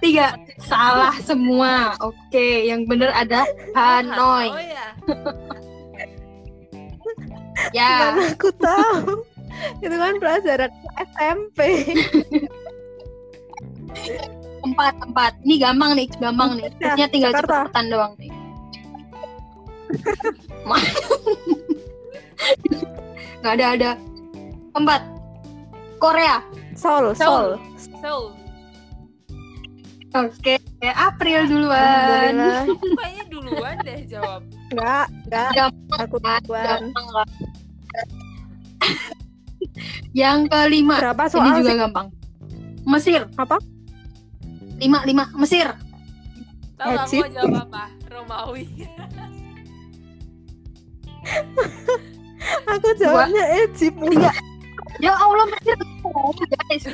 tiga, 0.00 0.36
salah 0.58 1.12
semua. 1.20 1.96
Oke, 1.98 2.64
yang 2.64 2.84
bener 2.84 3.08
ada 3.10 3.44
Hanoi. 3.72 4.48
Oh 4.48 4.60
ya. 4.60 4.86
Ya, 7.72 8.12
Mana 8.12 8.32
aku 8.32 8.48
tahu. 8.54 9.24
Itu 9.80 9.94
kan 9.94 10.16
pelajaran 10.16 10.72
SMP. 11.14 11.60
empat, 14.60 14.94
empat. 15.02 15.32
Ini 15.44 15.54
gampang 15.58 15.92
nih, 15.92 16.08
gampang 16.16 16.56
nih. 16.56 16.64
Ya, 16.64 16.72
Terusnya 16.74 17.06
tinggal 17.08 17.32
Jakarta. 17.32 17.68
cepetan 17.68 17.86
doang 17.88 18.12
nih. 18.16 18.32
Ma- 20.64 20.80
Nggak 23.40 23.52
ada 23.60 23.66
ada. 23.76 23.90
Empat. 24.74 25.00
Korea. 25.98 26.42
Seoul, 26.74 27.14
Seoul. 27.14 27.56
Seoul. 28.02 28.34
Oke, 30.14 30.62
April 30.84 31.50
duluan. 31.50 32.34
Kayaknya 32.38 33.24
duluan 33.26 33.74
deh 33.82 34.06
jawab. 34.06 34.46
Enggak, 34.70 35.06
enggak. 35.26 35.50
Gampang 35.54 35.98
Aku 36.06 36.16
duluan. 36.22 36.66
Gampang 36.66 37.06
lah. 37.10 37.26
Yang 40.14 40.38
kelima. 40.46 40.96
Berapa 41.02 41.22
Ini 41.24 41.32
soal 41.34 41.54
juga 41.58 41.72
sih? 41.72 41.78
gampang. 41.82 42.06
Mesir. 42.84 43.20
Apa? 43.34 43.56
Lima, 44.78 45.02
lima. 45.02 45.24
Mesir. 45.34 45.66
Tahu 46.74 46.90
aku 46.94 47.14
mau 47.18 47.30
jawab 47.30 47.54
apa? 47.66 47.82
Romawi. 48.06 48.64
Aku 52.68 52.88
jawabnya 53.00 53.44
Egypt. 53.64 53.96
Tiga. 53.96 54.30
Ya 55.02 55.12
Allah, 55.16 55.46
Mesir. 55.50 55.78
Guys. 56.54 56.84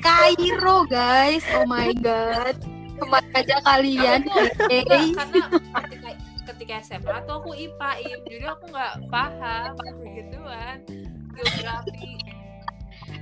Kairo, 0.00 0.86
guys. 0.88 1.44
Oh 1.58 1.66
my 1.68 1.92
God. 1.98 2.56
Ke 2.94 3.04
mana 3.10 3.28
aja 3.34 3.58
kalian? 3.66 4.22
Enggak, 4.70 5.02
karena 5.18 5.44
ketika 5.82 6.10
ketika 6.46 6.74
SMA 6.86 7.16
tuh 7.26 7.34
aku 7.42 7.50
IPA, 7.58 7.90
IM, 8.06 8.20
jadi 8.30 8.44
aku 8.54 8.70
nggak 8.70 8.94
paham 9.10 9.74
begituan 9.98 10.78
geografi. 11.34 12.14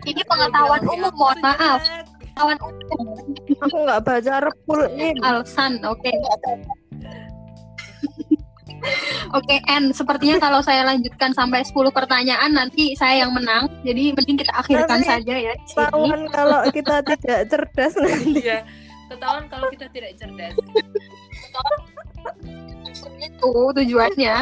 Ini 0.03 0.23
pengetahuan 0.29 0.81
Geografi 0.85 1.01
umum, 1.01 1.15
mohon 1.17 1.39
maaf. 1.41 1.81
Pengetahuan 2.21 2.59
umum. 2.61 3.17
Aku 3.65 3.77
nggak 3.89 4.01
baca 4.05 4.35
repul 4.45 4.81
ini. 4.93 5.17
Alsan, 5.25 5.81
oke. 5.89 6.13
Oke, 9.33 9.63
N. 9.71 9.95
Sepertinya 9.95 10.43
kalau 10.43 10.61
saya 10.61 10.83
lanjutkan 10.85 11.31
sampai 11.33 11.63
10 11.63 11.75
pertanyaan 11.95 12.51
nanti 12.53 12.93
saya 12.99 13.25
yang 13.27 13.33
menang. 13.33 13.71
Jadi 13.87 14.13
mending 14.13 14.39
kita 14.43 14.53
akhirkan 14.53 15.01
Nanti 15.01 15.09
saja 15.09 15.35
ya. 15.39 15.55
Ketahuan 15.71 16.27
kalau 16.29 16.61
kita 16.69 17.03
tidak 17.07 17.43
cerdas 17.49 17.93
nanti. 17.97 18.41
Iya. 18.43 18.59
Ketahuan 19.09 19.45
kalau 19.47 19.67
kita 19.71 19.87
tidak 19.93 20.13
cerdas. 20.19 20.55
Itu 23.23 23.51
tujuannya. 23.75 24.37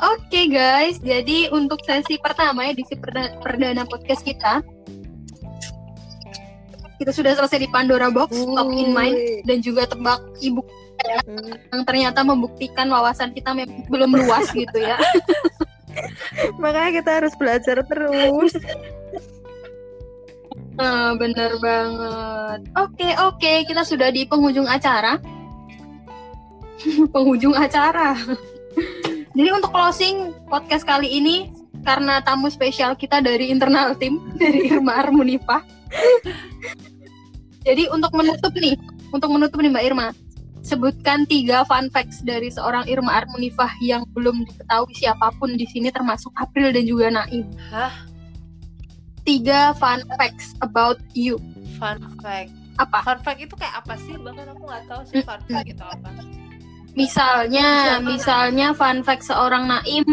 Oke 0.00 0.48
guys, 0.48 0.96
jadi 1.04 1.52
untuk 1.52 1.84
sesi 1.84 2.16
pertama 2.16 2.64
ya 2.64 2.72
di 2.72 2.88
perdana 3.44 3.84
podcast 3.84 4.24
kita, 4.24 4.64
kita 7.00 7.16
sudah 7.16 7.32
selesai 7.32 7.64
di 7.64 7.68
Pandora 7.72 8.12
Box, 8.12 8.36
Top 8.36 8.68
in 8.76 8.92
Mind, 8.92 9.48
dan 9.48 9.64
juga 9.64 9.88
tebak 9.88 10.20
ibu 10.44 10.60
Hmm. 11.00 11.56
yang 11.72 11.82
ternyata 11.88 12.20
membuktikan 12.20 12.84
wawasan 12.92 13.32
kita 13.32 13.56
belum 13.88 14.20
luas 14.20 14.52
gitu 14.56 14.78
ya. 14.84 15.00
Makanya 16.60 16.90
kita 17.02 17.10
harus 17.22 17.32
belajar 17.40 17.80
terus. 17.88 18.52
Nah, 20.76 21.12
bener 21.16 21.56
banget. 21.60 22.60
Oke, 22.76 23.08
oke, 23.20 23.52
kita 23.68 23.82
sudah 23.84 24.08
di 24.12 24.24
penghujung 24.24 24.68
acara. 24.68 25.20
penghujung 27.14 27.52
acara. 27.56 28.16
Jadi 29.36 29.48
untuk 29.52 29.72
closing 29.72 30.36
podcast 30.48 30.84
kali 30.84 31.08
ini 31.20 31.52
karena 31.80 32.20
tamu 32.20 32.52
spesial 32.52 32.92
kita 32.92 33.24
dari 33.24 33.48
internal 33.48 33.96
tim 33.96 34.20
dari 34.36 34.68
Irma 34.68 35.00
Armunifah. 35.00 35.64
Jadi 37.60 37.92
untuk 37.92 38.12
menutup 38.16 38.52
nih, 38.56 38.74
untuk 39.12 39.28
menutup 39.28 39.60
nih 39.60 39.70
Mbak 39.72 39.84
Irma, 39.84 40.08
sebutkan 40.64 41.24
tiga 41.28 41.64
fun 41.64 41.88
facts 41.92 42.20
dari 42.24 42.52
seorang 42.52 42.84
Irma 42.88 43.20
Armunifah 43.20 43.72
yang 43.80 44.04
belum 44.12 44.44
diketahui 44.48 44.92
siapa 44.96 45.32
pun 45.36 45.56
di 45.56 45.64
sini 45.68 45.88
termasuk 45.92 46.32
April 46.36 46.72
dan 46.72 46.84
juga 46.84 47.08
Naim. 47.12 47.48
Hah? 47.72 47.92
Tiga 49.24 49.76
fun 49.76 50.04
facts 50.16 50.56
about 50.64 51.00
you. 51.12 51.36
Fun 51.76 52.00
fact. 52.20 52.52
Apa? 52.80 53.04
Fun 53.04 53.20
fact 53.20 53.40
itu 53.44 53.54
kayak 53.56 53.84
apa 53.84 53.94
sih? 54.00 54.16
Bahkan 54.16 54.46
aku 54.56 54.62
nggak 54.64 54.84
tahu 54.88 55.02
sih 55.08 55.20
fun 55.24 55.40
fact 55.48 55.68
itu 55.68 55.84
apa. 55.84 56.08
Misalnya, 56.96 58.00
misalnya 58.02 58.72
fun 58.72 59.04
fact 59.04 59.28
seorang 59.28 59.68
Naim. 59.68 60.04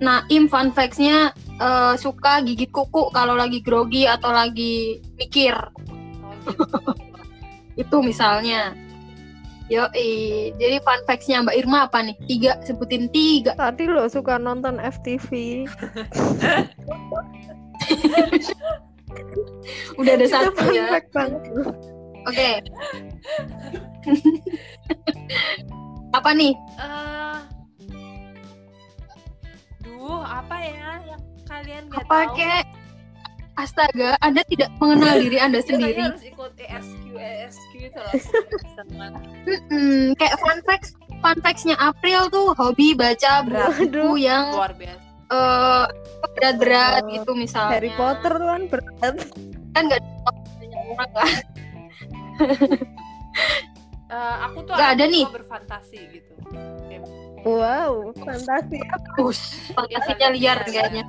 Naim 0.00 0.48
fun 0.48 0.72
facts-nya 0.72 1.36
eh, 1.60 1.94
suka 2.00 2.40
gigit 2.40 2.72
kuku 2.72 3.12
kalau 3.12 3.36
lagi 3.36 3.60
grogi 3.60 4.08
atau 4.08 4.32
lagi 4.32 5.00
mikir. 5.20 5.52
Gitu. 6.44 6.92
Itu 7.76 8.02
misalnya. 8.04 8.74
Yoi. 9.70 10.50
Jadi 10.58 10.82
fun 10.82 10.98
facts-nya 11.06 11.46
Mbak 11.46 11.54
Irma 11.54 11.86
apa 11.86 12.02
nih? 12.02 12.18
Tiga, 12.26 12.58
sebutin 12.66 13.06
tiga. 13.14 13.54
Tadi 13.54 13.86
lo 13.86 14.10
suka 14.10 14.34
nonton 14.34 14.82
FTV. 14.82 15.30
Udah 20.00 20.12
ada 20.18 20.26
satu 20.26 20.50
fun 20.58 20.74
ya. 20.74 20.98
Oke. 22.26 22.50
apa 26.18 26.30
nih? 26.34 26.52
Eh, 26.82 27.38
duh, 29.86 30.22
apa 30.26 30.56
ya 30.58 30.98
yang 31.06 31.22
kalian 31.46 31.86
nggak 31.86 32.02
Apa 32.10 32.18
tahu? 32.26 32.36
kek? 32.36 32.64
Astaga, 33.60 34.16
Anda 34.18 34.40
tidak 34.44 34.72
mengenal 34.76 35.18
diri 35.18 35.36
Anda 35.36 35.60
Kita 35.60 35.68
sendiri. 35.70 36.00
harus 36.02 36.22
ikut 36.22 36.52
ESQ, 36.56 37.02
ESQ 37.12 37.72
itu. 37.82 38.00
Sama 38.72 39.06
Mm-mm, 39.42 40.14
kayak 40.14 40.36
fun 40.36 40.58
facts, 40.62 40.90
fun 41.18 41.36
facts-nya 41.38 41.76
April 41.76 42.28
tuh 42.28 42.54
hobi 42.54 42.92
baca 42.92 43.42
Berat. 43.42 43.76
buku 43.76 44.16
yang 44.18 44.50
luar 44.50 44.72
biasa. 44.72 45.04
eh, 45.30 45.84
berat-berat 46.30 47.02
Oh, 47.02 47.10
gitu 47.12 47.30
misalnya. 47.34 47.72
Harry 47.72 47.92
Potter 47.92 48.32
tuh 48.32 48.46
kan 48.46 48.62
berat. 48.66 49.14
kan 49.70 49.82
nggak 49.84 50.00
banyak 50.00 50.80
orang 50.88 51.10
kan. 51.10 51.28
Eh, 54.10 54.36
aku 54.42 54.66
tuh 54.66 54.74
Nggak 54.74 54.90
ada 54.90 55.04
suka 55.04 55.14
nih. 55.14 55.24
berfantasi 55.30 55.98
gitu. 56.10 56.32
Wow, 57.40 58.10
fantasi. 58.18 58.82
Us, 59.16 59.38
fantasinya 59.70 60.28
liar 60.34 60.58
kayaknya. 60.66 61.04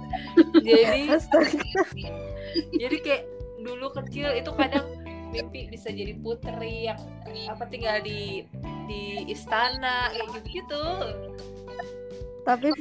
Jadi. 0.62 1.10
jadi 2.76 2.98
kayak 3.02 3.24
dulu 3.62 3.88
kecil 3.94 4.34
itu 4.34 4.52
kadang 4.58 4.86
mimpi 5.32 5.72
bisa 5.72 5.88
jadi 5.90 6.14
putri 6.20 6.92
yang 6.92 7.00
apa 7.48 7.64
tinggal 7.72 8.04
di 8.04 8.44
di 8.90 9.24
istana 9.32 10.12
kayak 10.12 10.28
gitu 10.44 10.44
gitu 10.52 10.84
Tapi 12.42 12.74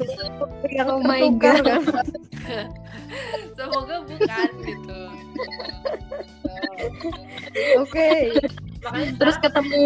yang 0.72 0.88
Oh 0.88 1.04
my 1.04 1.28
God. 1.36 1.60
kan. 1.68 1.84
semoga 3.60 4.02
bukan 4.08 4.48
gitu 4.64 5.00
Oke. 7.76 8.08
makanya 8.80 9.10
Terus 9.20 9.36
sekarang, 9.36 9.44
ketemu 9.44 9.82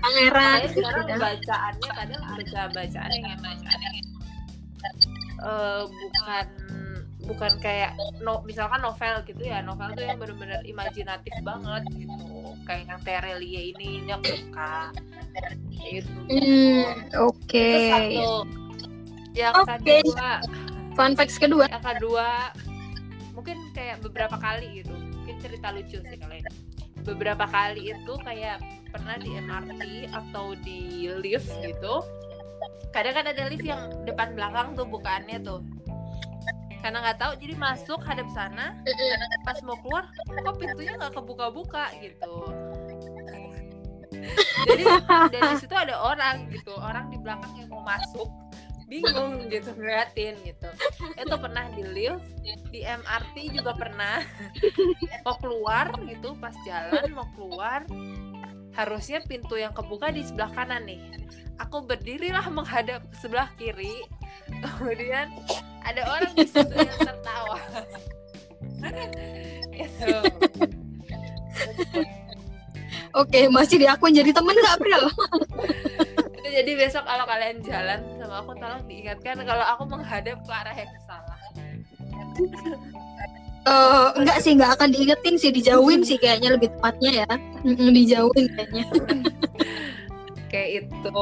pangeran 0.00 0.44
makanya 0.60 0.70
sekarang 0.76 1.04
gitu. 1.08 1.20
bacaannya 1.20 1.90
kadang 1.96 2.22
baca 2.28 2.60
bacaan 2.76 3.10
yang 3.16 3.40
eh, 5.40 5.82
bukan 5.88 6.46
bukan 7.28 7.52
kayak 7.60 7.94
no, 8.24 8.40
misalkan 8.42 8.80
novel 8.80 9.22
gitu 9.28 9.42
ya 9.44 9.60
novel 9.60 9.92
tuh 9.92 10.04
yang 10.04 10.18
benar-benar 10.18 10.60
imajinatif 10.64 11.34
banget 11.44 11.82
gitu 11.94 12.56
kayak 12.64 12.88
yang 12.88 13.00
Terelie 13.04 13.74
ini 13.76 14.04
yang 14.08 14.22
suka 14.24 14.90
gitu 15.80 16.10
Hmm, 16.30 17.06
oke. 17.18 17.54
Itu 17.54 17.78
satu. 17.90 18.30
Yang 19.34 19.54
Oke. 19.62 20.02
kedua, 20.02 20.30
Fun 20.98 21.12
facts 21.14 21.38
kedua. 21.38 21.64
yang 21.70 21.82
kedua 21.82 22.50
mungkin 23.34 23.56
kayak 23.72 24.02
beberapa 24.02 24.36
kali 24.36 24.82
gitu. 24.82 24.94
Mungkin 24.94 25.36
cerita 25.38 25.70
lucu 25.70 25.98
sih 26.02 26.18
kalian. 26.18 26.44
Beberapa 27.06 27.46
kali 27.46 27.94
itu 27.94 28.12
kayak 28.26 28.58
pernah 28.90 29.16
di 29.22 29.38
MRT 29.38 30.10
atau 30.10 30.52
di 30.60 31.06
lift 31.22 31.50
gitu. 31.62 32.02
kadang 32.90 33.22
kan 33.22 33.26
ada 33.30 33.46
lift 33.46 33.62
yang 33.62 33.86
depan 34.02 34.34
belakang 34.34 34.74
tuh 34.74 34.82
bukaannya 34.82 35.38
tuh 35.46 35.62
karena 36.80 36.98
nggak 37.04 37.18
tahu 37.20 37.32
jadi 37.40 37.54
masuk 37.56 38.00
hadap 38.04 38.28
sana. 38.32 38.76
Pas 39.44 39.60
mau 39.64 39.76
keluar 39.80 40.08
kok 40.26 40.56
pintunya 40.56 40.96
nggak 40.96 41.12
kebuka-buka 41.16 41.92
gitu. 42.00 42.34
Jadi 44.68 44.84
dari 45.32 45.54
situ 45.56 45.74
ada 45.76 45.96
orang 46.00 46.48
gitu. 46.52 46.72
Orang 46.76 47.08
di 47.12 47.16
belakang 47.20 47.52
yang 47.56 47.68
mau 47.72 47.84
masuk 47.84 48.28
bingung 48.90 49.46
gitu 49.46 49.70
ngeliatin 49.78 50.34
gitu. 50.42 50.68
Itu 51.14 51.34
pernah 51.38 51.70
di 51.78 51.86
lift 51.86 52.26
di 52.74 52.82
MRT 52.82 53.54
juga 53.54 53.72
pernah. 53.78 54.24
Mau 55.22 55.36
keluar 55.38 55.94
gitu 56.04 56.34
pas 56.42 56.52
jalan 56.66 57.12
mau 57.14 57.28
keluar 57.38 57.86
harusnya 58.74 59.18
pintu 59.26 59.58
yang 59.58 59.74
kebuka 59.74 60.10
di 60.10 60.26
sebelah 60.26 60.50
kanan 60.54 60.86
nih. 60.86 61.00
Aku 61.60 61.84
berdirilah 61.84 62.48
menghadap 62.50 63.04
sebelah 63.20 63.52
kiri. 63.60 64.02
Kemudian 64.50 65.30
ada 65.84 66.02
orang 66.08 66.32
di 66.36 66.46
situ 66.46 66.74
yang 66.74 66.98
tertawa 67.00 67.58
itu 69.84 70.12
Oke, 73.10 73.50
masih 73.50 73.82
diakuin 73.82 74.14
jadi 74.14 74.30
temen 74.30 74.54
nggak, 74.54 74.74
April? 74.78 75.02
itu 76.40 76.48
jadi 76.62 76.72
besok 76.78 77.04
kalau 77.04 77.26
kalian 77.26 77.58
jalan 77.60 78.00
sama 78.22 78.40
aku 78.40 78.52
tolong 78.56 78.82
diingatkan 78.86 79.42
kalau 79.44 79.64
aku 79.66 79.82
menghadap 79.90 80.38
ke 80.40 80.52
arah 80.54 80.76
yang 80.78 80.94
salah 81.04 81.38
Eh, 83.60 84.08
enggak 84.16 84.40
sih, 84.40 84.56
nggak 84.56 84.72
akan 84.80 84.88
diingetin 84.88 85.36
sih, 85.36 85.52
dijauhin 85.52 86.00
sih 86.00 86.16
kayaknya 86.16 86.56
lebih 86.56 86.72
tepatnya 86.72 87.10
ya. 87.22 87.30
Dijauhin 87.68 88.46
kayaknya. 88.56 88.84
kayak 90.48 90.68
itu 90.82 91.20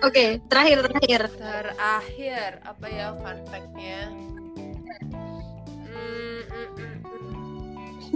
Oke, 0.00 0.40
terakhir 0.48 0.78
terakhir. 0.86 1.22
terakhir 1.36 2.50
apa 2.64 2.86
ya 2.88 3.12
fun 3.14 3.38
fact-nya 3.46 4.08
Hmm, 5.90 6.40
mm, 6.48 6.68
mm, 6.72 6.94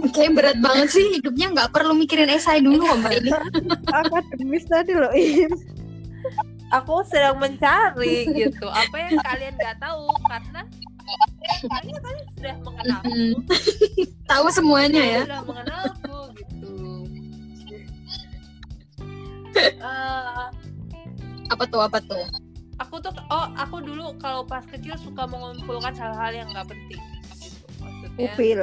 mm. 0.01 0.09
Kayak 0.11 0.31
berat 0.33 0.57
banget 0.59 0.87
sih 0.91 1.05
hidupnya 1.13 1.53
nggak 1.53 1.69
perlu 1.71 1.93
mikirin 1.93 2.27
esai 2.27 2.59
dulu 2.59 2.81
kok 2.81 2.97
mbak 2.99 3.13
ini. 3.19 3.31
Akademis 3.91 4.65
tadi 4.65 4.91
loh, 4.91 5.11
Im. 5.13 5.53
aku 6.67 7.05
sedang 7.05 7.37
mencari 7.37 8.25
gitu 8.33 8.65
apa 8.65 8.95
yang 8.97 9.15
kalian 9.21 9.53
nggak 9.53 9.77
tahu 9.77 10.09
karena 10.25 10.61
kalian 11.69 11.97
kalian 12.01 12.27
sudah 12.33 12.55
mengenal 12.59 13.01
Mm. 13.05 13.33
Tahu 14.31 14.45
semuanya 14.49 15.03
ya. 15.05 15.21
sudah 15.29 15.41
mengenalku 15.45 16.17
gitu 16.33 16.73
Eh, 19.55 20.34
Apa 21.53 21.63
tuh 21.69 21.81
apa 21.81 21.99
tuh? 22.01 22.25
aku 22.79 22.99
tuh 22.99 23.13
oh 23.31 23.47
aku 23.55 23.79
dulu 23.79 24.15
kalau 24.19 24.43
pas 24.43 24.63
kecil 24.67 24.99
suka 24.99 25.23
mengumpulkan 25.27 25.95
hal-hal 25.95 26.31
yang 26.35 26.47
nggak 26.51 26.67
penting 26.67 27.01
gitu 27.39 27.65
maksudnya 27.79 28.31
Upil. 28.35 28.61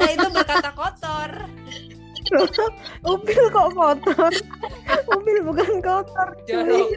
nah, 0.00 0.08
itu 0.16 0.28
berkata 0.32 0.68
kotor 0.72 1.30
Upil 3.08 3.44
kok 3.48 3.72
kotor? 3.72 4.32
Upil 5.08 5.38
bukan 5.48 5.80
kotor. 5.80 6.28
jorok 6.44 6.92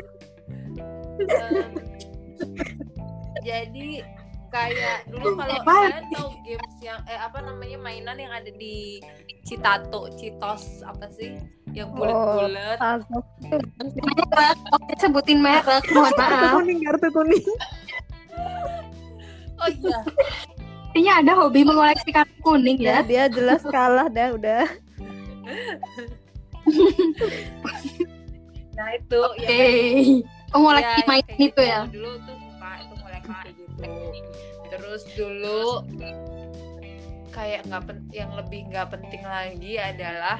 Em, 1.21 1.71
jadi 3.39 4.03
kayak 4.51 5.07
dulu 5.07 5.39
kalau 5.39 5.55
kalian 5.63 6.03
tahu 6.11 6.35
games 6.43 6.75
yang 6.83 6.99
eh 7.07 7.15
apa 7.15 7.39
namanya 7.39 7.79
mainan 7.79 8.17
yang 8.19 8.33
ada 8.33 8.51
di 8.51 8.99
Citato, 9.47 10.11
Citos 10.19 10.83
apa 10.83 11.07
sih? 11.15 11.39
Yang 11.71 11.89
bulat-bulat. 11.95 12.77
Tasok. 12.77 13.25
Merek, 13.41 14.57
oke 14.71 14.93
sebutin 14.97 15.39
merek, 15.39 15.83
mohon 15.91 16.11
maaf. 16.15 16.51
kuning, 16.55 16.79
kartu 16.83 17.07
kuning. 17.09 17.45
Oh 19.61 19.69
iya, 19.69 19.99
Artinya 20.91 21.13
ada 21.21 21.31
hobi 21.37 21.61
mengoleksi 21.61 22.09
kartu 22.09 22.33
kuning 22.41 22.75
Ya, 22.77 22.99
ya. 22.99 23.05
dia 23.05 23.23
jelas 23.29 23.61
kalah 23.63 24.09
dah 24.09 24.33
udah. 24.33 24.65
nah 28.71 28.87
itu 28.95 29.17
Oke. 29.17 29.45
ya 29.45 29.59
Mengoleksi 30.51 30.99
Ya, 30.99 31.07
mainan 31.07 31.23
kayak 31.23 31.39
itu 31.39 31.45
gitu. 31.47 31.61
ya. 31.63 31.79
Dulu 31.87 32.11
tuh 32.19 32.35
suka 32.35 32.71
itu 32.75 32.95
kayak 32.99 33.23
gitu. 33.55 33.83
Terus 34.67 35.01
dulu 35.15 35.61
kayak 37.31 37.61
nggak 37.63 37.83
yang 38.11 38.31
lebih 38.35 38.67
nggak 38.67 38.87
penting 38.91 39.23
lagi 39.23 39.79
adalah 39.79 40.35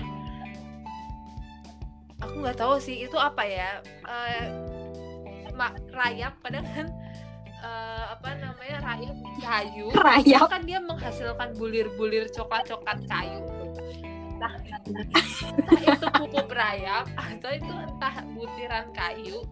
aku 2.22 2.36
nggak 2.42 2.58
tahu 2.58 2.78
sih 2.78 3.06
itu 3.06 3.18
apa 3.18 3.44
ya? 3.44 3.70
Ma- 5.52 5.76
rayap 5.92 6.40
padahal 6.42 6.66
kan 6.72 6.88
eh, 7.62 8.04
apa 8.16 8.30
namanya 8.40 8.78
rayap 8.82 9.16
di 9.18 9.32
kayu. 9.42 9.88
Rayap. 10.08 10.48
kan 10.50 10.62
dia 10.64 10.80
menghasilkan 10.82 11.54
bulir-bulir 11.58 12.30
coklat-coklat 12.32 13.04
kayu. 13.06 13.42
Entah, 14.42 14.54
entah 15.54 15.82
itu 15.86 16.06
pupuk 16.18 16.50
rayap 16.50 17.06
atau 17.14 17.52
itu 17.54 17.74
entah 17.74 18.16
butiran 18.34 18.90
kayu. 18.90 19.46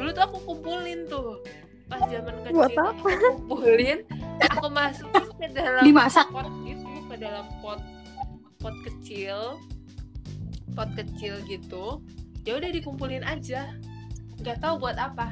Dulu 0.00 0.08
tuh 0.12 0.22
aku 0.24 0.38
kumpulin 0.48 1.04
tuh. 1.04 1.44
Pas 1.90 2.06
zaman 2.06 2.38
kecil 2.46 2.54
Buat 2.54 2.72
aku 2.78 3.08
kumpulin 3.18 3.98
aku 4.40 4.66
masukin 4.72 5.26
ke 5.36 5.46
dalam 5.52 5.82
Dimasak. 5.84 6.26
pot 6.32 6.48
gitu 6.64 6.86
ke 7.10 7.16
dalam 7.20 7.46
pot 7.60 7.80
pot 8.56 8.76
kecil 8.86 9.58
pot 10.74 10.90
kecil 10.96 11.38
gitu 11.46 12.00
ya 12.44 12.56
udah 12.56 12.70
dikumpulin 12.72 13.24
aja 13.24 13.74
nggak 14.40 14.58
tahu 14.62 14.80
buat 14.80 14.96
apa 14.96 15.28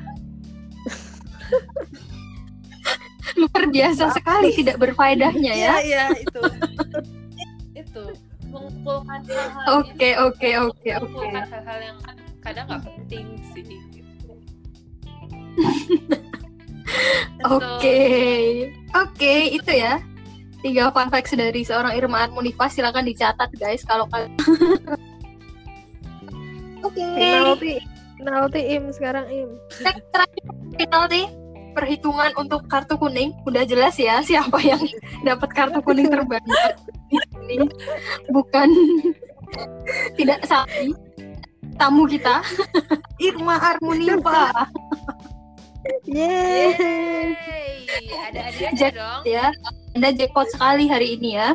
Luar 3.39 3.65
biasa 3.71 4.11
sekali 4.17 4.51
tidak 4.57 4.81
berfaedahnya 4.83 5.53
ya. 5.53 5.57
iya 5.57 5.75
iya 5.85 6.05
itu 6.17 6.43
itu 7.77 8.05
mengumpulkan 8.49 9.21
hal-hal 9.29 9.67
Oke 9.85 10.11
oke 10.17 10.51
oke 10.69 10.89
oke. 10.99 11.07
mengumpulkan 11.07 11.45
hal-hal 11.53 11.79
yang 11.93 11.99
kadang 12.43 12.65
nggak 12.71 12.83
penting 12.87 13.27
sih 13.53 13.63
gitu. 13.67 14.33
Oke, 17.45 18.01
oke 18.97 19.35
itu 19.53 19.71
ya 19.71 20.01
tiga 20.65 20.91
fun 20.91 21.07
facts 21.13 21.37
dari 21.37 21.63
seorang 21.63 21.95
Irma 21.95 22.27
Armunifas 22.27 22.75
silakan 22.75 23.07
dicatat 23.07 23.53
guys 23.55 23.85
kalau 23.87 24.11
kalian. 24.11 24.33
Oke. 26.85 27.03
Penalti. 27.03 27.75
Penalti 28.19 28.61
Im 28.75 28.85
sekarang 28.91 29.27
Im. 29.31 29.49
Next 29.83 30.05
terakhir 30.11 30.43
penalti 30.75 31.23
perhitungan 31.73 32.35
untuk 32.35 32.67
kartu 32.67 32.99
kuning 32.99 33.31
udah 33.47 33.63
jelas 33.63 33.95
ya 33.95 34.19
siapa 34.19 34.59
yang 34.59 34.83
dapat 35.23 35.47
kartu 35.55 35.79
kuning 35.79 36.11
terbanyak 36.11 36.75
ini 37.47 37.71
bukan 38.35 38.67
tidak 40.19 40.43
sapi 40.43 40.91
tamu 41.79 42.11
kita 42.11 42.43
Irma 43.23 43.63
Armunifa 43.63 44.67
Yeay. 46.05 46.75
Yeay, 46.75 48.19
ada 48.27 48.41
hadiahnya 48.51 48.75
Jack- 48.77 48.97
dong. 48.99 49.23
ya 49.23 49.47
anda 49.95 50.11
jackpot 50.11 50.51
sekali 50.51 50.91
hari 50.91 51.15
ini 51.15 51.39
ya 51.39 51.55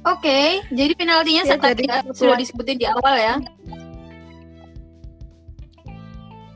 Oke, 0.00 0.64
jadi 0.72 0.92
penaltinya 0.96 1.44
Ya, 1.44 1.56
ya, 1.60 2.00
sudah 2.16 2.36
disebutin 2.36 2.80
di 2.80 2.88
awal 2.88 3.14
ya. 3.14 3.34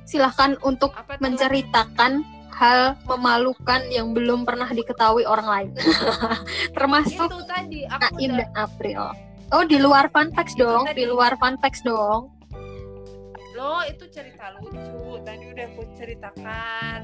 Silahkan 0.05 0.57
untuk 0.63 0.97
Apa 0.97 1.17
tuh? 1.17 1.29
menceritakan 1.29 2.25
hal 2.55 2.95
memalukan 3.05 3.83
yang 3.91 4.15
belum 4.15 4.47
pernah 4.47 4.71
diketahui 4.71 5.27
orang 5.27 5.49
lain. 5.49 5.69
Termasuk 6.77 7.27
itu 7.27 7.41
tadi 7.45 7.81
aku 7.85 8.15
Naim 8.17 8.31
udah 8.33 8.39
dan 8.39 8.51
April. 8.57 9.03
Oh, 9.53 9.63
di 9.63 9.77
luar 9.77 10.09
fun 10.09 10.33
facts 10.33 10.55
Itu 10.55 10.65
dong, 10.65 10.85
tadi. 10.89 10.97
di 10.97 11.05
luar 11.05 11.37
fun 11.37 11.61
facts 11.61 11.83
dong. 11.85 12.31
lo 13.55 13.87
itu 13.87 14.11
cerita 14.11 14.51
lucu 14.59 14.75
tadi 15.23 15.47
udah 15.47 15.67
aku 15.71 15.83
ceritakan 15.95 17.01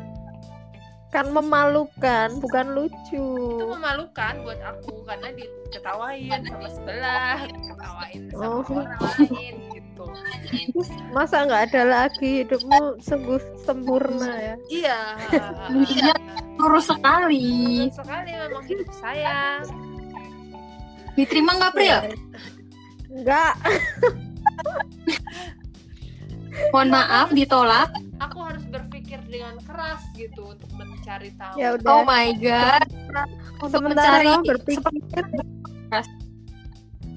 Kan 1.10 1.34
memalukan, 1.34 2.38
bukan 2.38 2.66
lucu. 2.70 3.26
itu 3.58 3.66
memalukan 3.66 4.34
buat 4.46 4.60
aku 4.62 5.02
karena 5.02 5.34
diketawain 5.34 6.38
sama 6.46 6.68
sebelah 6.70 7.38
diketawain 7.44 8.20
sama 8.30 8.46
Oh. 8.46 8.62
orang 8.62 8.94
lain 9.18 9.54
gitu 9.74 10.04
Masa 11.10 11.44
nggak 11.44 11.74
ada 11.74 11.82
lagi 11.84 12.46
hidupmu 12.46 13.02
sungguh 13.02 13.42
sempurna 13.60 14.30
ya? 14.32 14.54
iya 14.70 15.00
Iya. 15.74 16.14
Lurus 16.56 16.86
sekali. 16.86 17.90
Betul 17.90 17.98
sekali 18.00 18.30
memang 18.32 18.64
hidup 18.64 18.90
saya 18.94 19.60
Diterima 21.12 21.52
nggak, 21.52 21.70
April? 21.74 21.96
Enggak. 23.10 23.54
Mohon 26.70 26.88
maaf, 26.92 27.28
ditolak. 27.32 27.90
aku 28.20 28.38
harus 28.40 28.59
berpikir 29.10 29.42
dengan 29.42 29.58
keras 29.66 30.06
gitu 30.14 30.54
untuk 30.54 30.70
mencari 30.78 31.34
tahu 31.34 31.58
Ya 31.58 31.74
udah. 31.74 31.90
Oh 31.90 32.02
my 32.06 32.30
god. 32.38 32.86
Untuk 33.58 33.82
Sementara 33.82 34.22
mencari 34.22 34.26
kamu 34.30 34.42
berpikir 34.46 35.24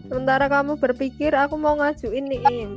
Sementara 0.09 0.45
kamu 0.49 0.73
berpikir 0.81 1.31
aku 1.37 1.53
mau 1.53 1.77
ngajuin 1.77 2.25
nih 2.33 2.41
Im. 2.49 2.71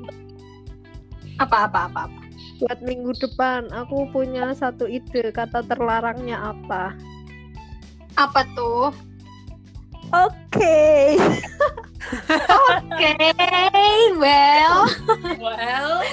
Apa 1.41 1.65
apa 1.65 1.89
apa 1.89 2.01
apa. 2.13 2.21
Buat 2.61 2.81
minggu 2.85 3.17
depan 3.17 3.73
aku 3.73 4.05
punya 4.13 4.53
satu 4.53 4.85
ide 4.85 5.33
kata 5.33 5.65
terlarangnya 5.65 6.53
apa. 6.53 6.93
Apa 8.21 8.45
tuh? 8.53 8.93
Oke. 10.13 11.17
Oke, 12.53 13.17
well, 14.21 14.87
Well, 15.41 16.07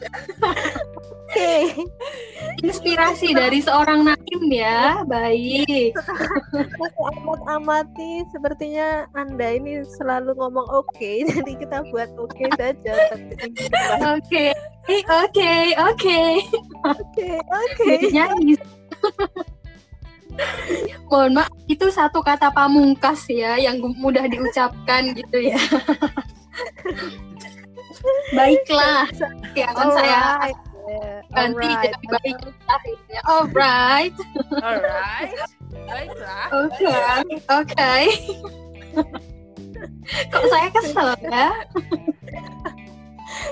Oke. 1.36 1.84
inspirasi 2.64 3.36
dari 3.36 3.60
seorang 3.60 4.08
Naim 4.08 4.42
ya. 4.48 5.04
Baik. 5.04 5.92
Amat 7.12 7.40
amati 7.44 8.24
sepertinya 8.32 9.04
Anda 9.12 9.60
ini 9.60 9.84
selalu 10.00 10.32
ngomong 10.32 10.64
oke, 10.72 11.12
jadi 11.36 11.52
kita 11.60 11.84
buat 11.92 12.08
oke 12.16 12.44
saja. 12.56 12.94
Minggu 13.20 13.64
depan. 13.68 14.16
Oke. 14.16 14.46
Oke, 15.04 15.52
oke. 15.76 16.20
Oke, 16.88 17.30
oke. 17.36 17.84
Jadinya 17.84 18.24
Mohon 21.08 21.40
maaf, 21.40 21.52
itu 21.68 21.86
satu 21.88 22.20
kata 22.20 22.52
pamungkas 22.52 23.24
ya 23.28 23.56
yang 23.60 23.80
mudah 24.00 24.24
diucapkan 24.28 25.12
gitu 25.16 25.52
ya. 25.52 25.60
Baiklah, 28.36 29.08
ya 29.56 29.68
kan 29.72 29.88
saya 29.96 30.18
Alright. 30.38 30.65
Yeah, 30.86 31.18
ganti 31.34 31.66
alright. 31.66 31.82
jadi 31.82 32.06
baiklah 32.14 32.82
ya. 33.10 33.20
Alright, 33.26 34.14
alright. 34.62 35.30
Baiklah. 35.86 36.46
oke, 36.54 36.94
oke. 37.50 37.94
Kok 40.30 40.44
saya 40.46 40.68
kesel 40.70 41.08
ya? 41.26 41.50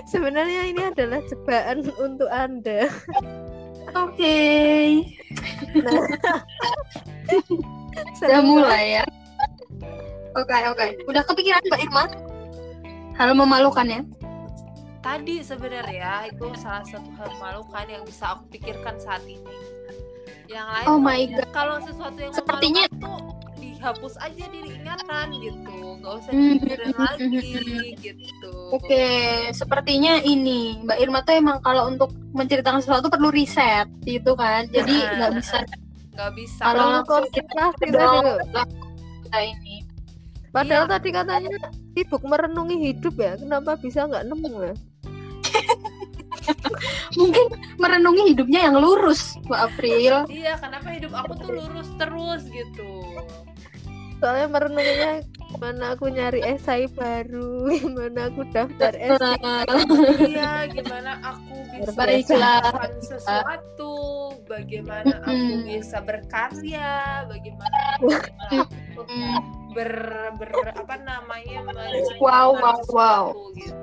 Sebenarnya 0.07 0.62
ini 0.70 0.82
adalah 0.87 1.20
jebakan 1.26 1.91
untuk 1.99 2.30
Anda. 2.30 2.87
Oke, 3.95 4.39
Nah, 5.74 6.03
udah 8.26 8.41
mulai 8.43 9.03
ya. 9.03 9.05
Oke, 10.35 10.57
oke. 10.66 10.87
Udah 11.07 11.22
kepikiran 11.22 11.62
Mbak 11.70 11.80
Irma? 11.87 12.05
Hal 13.14 13.39
memalukan 13.39 13.87
ya? 13.87 14.01
Tadi 15.05 15.45
sebenarnya 15.45 16.13
itu 16.27 16.49
salah 16.57 16.81
satu 16.81 17.13
hal 17.15 17.29
memalukan 17.31 17.85
yang 17.85 18.03
bisa 18.03 18.33
aku 18.33 18.49
pikirkan 18.51 18.97
saat 18.97 19.21
ini. 19.23 19.45
Yang 20.49 20.67
lain 20.67 20.87
Oh 20.89 20.97
my 20.97 21.21
God. 21.29 21.49
kalau 21.53 21.77
sesuatu 21.79 22.17
yang 22.17 22.33
Sepertinya- 22.33 22.89
tuh 22.97 23.21
dihapus 23.55 24.17
aja 24.17 24.45
dari 24.49 24.71
ingatan 24.73 25.27
gitu, 25.37 25.77
nggak 26.01 26.13
usah 26.15 26.31
Hmm, 26.33 26.53
dipikirin 26.57 26.89
hmm, 26.89 27.01
lagi 27.01 27.27
hmm, 27.53 28.01
gitu. 28.01 28.53
Oke, 28.73 29.07
sepertinya 29.53 30.21
ini 30.21 30.81
Mbak 30.81 30.99
Irma 30.99 31.21
tuh 31.21 31.37
emang 31.37 31.61
kalau 31.61 31.85
untuk 31.87 32.09
menceritakan 32.33 32.81
sesuatu 32.81 33.13
perlu 33.13 33.29
riset 33.29 33.85
gitu 34.03 34.33
kan. 34.35 34.65
Jadi 34.69 34.97
Nah, 34.97 35.13
nggak 35.21 35.33
bisa 35.37 35.57
nggak 36.15 36.33
bisa. 36.33 36.63
Kalau 36.65 36.85
langsung 36.95 37.25
kita 37.29 37.65
dong 37.91 38.25
kita 39.21 39.41
ini. 39.43 39.77
Padahal 40.49 40.87
Iya. 40.87 40.93
tadi 40.93 41.09
katanya 41.11 41.51
sibuk 41.93 42.23
merenungi 42.23 42.77
hidup 42.81 43.15
ya. 43.19 43.33
Kenapa 43.35 43.75
bisa 43.77 44.07
nggak 44.07 44.25
nemu 44.25 44.53
ya? 44.63 44.75
Mungkin 47.21 47.47
merenungi 47.77 48.35
hidupnya 48.35 48.71
yang 48.71 48.77
lurus, 48.79 49.37
Mbak 49.47 49.61
April. 49.61 50.15
Iya, 50.29 50.55
kenapa 50.59 50.89
hidup 50.93 51.13
aku 51.15 51.33
tuh 51.39 51.51
lurus 51.53 51.89
terus 51.97 52.43
gitu. 52.49 52.91
Soalnya 54.23 54.47
merenunginya 54.49 55.13
gimana 55.55 55.85
aku 55.95 56.09
nyari 56.09 56.41
esai 56.43 56.89
baru, 56.91 57.69
gimana 57.83 58.33
aku 58.33 58.43
daftar 58.51 58.95
esai. 58.97 59.69
iya, 60.27 60.65
gimana 60.67 61.21
aku 61.21 61.55
bisa 61.77 62.35
melakukan 62.35 62.93
sesuatu, 63.05 63.95
bagaimana 64.49 65.21
aku 65.23 65.55
bisa 65.69 65.99
berkarya, 66.01 67.23
bagaimana 67.29 67.79
aku 68.51 69.03
ber, 69.75 69.93
ber 70.39 70.51
apa 70.73 70.97
namanya 71.03 71.61
Wow, 72.23 72.55
wow, 72.55 72.79
wow. 72.91 73.25
sesuatu 73.35 73.43
gitu. 73.59 73.75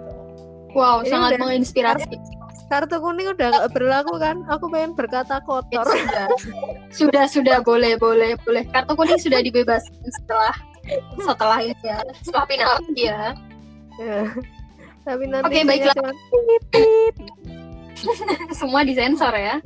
Wow, 0.72 1.04
Ini 1.04 1.10
sangat 1.12 1.30
udah- 1.36 1.42
menginspirasi. 1.44 2.16
Kartu 2.72 3.04
kuning 3.04 3.36
udah 3.36 3.48
nggak 3.52 3.68
berlaku 3.76 4.16
kan? 4.16 4.48
Aku 4.48 4.72
pengen 4.72 4.96
berkata 4.96 5.44
kotor. 5.44 5.84
Sudah, 5.84 6.28
sudah, 6.96 7.26
sudah 7.28 7.58
boleh, 7.60 8.00
boleh, 8.00 8.40
boleh. 8.48 8.64
Kartu 8.72 8.96
kuning 8.96 9.20
sudah 9.20 9.44
dibebaskan 9.44 10.08
setelah 10.08 10.56
setelah 11.20 11.60
ini 11.60 11.76
ya, 11.84 12.00
setelah 12.24 12.48
penalti 12.48 13.12
ya. 13.12 13.36
Ya. 14.00 14.20
Tapi 15.06 15.24
nanti 15.28 15.52
Oke, 15.52 15.60
baiklah. 15.68 15.96
cuma 16.00 16.14
pip, 16.16 16.64
pip. 16.72 17.16
Semua 18.60 18.88
disensor 18.88 19.36
ya. 19.36 19.60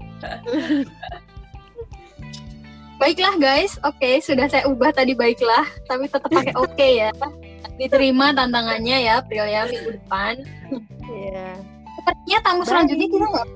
Baiklah 2.96 3.36
guys, 3.36 3.76
oke 3.84 4.24
sudah 4.24 4.48
saya 4.48 4.64
ubah 4.72 4.96
tadi 4.96 5.12
baiklah, 5.12 5.68
tapi 5.84 6.08
tetap 6.08 6.32
pakai 6.32 6.56
oke 6.56 6.88
ya. 6.88 7.12
Diterima 7.76 8.32
tantangannya 8.32 9.04
ya, 9.04 9.20
April 9.20 9.44
ya 9.44 9.68
minggu 9.68 10.00
depan. 10.00 10.40
Iya. 11.04 11.75
Sepertinya 12.06 12.40
tamu 12.46 12.62
selanjutnya 12.62 13.08
kita 13.10 13.26
nggak 13.26 13.48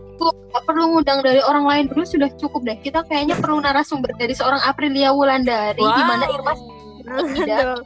perlu, 0.65 0.83
ngundang 0.97 1.21
dari 1.21 1.37
orang 1.45 1.69
lain 1.69 1.85
dulu 1.93 2.01
sudah 2.01 2.29
cukup 2.41 2.65
deh. 2.65 2.77
Kita 2.81 3.05
kayaknya 3.05 3.37
perlu 3.37 3.61
narasumber 3.61 4.09
dari 4.17 4.33
seorang 4.33 4.57
Aprilia 4.65 5.13
Wulandari, 5.13 5.77
Wow. 5.77 5.93
gimana 5.93 6.25
Irma? 6.33 6.53
Tidak. 7.37 7.77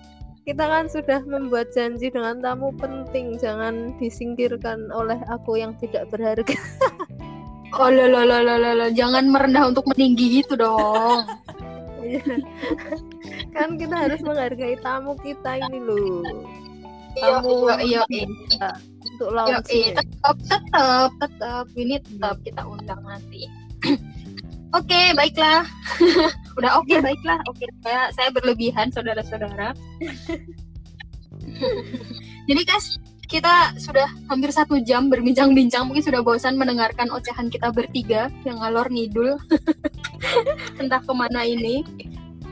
Kita 0.44 0.64
kan 0.68 0.88
sudah 0.88 1.20
membuat 1.28 1.72
janji 1.76 2.08
dengan 2.12 2.40
tamu 2.40 2.72
penting, 2.80 3.36
jangan 3.40 3.92
disingkirkan 4.00 4.88
oleh 4.96 5.20
aku 5.28 5.60
yang 5.60 5.76
tidak 5.84 6.08
berharga. 6.08 6.56
Oh 7.74 7.90
lo 7.90 8.06
lo 8.06 8.22
lo 8.22 8.38
lo 8.46 8.54
lo, 8.62 8.72
lo. 8.78 8.88
jangan 8.94 9.34
merendah 9.34 9.74
untuk 9.74 9.82
meninggi 9.90 10.46
gitu 10.46 10.54
dong. 10.54 11.26
Iya. 12.06 12.38
kan 13.50 13.82
kita 13.82 13.96
harus 13.98 14.22
menghargai 14.22 14.78
tamu 14.86 15.18
kita 15.18 15.58
ini 15.58 15.82
loh. 15.82 16.22
Iya 17.18 17.42
Tamu 17.42 17.74
iya 17.82 18.06
iya. 18.14 18.30
iya. 18.30 18.70
Untuk 19.14 19.30
launching. 19.30 19.94
tetap, 19.94 20.36
tetap, 20.50 21.10
tetap. 21.22 21.66
Ini 21.78 22.02
tetap 22.02 22.42
kita 22.42 22.66
undang 22.66 23.06
nanti. 23.06 23.46
Oke, 24.74 25.14
baiklah. 25.14 25.70
Udah 26.58 26.82
oke, 26.82 26.98
baiklah. 26.98 27.38
Oke, 27.46 27.70
saya 27.86 28.10
saya 28.10 28.34
berlebihan, 28.34 28.90
saudara-saudara. 28.90 29.78
Jadi 32.50 32.62
guys, 32.66 32.98
kita 33.30 33.78
sudah 33.78 34.10
hampir 34.34 34.50
satu 34.50 34.82
jam 34.82 35.14
berbincang-bincang. 35.14 35.86
Mungkin 35.86 36.02
sudah 36.02 36.26
bosan 36.26 36.58
mendengarkan 36.58 37.14
ocehan 37.14 37.54
kita 37.54 37.70
bertiga 37.70 38.34
yang 38.50 38.66
ngalor 38.66 38.90
ngidul. 38.90 39.38
Entah 40.82 41.06
ke 41.06 41.14
mana 41.14 41.46
ini. 41.46 41.86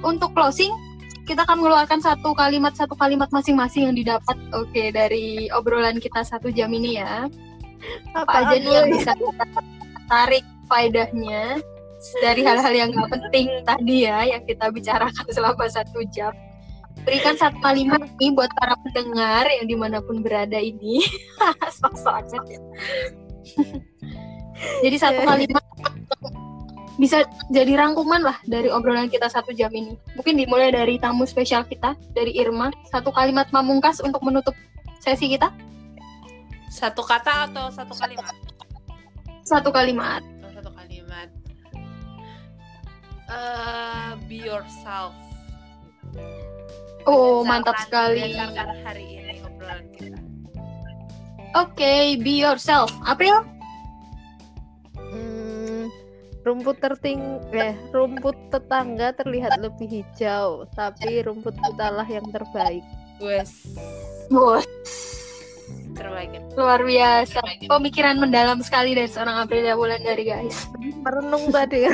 Untuk 0.05 0.37
closing, 0.37 0.69
kita 1.31 1.47
akan 1.47 1.63
mengeluarkan 1.63 2.03
satu 2.03 2.35
kalimat 2.35 2.75
satu 2.75 2.91
kalimat 2.99 3.31
masing-masing 3.31 3.87
yang 3.87 3.95
didapat 3.95 4.35
oke 4.51 4.83
dari 4.91 5.47
obrolan 5.55 5.95
kita 5.95 6.27
satu 6.27 6.51
jam 6.51 6.67
ini 6.75 6.99
ya. 6.99 7.31
Apa 8.11 8.51
aja 8.51 8.59
nih 8.59 8.73
yang 8.75 8.87
bisa 8.91 9.15
kita 9.15 9.45
tarik 10.11 10.43
faedahnya 10.67 11.63
dari 12.19 12.43
hal-hal 12.43 12.73
yang 12.75 12.91
gak 12.91 13.09
penting 13.15 13.47
tadi 13.63 14.11
ya 14.11 14.27
yang 14.27 14.43
kita 14.43 14.67
bicarakan 14.75 15.25
selama 15.31 15.71
satu 15.71 16.03
jam. 16.11 16.35
Berikan 17.07 17.39
satu 17.39 17.55
kalimat 17.63 18.03
nih 18.19 18.35
buat 18.35 18.51
para 18.59 18.75
pendengar 18.83 19.47
yang 19.47 19.71
di 19.71 19.75
mana 19.79 20.03
pun 20.03 20.19
berada 20.19 20.59
ini. 20.59 20.99
Sok-sok 21.79 22.27
aja. 22.27 22.39
Jadi 24.83 24.95
satu 24.99 25.23
kalimat 25.23 25.63
bisa 26.99 27.23
jadi 27.47 27.79
rangkuman 27.79 28.19
lah 28.23 28.37
dari 28.43 28.67
obrolan 28.67 29.07
kita 29.07 29.31
satu 29.31 29.55
jam 29.55 29.71
ini. 29.71 29.95
Mungkin 30.17 30.35
dimulai 30.35 30.71
dari 30.75 30.99
tamu 30.99 31.23
spesial 31.23 31.63
kita, 31.63 31.95
dari 32.11 32.35
Irma. 32.35 32.71
Satu 32.91 33.13
kalimat 33.13 33.47
pamungkas 33.47 34.03
untuk 34.03 34.19
menutup 34.25 34.55
sesi 34.99 35.31
kita. 35.31 35.51
Satu 36.71 37.03
kata 37.03 37.51
atau 37.51 37.67
satu 37.71 37.93
kalimat? 37.95 38.35
Satu 39.43 39.69
kalimat. 39.71 40.23
Oh, 40.43 40.51
satu 40.51 40.71
kalimat. 40.71 41.27
Eh, 43.31 44.11
be 44.27 44.43
yourself. 44.43 45.15
Oh, 47.07 47.41
mantap 47.47 47.79
sekali. 47.87 48.35
Hari 48.35 49.05
ini 49.07 49.39
obrolan 49.43 49.87
kita. 49.95 50.19
Oke, 51.55 52.15
be 52.23 52.39
yourself. 52.39 52.91
April? 53.03 53.43
Rumput 56.41 56.81
terting 56.81 57.37
eh 57.53 57.77
rumput 57.93 58.33
tetangga 58.49 59.13
terlihat 59.13 59.61
lebih 59.61 60.01
hijau, 60.01 60.65
tapi 60.73 61.21
rumput 61.21 61.53
kitalah 61.53 62.07
yang 62.09 62.25
terbaik. 62.33 62.81
Wes, 63.21 63.69
Bos, 64.25 64.65
terbaik. 65.93 66.33
luar 66.57 66.81
biasa. 66.81 67.45
Pemikiran 67.69 68.17
mendalam 68.17 68.57
sekali 68.65 68.97
dari 68.97 69.05
seorang 69.05 69.45
Aprilia 69.45 69.77
Wulandari, 69.77 70.25
guys. 70.25 70.65
Merenung 71.05 71.53
tadi 71.53 71.83
ya. 71.85 71.93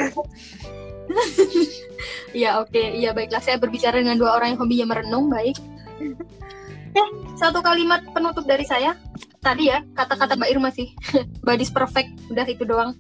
Iya, 2.32 2.64
oke. 2.64 2.80
Iya, 2.80 3.12
baiklah. 3.12 3.44
Saya 3.44 3.60
berbicara 3.60 4.00
dengan 4.00 4.16
dua 4.16 4.40
orang 4.40 4.56
yang 4.56 4.60
hobinya 4.64 4.88
merenung, 4.96 5.28
baik. 5.28 5.60
Oke, 6.00 7.04
satu 7.36 7.60
kalimat 7.60 8.00
penutup 8.16 8.48
dari 8.48 8.64
saya. 8.64 8.96
tadi 9.38 9.72
ya 9.72 9.80
kata-kata 9.96 10.36
Mbak 10.36 10.50
Irma 10.52 10.70
sih. 10.72 10.92
Body's 11.46 11.72
perfect, 11.72 12.12
udah 12.28 12.44
itu 12.44 12.64
doang. 12.64 12.92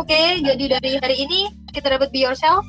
Oke, 0.00 0.42
jadi 0.42 0.78
dari 0.78 0.98
hari 0.98 1.16
ini 1.26 1.40
kita 1.70 1.90
dapat 1.90 2.10
be 2.10 2.22
yourself. 2.22 2.66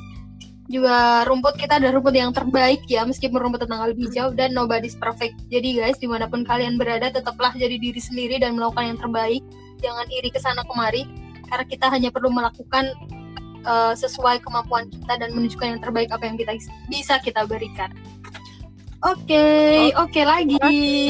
Juga 0.70 1.26
rumput 1.28 1.58
kita 1.58 1.76
ada 1.76 1.92
rumput 1.92 2.14
yang 2.16 2.32
terbaik 2.32 2.80
ya, 2.88 3.04
meskipun 3.04 3.36
rumput 3.36 3.66
tetangga 3.66 3.92
lebih 3.92 4.08
hijau 4.08 4.32
dan 4.32 4.56
nobody's 4.56 4.96
perfect. 4.96 5.36
Jadi 5.52 5.76
guys, 5.76 5.98
di 6.00 6.08
mana 6.08 6.30
pun 6.30 6.46
kalian 6.46 6.80
berada, 6.80 7.12
tetaplah 7.12 7.52
jadi 7.52 7.76
diri 7.76 7.98
sendiri 8.00 8.40
dan 8.40 8.56
melakukan 8.56 8.96
yang 8.96 9.00
terbaik. 9.02 9.42
Jangan 9.82 10.06
iri 10.08 10.30
ke 10.30 10.40
sana 10.40 10.62
kemari, 10.64 11.04
karena 11.50 11.64
kita 11.68 11.86
hanya 11.92 12.08
perlu 12.08 12.32
melakukan 12.32 12.88
uh, 13.66 13.92
sesuai 13.92 14.40
kemampuan 14.40 14.88
kita 14.88 15.20
dan 15.20 15.34
menunjukkan 15.34 15.76
yang 15.76 15.82
terbaik 15.82 16.08
apa 16.08 16.24
yang 16.24 16.36
kita 16.38 16.56
bisa 16.88 17.18
kita 17.20 17.44
berikan. 17.44 17.90
Oke, 19.02 19.34
okay, 19.34 19.78
oke 19.98 20.14
okay 20.14 20.24
lagi. 20.24 20.62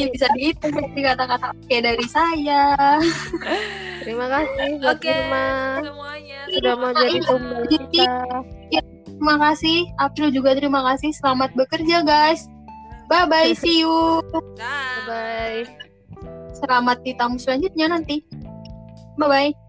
Bisa 0.08 0.24
dihitung 0.32 0.72
kata-kata 0.96 1.52
oke 1.52 1.60
okay 1.68 1.78
dari 1.84 2.06
saya. 2.08 2.72
Terima 4.02 4.26
kasih 4.26 4.68
buat 4.82 4.98
Oke, 4.98 5.10
Irma 5.10 5.46
semuanya. 5.80 6.40
sudah 6.50 6.74
mau 6.74 6.90
jadi 6.92 7.18
pembawa 7.22 7.64
kita. 7.70 8.10
Terima 9.06 9.36
kasih. 9.38 9.78
April 10.02 10.28
juga 10.34 10.50
terima 10.58 10.80
kasih. 10.92 11.10
Selamat 11.14 11.54
bekerja 11.54 12.02
guys. 12.02 12.50
Bye 13.06 13.30
bye. 13.30 13.54
See 13.62 13.86
you. 13.86 14.18
Dah. 14.58 15.06
Bye. 15.06 15.62
Selamat 16.58 16.98
di 17.06 17.14
tamu 17.14 17.38
selanjutnya 17.38 17.94
nanti. 17.94 18.26
Bye 19.14 19.28
bye. 19.30 19.61